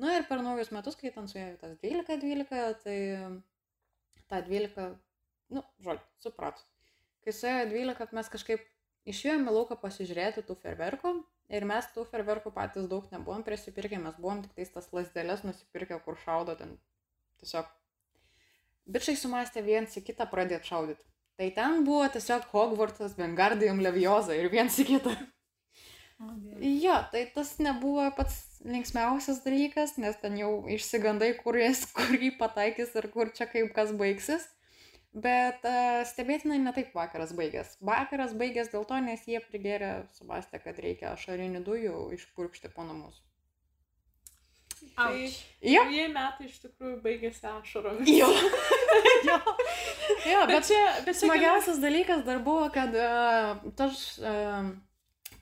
Na 0.00 0.16
ir 0.16 0.24
per 0.28 0.40
naujus 0.40 0.70
metus, 0.72 0.96
kai 0.96 1.12
ten 1.12 1.28
suėjo 1.28 1.58
tas 1.60 1.76
12-12, 1.82 2.78
tai 2.84 2.96
tą 4.30 4.40
12, 4.46 4.86
nu, 5.52 5.64
žodžiu, 5.84 6.06
suprat. 6.24 6.62
Kai 7.24 7.34
suėjo 7.36 7.66
12, 7.74 8.14
mes 8.16 8.32
kažkaip 8.32 8.64
išėjome 9.10 9.52
lauką 9.52 9.76
pasižiūrėti 9.82 10.46
tų 10.48 10.56
ferverkų 10.62 11.12
ir 11.52 11.66
mes 11.68 11.88
tų 11.92 12.06
ferverkų 12.08 12.52
patys 12.56 12.88
daug 12.88 13.10
nebuvom 13.12 13.44
prisipirkę, 13.44 14.00
mes 14.00 14.16
buvom 14.16 14.40
tik 14.46 14.56
tais 14.56 14.72
tas 14.72 14.88
lasdelės 14.96 15.44
nusipirkę, 15.44 16.00
kur 16.06 16.16
šaudo 16.24 16.56
ten 16.56 16.78
tiesiog. 17.42 17.68
Bičiai 18.90 19.18
sumastė 19.20 19.60
viens 19.66 19.92
į 20.00 20.06
kitą 20.06 20.24
pradėti 20.30 20.72
šaudyti. 20.72 21.04
Tai 21.40 21.46
ten 21.56 21.84
buvo 21.86 22.04
tiesiog 22.12 22.42
Hogwartas, 22.52 23.14
Bengardium, 23.16 23.78
Levioza 23.80 24.34
ir 24.36 24.50
viens 24.52 24.74
į 24.76 24.84
kitą. 24.90 25.14
Jo, 26.60 26.98
tai 27.14 27.22
tas 27.32 27.54
nebuvo 27.64 28.04
pats 28.12 28.34
linksmiausias 28.68 29.40
dalykas, 29.40 29.94
nes 29.96 30.18
ten 30.20 30.36
jau 30.36 30.50
išsigandai, 30.68 31.30
kur 31.38 31.56
jis, 31.56 31.86
kur 31.96 32.12
jį 32.12 32.34
pataikys 32.42 32.92
ir 33.00 33.08
kur 33.14 33.32
čia 33.32 33.48
kaip 33.48 33.72
kas 33.78 33.94
baigsis. 33.96 34.44
Bet 35.16 35.64
uh, 35.64 36.04
stebėtinai 36.06 36.60
netaip 36.60 36.92
vakaras 36.94 37.32
baigės. 37.40 37.72
Vakaras 37.80 38.36
baigės 38.36 38.68
dėl 38.76 38.84
to, 38.92 39.00
nes 39.08 39.24
jie 39.26 39.40
prigėrė, 39.48 39.94
subastė, 40.20 40.60
kad 40.60 40.84
reikia 40.84 41.14
ašarinių 41.16 41.64
dujų 41.66 41.96
išpurkšti 42.20 42.70
po 42.76 42.84
namus. 42.84 43.16
Tai 44.96 45.14
Jo, 45.60 45.82
jie 45.92 46.06
metai 46.08 46.46
iš 46.48 46.60
tikrųjų 46.62 46.98
baigėsi 47.04 47.44
ašaromis. 47.50 48.08
jo. 48.08 48.28
jo. 49.28 49.38
jo, 50.24 50.38
Bet 50.48 50.54
bet 50.54 50.68
čia, 50.70 50.84
bet 51.04 51.18
čia 51.18 51.26
smagiausias 51.26 51.80
dalykas 51.82 52.22
dar 52.24 52.40
buvo, 52.44 52.70
kad 52.72 52.94
uh, 52.96 53.60
tas 53.76 54.00
uh, 54.24 54.70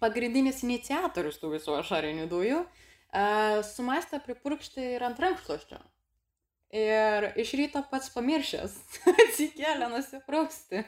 pagrindinis 0.03 0.64
iniciatorius 0.66 1.39
tų 1.39 1.53
visų 1.55 1.78
ašarinių 1.78 2.26
dujų 2.30 2.64
uh, 2.64 3.61
sumastė 3.66 4.18
pripurkšti 4.26 4.95
ir 4.97 5.07
ant 5.07 5.22
rankšluoščio. 5.22 5.78
Ir 6.78 7.30
iš 7.41 7.55
ryto 7.57 7.80
pats 7.89 8.11
pamiršęs 8.12 8.74
atsikėlė 9.24 9.89
nusiprausti. 9.95 10.82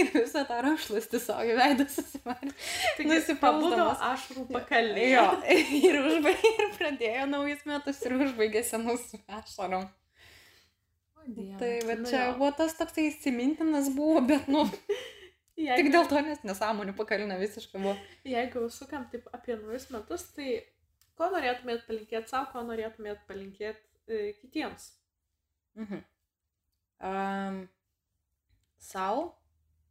Ir 0.00 0.12
visą 0.14 0.44
tą 0.48 0.60
rankšluostį 0.64 1.20
savo 1.20 1.44
į 1.48 1.56
veidą 1.58 1.84
susimarė. 1.92 2.52
Taigi, 2.96 3.08
nusiprausdamas. 3.10 3.40
pabudo 3.40 3.88
ašarų 4.10 4.44
pakalė. 4.54 5.08
Jo, 5.10 5.24
ir, 5.80 5.98
užbaigė, 6.00 6.52
ir 6.62 6.70
pradėjo 6.78 7.26
naujus 7.32 7.66
metus 7.68 8.00
ir 8.06 8.16
užbaigė 8.24 8.62
senus 8.64 9.10
ašarom. 9.40 9.84
Tai 11.60 11.72
va 11.88 11.94
Nu 11.96 12.08
čia 12.08 12.22
jo. 12.26 12.32
buvo 12.38 12.50
tas 12.56 12.74
toksai 12.76 13.06
įsimintinas 13.08 13.88
buvo, 13.96 14.20
bet 14.28 14.48
nu, 14.52 14.66
Jeigu, 15.56 15.76
tik 15.78 15.90
dėl 15.94 16.08
to, 16.10 16.20
nes 16.26 16.42
nesąmonių 16.44 16.92
pakalina 16.98 17.38
visiškai 17.40 17.80
buvo. 17.80 17.94
Jeigu 18.28 18.66
sukam 18.74 19.06
taip 19.12 19.28
apie 19.36 19.56
naujus 19.56 19.86
metus, 19.94 20.26
tai 20.36 20.58
ko 21.16 21.30
norėtumėt 21.32 21.86
palinkėti 21.88 22.32
savo, 22.32 22.50
ko 22.52 22.64
norėtumėt 22.68 23.22
palinkėti 23.28 23.80
e, 24.08 24.34
kitiems? 24.42 24.90
Mhm. 25.80 26.02
Um, 27.04 27.56
sau, 28.84 29.32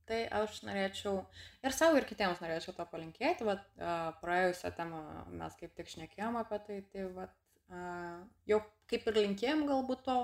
tai 0.10 0.24
aš 0.42 0.62
norėčiau 0.68 1.22
ir 1.64 1.76
savo, 1.76 1.98
ir 2.00 2.08
kitiems 2.10 2.42
norėčiau 2.44 2.76
to 2.78 2.86
palinkėti. 2.92 3.48
Vat, 3.48 3.66
praėjusią 4.22 4.74
temą 4.78 5.02
mes 5.32 5.58
kaip 5.60 5.76
tik 5.78 5.92
šnekėjom 5.94 6.40
apie 6.42 6.60
tai, 6.68 6.80
tai 6.94 7.08
vat, 7.18 7.36
jau 8.50 8.60
kaip 8.92 9.08
ir 9.10 9.20
linkėjom 9.22 9.66
galbūt 9.70 10.04
to, 10.08 10.18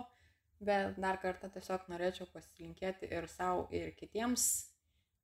bet 0.59 0.97
dar 0.99 1.19
kartą 1.23 1.49
tiesiog 1.53 1.87
norėčiau 1.91 2.27
pasilinkėti 2.33 3.07
ir 3.15 3.29
savo, 3.31 3.67
ir 3.71 3.93
kitiems, 3.99 4.49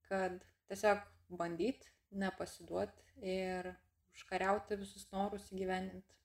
kad 0.08 0.38
tiesiog 0.70 1.04
bandyt, 1.36 1.90
nepasiduot 2.16 2.94
ir 3.20 3.74
užkariauti 4.16 4.80
visus 4.80 5.10
norus 5.12 5.50
įgyvendinti, 5.52 6.16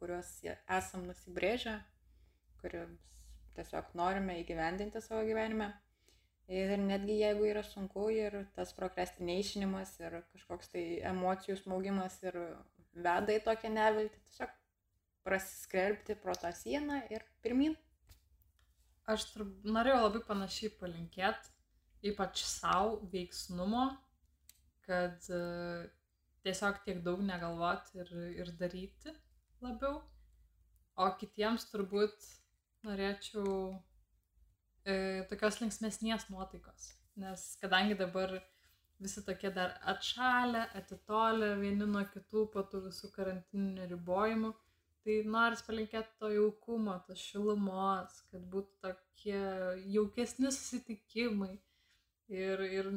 kuriuos 0.00 0.30
esam 0.44 1.06
nusibrėžę, 1.08 1.78
kuriuos 2.60 3.14
tiesiog 3.56 3.94
norime 3.96 4.36
įgyvendinti 4.42 5.00
savo 5.00 5.24
gyvenime. 5.24 5.70
Ir 6.52 6.74
netgi 6.76 7.16
jeigu 7.22 7.46
yra 7.48 7.62
sunku 7.64 8.10
ir 8.12 8.34
tas 8.56 8.74
prokrastinėšinimas 8.76 9.94
ir 10.02 10.18
kažkoks 10.34 10.74
tai 10.74 10.82
emocijų 11.08 11.56
smaugimas 11.62 12.18
ir 12.26 12.36
veda 12.92 13.32
į 13.32 13.40
tokią 13.46 13.70
neviltį, 13.72 14.20
tiesiog 14.28 14.52
prasiskverbti 15.24 16.18
pro 16.20 16.34
tą 16.36 16.52
sieną 16.52 17.00
ir 17.10 17.24
pirmin. 17.42 17.78
Aš 19.08 19.24
turb... 19.32 19.56
norėjau 19.64 20.02
labai 20.02 20.20
panašiai 20.28 20.72
palinkėti, 20.80 21.52
ypač 22.12 22.44
savo 22.44 22.98
veiksnumo, 23.12 23.86
kad 24.84 25.24
e, 25.32 25.40
tiesiog 26.44 26.82
tiek 26.84 27.00
daug 27.04 27.24
negalvoti 27.24 28.04
ir, 28.04 28.12
ir 28.44 28.52
daryti 28.60 29.16
labiau. 29.64 30.02
O 31.00 31.08
kitiems 31.20 31.66
turbūt 31.72 32.28
norėčiau 32.84 33.48
e, 34.84 35.24
tokios 35.30 35.60
linksmesnės 35.62 36.28
nuotaikos. 36.32 36.92
Nes 37.20 37.54
kadangi 37.62 37.96
dabar 37.98 38.38
visi 39.02 39.22
tokie 39.26 39.50
dar 39.54 39.76
atšalę, 39.92 40.68
atitolę 40.78 41.54
vieni 41.60 41.86
nuo 41.86 42.04
kitų 42.12 42.46
po 42.52 42.64
tų 42.70 42.84
visų 42.88 43.10
karantininių 43.14 43.88
ribojimų, 43.92 44.52
tai 45.04 45.18
noris 45.28 45.62
palinkėti 45.66 46.18
to 46.20 46.30
jaukumo, 46.32 46.96
tos 47.08 47.20
šilumos, 47.20 48.22
kad 48.30 48.46
būtų 48.54 48.80
tokie 48.86 49.42
jaukesni 49.96 50.52
susitikimai 50.52 51.52
ir, 52.32 52.64
ir 52.64 52.90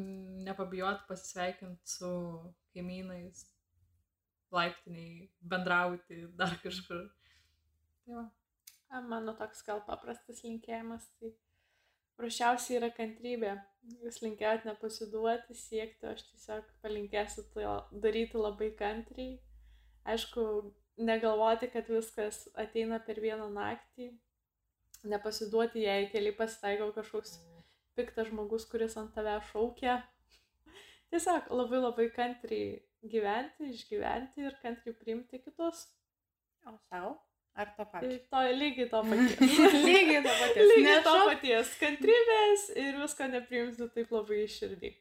nepabijoti 0.48 1.08
pasisveikinti 1.10 1.98
su 1.98 2.12
kaimynais, 2.74 3.44
laiptiniai, 4.56 5.28
bendrauti 5.42 6.24
dar 6.40 6.56
kažkur. 6.64 7.08
Tai 8.06 8.22
va. 8.22 8.28
Mano 9.04 9.34
toks 9.36 9.66
gal 9.68 9.82
paprastas 9.84 10.40
linkėjimas, 10.46 11.10
tai 11.20 11.34
prašiausiai 12.20 12.80
yra 12.82 12.92
kantrybė. 12.96 13.56
Jūs 14.04 14.20
linkėjot 14.24 14.66
nepasiduoti, 14.68 15.56
siekti, 15.56 16.10
aš 16.12 16.26
tiesiog 16.32 16.66
palinkėsiu 16.84 17.46
to 17.54 17.76
daryti 18.04 18.40
labai 18.42 18.72
kantriai. 18.76 19.38
Aišku, 20.08 20.44
negalvoti, 20.98 21.70
kad 21.72 21.88
viskas 21.92 22.48
ateina 22.60 23.00
per 23.04 23.22
vieną 23.24 23.48
naktį. 23.54 24.12
Nepasiduoti, 25.08 25.86
jei 25.86 26.10
keli 26.12 26.34
pasitaiko 26.36 26.90
kažkoks 26.96 27.38
piktas 27.98 28.32
žmogus, 28.32 28.66
kuris 28.70 28.98
ant 29.00 29.14
tave 29.16 29.38
šaukia. 29.52 30.02
Tiesiog 31.14 31.52
labai 31.54 31.84
labai 31.84 32.10
kantriai 32.16 32.82
gyventi, 33.08 33.72
išgyventi 33.72 34.48
ir 34.50 34.60
kantriai 34.64 34.98
priimti 35.00 35.40
kitus. 35.44 35.86
O 36.68 36.76
savo? 36.90 37.16
Ar 37.58 37.72
to 37.74 37.84
Tai 37.84 37.86
pačio? 37.92 38.18
to 38.30 38.42
lygiai 38.62 38.90
to 38.92 39.00
paties. 39.10 39.60
Lygiai 39.88 40.24
to 40.26 40.34
paties. 40.42 40.72
lygiai 40.72 41.04
to 41.04 41.14
Nešok. 41.14 41.30
paties. 41.32 41.72
Kantrybės 41.82 42.66
ir 42.84 43.00
visko 43.02 43.28
nepriimsiu 43.34 43.88
taip 43.96 44.12
labai 44.14 44.44
iš 44.46 44.58
širdį. 44.62 44.92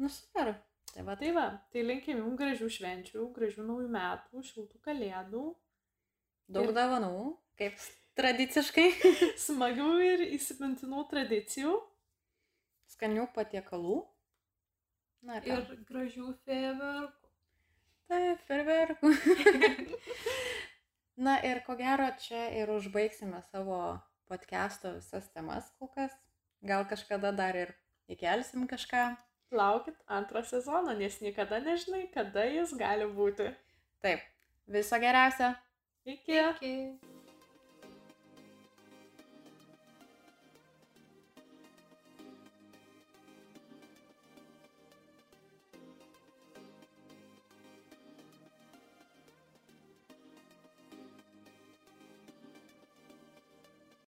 Nu, 0.00 0.08
super. 0.08 0.52
Tai 0.94 1.02
va, 1.06 1.14
Tai 1.20 1.30
va, 1.36 1.46
tai 1.72 1.82
linkim 1.86 2.18
jums 2.22 2.38
gražių 2.38 2.68
švenčių, 2.76 3.24
gražių 3.36 3.66
naujų 3.66 3.88
metų, 3.94 4.40
šiltų 4.50 4.78
kalėdų, 4.86 5.42
daug 6.50 6.70
Ir- 6.70 6.74
dovanų, 6.78 7.10
kaip 7.60 7.76
tradiciškai. 8.18 8.86
smagių 9.46 9.90
ir 10.06 10.24
įsimintinų 10.38 11.04
tradicijų. 11.12 11.74
Skanių 12.94 13.26
patiekalų. 13.36 14.00
Na 15.28 15.36
ir, 15.42 15.50
Ir 15.52 15.82
gražių 15.90 16.30
fejerverkų. 16.46 17.28
taip, 18.10 18.38
ferverkų. 18.48 19.14
Na 21.20 21.34
ir 21.44 21.58
ko 21.66 21.74
gero 21.76 22.06
čia 22.16 22.46
ir 22.56 22.70
užbaigsime 22.72 23.42
savo 23.50 23.78
podcast'o 24.30 24.94
visas 24.94 25.26
temas 25.34 25.66
kol 25.76 25.90
kas. 25.92 26.14
Gal 26.64 26.86
kažkada 26.88 27.32
dar 27.36 27.58
ir 27.60 27.74
įkelsim 28.08 28.64
kažką. 28.70 29.02
Laukit 29.52 29.98
antrą 30.18 30.40
sezoną, 30.46 30.94
nes 30.96 31.20
niekada 31.20 31.60
nežinai, 31.60 32.06
kada 32.14 32.46
jis 32.48 32.72
gali 32.78 33.08
būti. 33.20 33.50
Taip, 34.00 34.24
viso 34.78 35.00
geriausio. 35.02 35.52
Iki. 36.08 36.38
Iki. 36.54 37.19